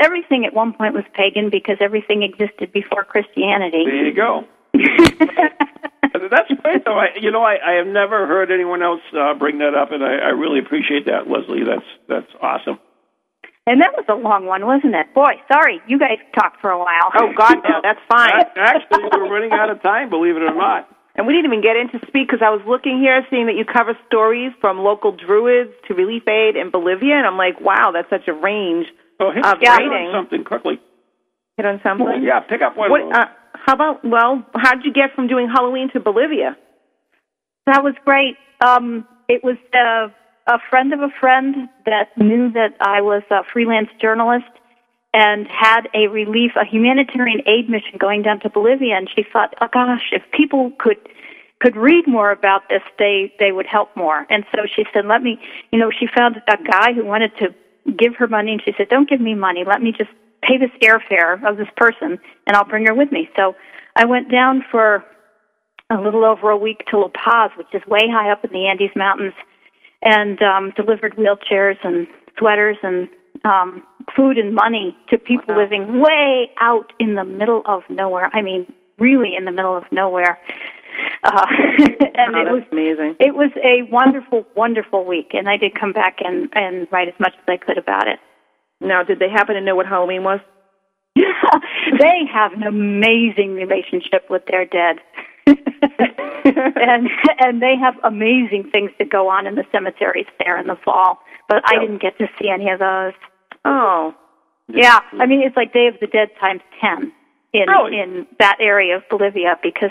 Everything 0.00 0.44
at 0.46 0.54
one 0.54 0.72
point 0.72 0.94
was 0.94 1.04
pagan 1.14 1.50
because 1.50 1.76
everything 1.80 2.22
existed 2.22 2.72
before 2.72 3.04
Christianity. 3.04 3.84
There 3.84 4.06
you 4.06 4.14
go. 4.14 4.44
That's 6.30 6.48
great, 6.62 6.84
though. 6.84 6.98
I, 6.98 7.08
you 7.20 7.30
know, 7.30 7.42
I, 7.42 7.56
I 7.64 7.72
have 7.74 7.86
never 7.86 8.26
heard 8.26 8.50
anyone 8.50 8.82
else 8.82 9.00
uh, 9.18 9.34
bring 9.34 9.58
that 9.58 9.74
up, 9.74 9.92
and 9.92 10.04
I, 10.04 10.14
I 10.16 10.28
really 10.28 10.60
appreciate 10.60 11.06
that, 11.06 11.28
Leslie. 11.28 11.64
That's 11.64 11.86
that's 12.08 12.30
awesome. 12.40 12.78
And 13.68 13.82
that 13.84 13.92
was 13.92 14.08
a 14.08 14.16
long 14.16 14.46
one, 14.48 14.64
wasn't 14.64 14.94
it? 14.96 15.12
Boy, 15.12 15.36
sorry, 15.52 15.80
you 15.86 15.98
guys 16.00 16.16
talked 16.34 16.60
for 16.64 16.70
a 16.70 16.78
while. 16.78 17.12
Oh 17.12 17.28
God, 17.36 17.56
no, 17.68 17.80
that's 17.84 18.00
fine. 18.08 18.32
Actually, 18.56 19.04
we're 19.12 19.28
running 19.28 19.52
out 19.52 19.68
of 19.68 19.82
time, 19.82 20.08
believe 20.08 20.36
it 20.36 20.42
or 20.42 20.54
not. 20.56 20.88
And 21.16 21.26
we 21.26 21.34
didn't 21.34 21.52
even 21.52 21.60
get 21.60 21.76
into 21.76 21.98
speak 22.06 22.30
because 22.30 22.40
I 22.40 22.48
was 22.48 22.62
looking 22.66 22.96
here, 23.02 23.20
seeing 23.28 23.44
that 23.46 23.56
you 23.60 23.66
cover 23.66 23.92
stories 24.06 24.52
from 24.60 24.78
local 24.78 25.12
druids 25.12 25.74
to 25.88 25.94
relief 25.94 26.22
aid 26.28 26.56
in 26.56 26.70
Bolivia, 26.70 27.14
and 27.20 27.26
I'm 27.26 27.36
like, 27.36 27.60
wow, 27.60 27.90
that's 27.92 28.08
such 28.08 28.26
a 28.28 28.32
range 28.32 28.86
Oh, 29.20 29.32
hit, 29.34 29.44
of 29.44 29.58
hit 29.60 29.68
writing. 29.68 30.14
on 30.14 30.14
something 30.24 30.44
quickly. 30.44 30.80
Hit 31.58 31.66
on 31.66 31.80
something. 31.82 32.06
Well, 32.06 32.20
yeah, 32.22 32.40
pick 32.48 32.62
up 32.62 32.76
one. 32.76 32.88
What, 32.88 33.02
uh, 33.12 33.26
how 33.52 33.74
about? 33.74 34.00
Well, 34.04 34.46
how 34.54 34.74
did 34.78 34.84
you 34.86 34.92
get 34.94 35.12
from 35.16 35.26
doing 35.26 35.48
Halloween 35.52 35.90
to 35.92 35.98
Bolivia? 36.00 36.56
That 37.66 37.82
was 37.82 37.94
great. 38.06 38.36
Um, 38.64 39.04
it 39.28 39.42
was 39.42 39.56
uh, 39.74 40.14
a 40.48 40.58
friend 40.70 40.92
of 40.92 41.00
a 41.00 41.10
friend 41.20 41.68
that 41.84 42.16
knew 42.16 42.50
that 42.52 42.74
I 42.80 43.00
was 43.02 43.22
a 43.30 43.44
freelance 43.52 43.90
journalist 44.00 44.50
and 45.14 45.46
had 45.46 45.88
a 45.94 46.08
relief, 46.08 46.52
a 46.56 46.64
humanitarian 46.64 47.40
aid 47.46 47.68
mission 47.68 47.98
going 47.98 48.22
down 48.22 48.40
to 48.40 48.48
Bolivia. 48.48 48.96
And 48.96 49.08
she 49.14 49.24
thought, 49.30 49.54
oh 49.60 49.68
gosh, 49.72 50.10
if 50.12 50.22
people 50.32 50.72
could 50.78 50.96
could 51.60 51.76
read 51.76 52.06
more 52.06 52.30
about 52.30 52.68
this, 52.68 52.82
they 52.98 53.32
they 53.38 53.52
would 53.52 53.66
help 53.66 53.94
more. 53.96 54.26
And 54.30 54.44
so 54.54 54.62
she 54.74 54.84
said, 54.92 55.06
let 55.06 55.22
me, 55.22 55.38
you 55.70 55.78
know, 55.78 55.90
she 55.90 56.06
found 56.16 56.36
a 56.48 56.56
guy 56.56 56.92
who 56.94 57.04
wanted 57.04 57.36
to 57.38 57.54
give 57.96 58.14
her 58.16 58.26
money, 58.26 58.52
and 58.52 58.62
she 58.64 58.72
said, 58.76 58.88
don't 58.88 59.08
give 59.08 59.20
me 59.20 59.34
money, 59.34 59.64
let 59.66 59.82
me 59.82 59.92
just 59.92 60.10
pay 60.42 60.56
this 60.56 60.70
airfare 60.82 61.42
of 61.48 61.56
this 61.56 61.68
person, 61.76 62.18
and 62.46 62.56
I'll 62.56 62.64
bring 62.64 62.86
her 62.86 62.94
with 62.94 63.10
me. 63.10 63.28
So 63.34 63.56
I 63.96 64.04
went 64.04 64.30
down 64.30 64.64
for 64.70 65.04
a 65.90 66.00
little 66.00 66.24
over 66.24 66.50
a 66.50 66.56
week 66.56 66.84
to 66.90 66.98
La 66.98 67.08
Paz, 67.08 67.50
which 67.56 67.68
is 67.72 67.82
way 67.88 68.02
high 68.08 68.30
up 68.30 68.44
in 68.44 68.52
the 68.52 68.66
Andes 68.66 68.94
Mountains, 68.94 69.32
and 70.02 70.40
um, 70.42 70.72
delivered 70.76 71.16
wheelchairs 71.16 71.76
and 71.82 72.06
sweaters 72.38 72.76
and 72.82 73.08
um, 73.44 73.82
food 74.16 74.38
and 74.38 74.54
money 74.54 74.96
to 75.10 75.18
people 75.18 75.56
living 75.56 76.00
way 76.00 76.50
out 76.60 76.92
in 76.98 77.14
the 77.14 77.24
middle 77.24 77.62
of 77.66 77.82
nowhere. 77.88 78.30
I 78.32 78.42
mean, 78.42 78.72
really 78.98 79.34
in 79.36 79.44
the 79.44 79.52
middle 79.52 79.76
of 79.76 79.84
nowhere. 79.92 80.38
Uh, 81.22 81.46
and 82.14 82.34
Oh, 82.36 82.40
it 82.40 82.52
was 82.52 82.62
amazing. 82.72 83.16
it 83.20 83.34
was 83.34 83.50
a 83.62 83.82
wonderful, 83.90 84.44
wonderful 84.56 85.04
week, 85.04 85.30
and 85.32 85.48
I 85.48 85.56
did 85.56 85.78
come 85.78 85.92
back 85.92 86.18
and 86.24 86.48
and 86.54 86.88
write 86.90 87.08
as 87.08 87.14
much 87.20 87.34
as 87.36 87.44
I 87.46 87.56
could 87.56 87.78
about 87.78 88.08
it. 88.08 88.18
Now, 88.80 89.02
did 89.02 89.18
they 89.18 89.28
happen 89.28 89.54
to 89.54 89.60
know 89.60 89.76
what 89.76 89.86
Halloween 89.86 90.24
was? 90.24 90.40
they 91.16 92.20
have 92.32 92.52
an 92.52 92.62
amazing 92.62 93.54
relationship 93.54 94.28
with 94.30 94.42
their 94.46 94.64
dead. 94.64 94.98
and 96.44 97.08
and 97.40 97.62
they 97.62 97.74
have 97.76 97.94
amazing 98.04 98.68
things 98.70 98.90
that 98.98 99.10
go 99.10 99.28
on 99.28 99.46
in 99.46 99.54
the 99.54 99.64
cemeteries 99.72 100.26
there 100.38 100.58
in 100.58 100.66
the 100.66 100.76
fall. 100.84 101.18
But 101.48 101.62
I 101.64 101.78
didn't 101.80 102.00
get 102.02 102.18
to 102.18 102.26
see 102.40 102.48
any 102.48 102.70
of 102.70 102.78
those. 102.78 103.14
Oh, 103.64 104.14
Yeah, 104.68 105.00
I 105.14 105.26
mean 105.26 105.42
it's 105.42 105.56
like 105.56 105.72
Day 105.72 105.86
of 105.86 105.94
the 106.00 106.06
Dead 106.06 106.28
times 106.40 106.60
ten 106.80 107.12
in 107.52 107.68
Really? 107.68 107.98
in 108.00 108.26
that 108.38 108.56
area 108.60 108.96
of 108.96 109.02
Bolivia 109.10 109.58
because 109.62 109.90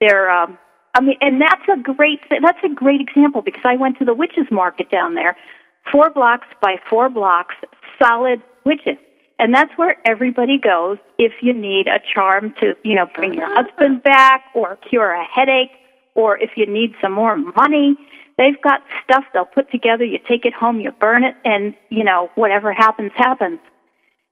they're. 0.00 0.30
Um, 0.30 0.58
I 0.94 1.00
mean, 1.02 1.16
and 1.20 1.40
that's 1.40 1.62
a 1.72 1.76
great 1.76 2.20
that's 2.30 2.58
a 2.64 2.68
great 2.74 3.00
example 3.02 3.42
because 3.42 3.62
I 3.64 3.76
went 3.76 3.98
to 3.98 4.04
the 4.04 4.14
witches 4.14 4.46
market 4.50 4.90
down 4.90 5.14
there, 5.14 5.36
four 5.92 6.08
blocks 6.10 6.46
by 6.62 6.76
four 6.88 7.10
blocks, 7.10 7.54
solid 8.02 8.40
witches, 8.64 8.96
and 9.38 9.54
that's 9.54 9.76
where 9.76 9.96
everybody 10.04 10.58
goes 10.58 10.98
if 11.18 11.32
you 11.42 11.52
need 11.52 11.86
a 11.86 12.00
charm 12.14 12.54
to 12.60 12.74
you 12.82 12.94
know 12.94 13.06
bring 13.14 13.34
your 13.34 13.52
husband 13.54 14.02
back 14.02 14.44
or 14.54 14.76
cure 14.88 15.12
a 15.12 15.24
headache 15.24 15.72
or 16.14 16.38
if 16.38 16.50
you 16.56 16.66
need 16.66 16.94
some 17.00 17.12
more 17.12 17.36
money. 17.36 17.96
They've 18.38 18.60
got 18.60 18.82
stuff 19.02 19.24
they'll 19.32 19.46
put 19.46 19.70
together. 19.70 20.04
You 20.04 20.18
take 20.28 20.44
it 20.44 20.52
home, 20.52 20.78
you 20.78 20.90
burn 20.90 21.24
it, 21.24 21.36
and 21.44 21.74
you 21.88 22.04
know 22.04 22.30
whatever 22.34 22.72
happens 22.72 23.12
happens 23.14 23.60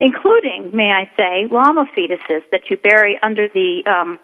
including, 0.01 0.71
may 0.75 0.91
I 0.91 1.11
say, 1.17 1.47
llama 1.51 1.87
fetuses 1.97 2.43
that 2.53 2.69
you 2.69 2.77
bury 2.77 3.19
under 3.23 3.49
the 3.49 3.83
um, 3.87 4.19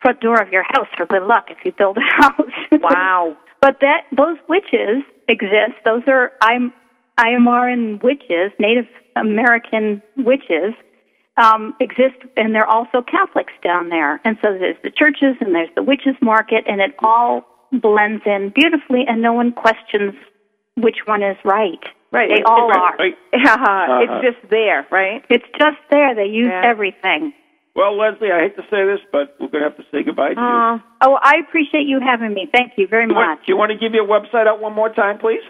front 0.00 0.20
door 0.20 0.40
of 0.40 0.50
your 0.50 0.62
house 0.62 0.88
for 0.96 1.06
good 1.06 1.22
luck 1.22 1.46
if 1.50 1.58
you 1.64 1.72
build 1.72 1.98
a 1.98 2.00
house. 2.22 2.50
wow. 2.72 3.36
but 3.60 3.78
that 3.80 4.06
those 4.16 4.38
witches 4.48 5.02
exist. 5.28 5.74
Those 5.84 6.02
are 6.06 6.32
I'm 6.40 6.72
Aymaran 7.18 8.02
witches, 8.02 8.52
Native 8.58 8.86
American 9.20 10.02
witches. 10.16 10.74
Um, 11.36 11.74
exist 11.80 12.20
and 12.36 12.54
they're 12.54 12.66
also 12.68 13.00
Catholics 13.00 13.52
down 13.64 13.88
there. 13.88 14.20
And 14.26 14.36
so 14.42 14.52
there's 14.58 14.76
the 14.82 14.90
churches 14.90 15.36
and 15.40 15.54
there's 15.54 15.70
the 15.74 15.82
witches 15.82 16.12
market 16.20 16.64
and 16.66 16.82
it 16.82 16.90
all 16.98 17.46
blends 17.72 18.22
in 18.26 18.52
beautifully 18.54 19.04
and 19.08 19.22
no 19.22 19.32
one 19.32 19.52
questions 19.52 20.12
which 20.76 20.96
one 21.06 21.22
is 21.22 21.36
right. 21.44 21.80
Right. 22.12 22.28
They 22.28 22.40
It's 22.40 22.42
all 22.44 22.68
Right, 22.68 22.76
are. 22.78 22.96
right. 22.98 23.14
Yeah, 23.32 23.54
Uh-huh. 23.54 24.00
it's 24.02 24.26
just 24.26 24.50
there, 24.50 24.86
right? 24.90 25.24
It's 25.30 25.46
just 25.58 25.78
there. 25.90 26.14
They 26.14 26.26
use 26.26 26.48
Yeah. 26.50 26.60
everything. 26.68 27.32
Well, 27.74 27.96
Leslie, 27.96 28.32
I 28.32 28.40
hate 28.40 28.56
to 28.56 28.62
say 28.68 28.84
this, 28.84 29.00
but 29.10 29.36
we're 29.40 29.48
going 29.48 29.62
to 29.62 29.70
have 29.70 29.76
to 29.78 29.84
say 29.92 30.02
goodbye 30.02 30.34
to 30.34 30.40
you. 30.40 30.46
Uh, 30.46 30.78
Oh, 31.00 31.18
I 31.22 31.36
appreciate 31.48 31.86
you 31.86 32.00
having 32.00 32.34
me. 32.34 32.50
Thank 32.52 32.72
you 32.76 32.86
very 32.86 33.06
Do 33.06 33.12
you, 33.12 33.16
want, 33.16 33.30
much. 33.38 33.46
do 33.46 33.52
you 33.52 33.56
want 33.56 33.70
to 33.72 33.78
give 33.78 33.94
your 33.94 34.04
website 34.06 34.46
out 34.46 34.60
one 34.60 34.74
more 34.74 34.90
time, 34.92 35.18
please? 35.18 35.40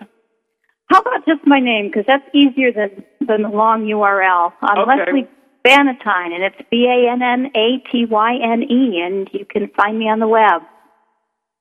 How 0.91 1.01
about 1.01 1.25
just 1.25 1.47
my 1.47 1.61
name? 1.61 1.87
Because 1.87 2.05
that's 2.07 2.27
easier 2.35 2.73
than 2.73 3.05
than 3.27 3.43
the 3.43 3.49
long 3.49 3.87
URL. 3.87 4.53
I'm 4.61 4.79
Okay. 4.79 4.99
Leslie 5.07 5.29
Bannatyne, 5.65 6.35
and 6.35 6.43
it's 6.43 6.57
B 6.71 6.87
A 6.91 7.11
N 7.13 7.23
N 7.23 7.51
A 7.55 7.79
T 7.91 8.07
Y 8.07 8.39
N 8.43 8.63
E, 8.65 9.01
and 9.01 9.29
you 9.33 9.47
can 9.47 9.69
find 9.77 9.99
me 9.99 10.07
on 10.11 10.19
the 10.19 10.27
web. 10.27 10.63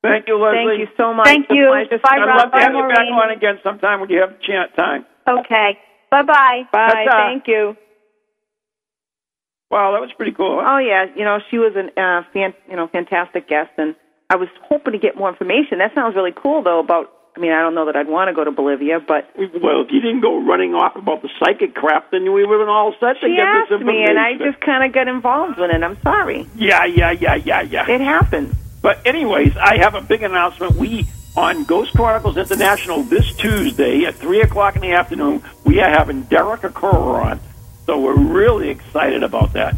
Thank 0.02 0.28
you, 0.28 0.38
Leslie. 0.42 0.66
thank 0.66 0.80
you 0.80 0.88
so 0.98 1.14
much. 1.14 1.28
Thank 1.28 1.46
you. 1.52 1.68
pleasure. 1.70 2.02
Bye, 2.02 2.18
I'd 2.18 2.26
Rob. 2.26 2.38
love 2.38 2.46
to 2.46 2.58
Bye, 2.58 2.62
have 2.62 2.74
you 2.74 2.88
back 2.88 3.08
on 3.12 3.30
again 3.32 3.60
sometime 3.64 4.00
when 4.00 4.10
you 4.10 4.20
have 4.22 4.40
chance 4.42 4.72
time. 4.76 5.06
Okay. 5.28 5.78
Bye 6.10 6.24
bye. 6.24 6.64
Bye. 6.72 7.06
Ta-ta. 7.06 7.28
Thank 7.30 7.48
you. 7.48 7.76
Wow, 9.70 9.92
that 9.92 10.02
was 10.02 10.10
pretty 10.18 10.32
cool. 10.32 10.60
Oh 10.66 10.80
yeah, 10.80 11.06
you 11.16 11.24
know 11.24 11.38
she 11.52 11.60
was 11.60 11.74
an 11.76 11.92
uh, 12.02 12.24
fan, 12.34 12.56
you 12.68 12.76
know 12.76 12.88
fantastic 12.88 13.48
guest, 13.48 13.70
and 13.78 13.94
I 14.32 14.38
was 14.38 14.50
hoping 14.64 14.94
to 14.94 15.00
get 15.00 15.16
more 15.16 15.30
information. 15.30 15.78
That 15.78 15.94
sounds 15.94 16.16
really 16.16 16.34
cool 16.36 16.64
though. 16.64 16.80
About 16.80 17.12
I 17.36 17.40
mean 17.40 17.52
I 17.52 17.62
don't 17.62 17.76
know 17.76 17.86
that 17.86 17.96
I'd 17.96 18.08
want 18.08 18.30
to 18.30 18.34
go 18.34 18.44
to 18.44 18.52
Bolivia, 18.52 19.00
but 19.00 19.30
Well, 19.38 19.82
if 19.82 19.92
you 19.92 20.02
didn't 20.02 20.22
go 20.22 20.42
running 20.44 20.74
off 20.74 20.96
about 20.96 21.22
the 21.22 21.30
psychic 21.40 21.76
crap, 21.76 22.12
then 22.12 22.24
we 22.24 22.46
would 22.46 22.50
have 22.50 22.60
been 22.62 22.70
all 22.70 22.94
set 23.00 23.14
to 23.22 23.28
she 23.28 23.36
get 23.36 23.46
asked 23.46 23.70
this 23.70 23.82
me, 23.82 24.04
and 24.04 24.20
I 24.20 24.36
just 24.38 24.60
kind 24.62 24.84
of 24.84 24.92
got 24.94 25.08
involved 25.08 25.58
in 25.60 25.70
it. 25.70 25.84
I'm 25.84 26.02
sorry, 26.02 26.48
Yeah, 26.56 26.86
yeah, 26.86 27.12
yeah, 27.12 27.36
yeah, 27.36 27.62
yeah. 27.62 27.90
it 27.90 28.02
happened. 28.02 28.56
But 28.82 29.06
anyways, 29.06 29.56
I 29.58 29.78
have 29.78 29.96
a 29.96 30.02
big 30.02 30.24
announcement. 30.24 30.76
We 30.76 31.06
on 31.36 31.64
Ghost 31.66 31.94
Chronicles 31.94 32.38
International 32.38 33.04
this 33.04 33.34
Tuesday 33.36 34.06
at 34.06 34.16
three 34.16 34.42
o'clock 34.42 34.76
in 34.76 34.82
the 34.82 34.92
afternoon. 34.94 35.44
We 35.66 35.80
are 35.80 35.90
having 35.90 36.24
Derek 36.24 36.62
Acorah 36.62 37.26
on, 37.32 37.40
so 37.86 38.00
we're 38.00 38.18
really 38.18 38.70
excited 38.70 39.24
about 39.24 39.54
that. 39.54 39.76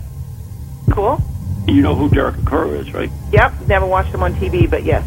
Cool. 0.92 1.22
You 1.68 1.82
know 1.82 1.94
who 1.96 2.10
Derek 2.10 2.36
Acorah 2.38 2.80
is, 2.80 2.94
right? 2.94 3.12
Yep. 3.32 3.68
Never 3.68 3.86
watched 3.86 4.14
him 4.14 4.24
on 4.24 4.34
TV, 4.36 4.70
but 4.70 4.84
yes, 4.84 5.06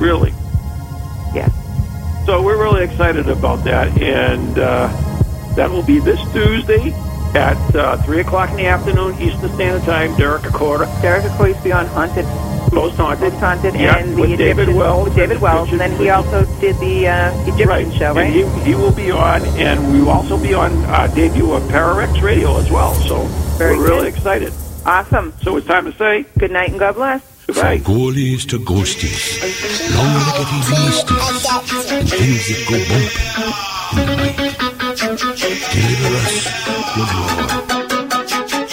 Really. 0.00 0.32
Yes. 1.34 1.52
So 2.26 2.42
we're 2.42 2.62
really 2.62 2.84
excited 2.84 3.28
about 3.28 3.64
that, 3.64 3.88
and 4.00 4.58
uh, 4.58 4.88
that 5.56 5.70
will 5.70 5.82
be 5.82 5.98
this 6.00 6.20
Tuesday 6.32 6.92
at 7.34 7.74
uh, 7.74 7.96
three 8.02 8.20
o'clock 8.20 8.50
in 8.50 8.56
the 8.56 8.66
afternoon 8.66 9.20
Eastern 9.20 9.52
Standard 9.54 9.82
Time. 9.84 10.16
Derek 10.16 10.42
Acorah, 10.42 10.86
Derek 11.02 11.24
of 11.24 11.32
course 11.32 11.60
beyond 11.62 11.88
haunted, 11.88 12.24
Ghost 12.70 12.96
Haunted, 12.96 13.32
Ghost 13.32 13.42
haunted, 13.42 13.74
Yeah, 13.74 13.98
and 13.98 14.16
the 14.16 14.20
with 14.22 14.38
David 14.38 14.68
Wells 14.74 15.04
with 15.08 15.16
David 15.16 15.40
Wells, 15.40 15.70
and 15.70 15.80
then 15.80 15.98
he 15.98 16.08
also 16.08 16.44
did 16.60 16.76
the 16.78 17.08
uh, 17.08 17.42
Egyptian 17.42 17.68
right. 17.68 17.92
show, 17.92 18.14
right? 18.14 18.24
And 18.26 18.34
he, 18.62 18.70
he 18.70 18.74
will 18.74 18.92
be 18.94 19.10
on, 19.10 19.42
and 19.58 19.92
we 19.92 20.00
will 20.00 20.10
also 20.10 20.40
be 20.40 20.54
on 20.54 20.72
uh, 20.86 21.06
debut 21.08 21.52
of 21.52 21.62
Pararex 21.64 22.22
Radio 22.22 22.56
as 22.58 22.70
well. 22.70 22.94
So 22.94 23.24
Very 23.58 23.76
we're 23.76 23.88
really 23.88 24.08
excited. 24.08 24.52
awesome. 24.86 25.34
So 25.42 25.56
it's 25.56 25.66
time 25.66 25.84
to 25.84 25.92
say 25.98 26.24
Good 26.38 26.52
night 26.52 26.70
and 26.70 26.78
God 26.78 26.94
bless. 26.94 27.33
Goodbye. 27.46 27.78
Ghoulies 27.78 28.46
to 28.48 28.58
ghosties, 28.58 29.40
long 29.94 30.14
legged 30.14 30.64
beasties, 30.68 31.26
and 31.92 32.08
things 32.08 32.44
that 32.48 32.62
go 32.68 32.78
bump 32.90 33.12
in 33.98 34.06
the 34.06 34.16
night. 34.16 34.38
Deliver 35.72 36.10
us, 36.16 36.36
good 36.94 37.10
Lord. 37.14 37.83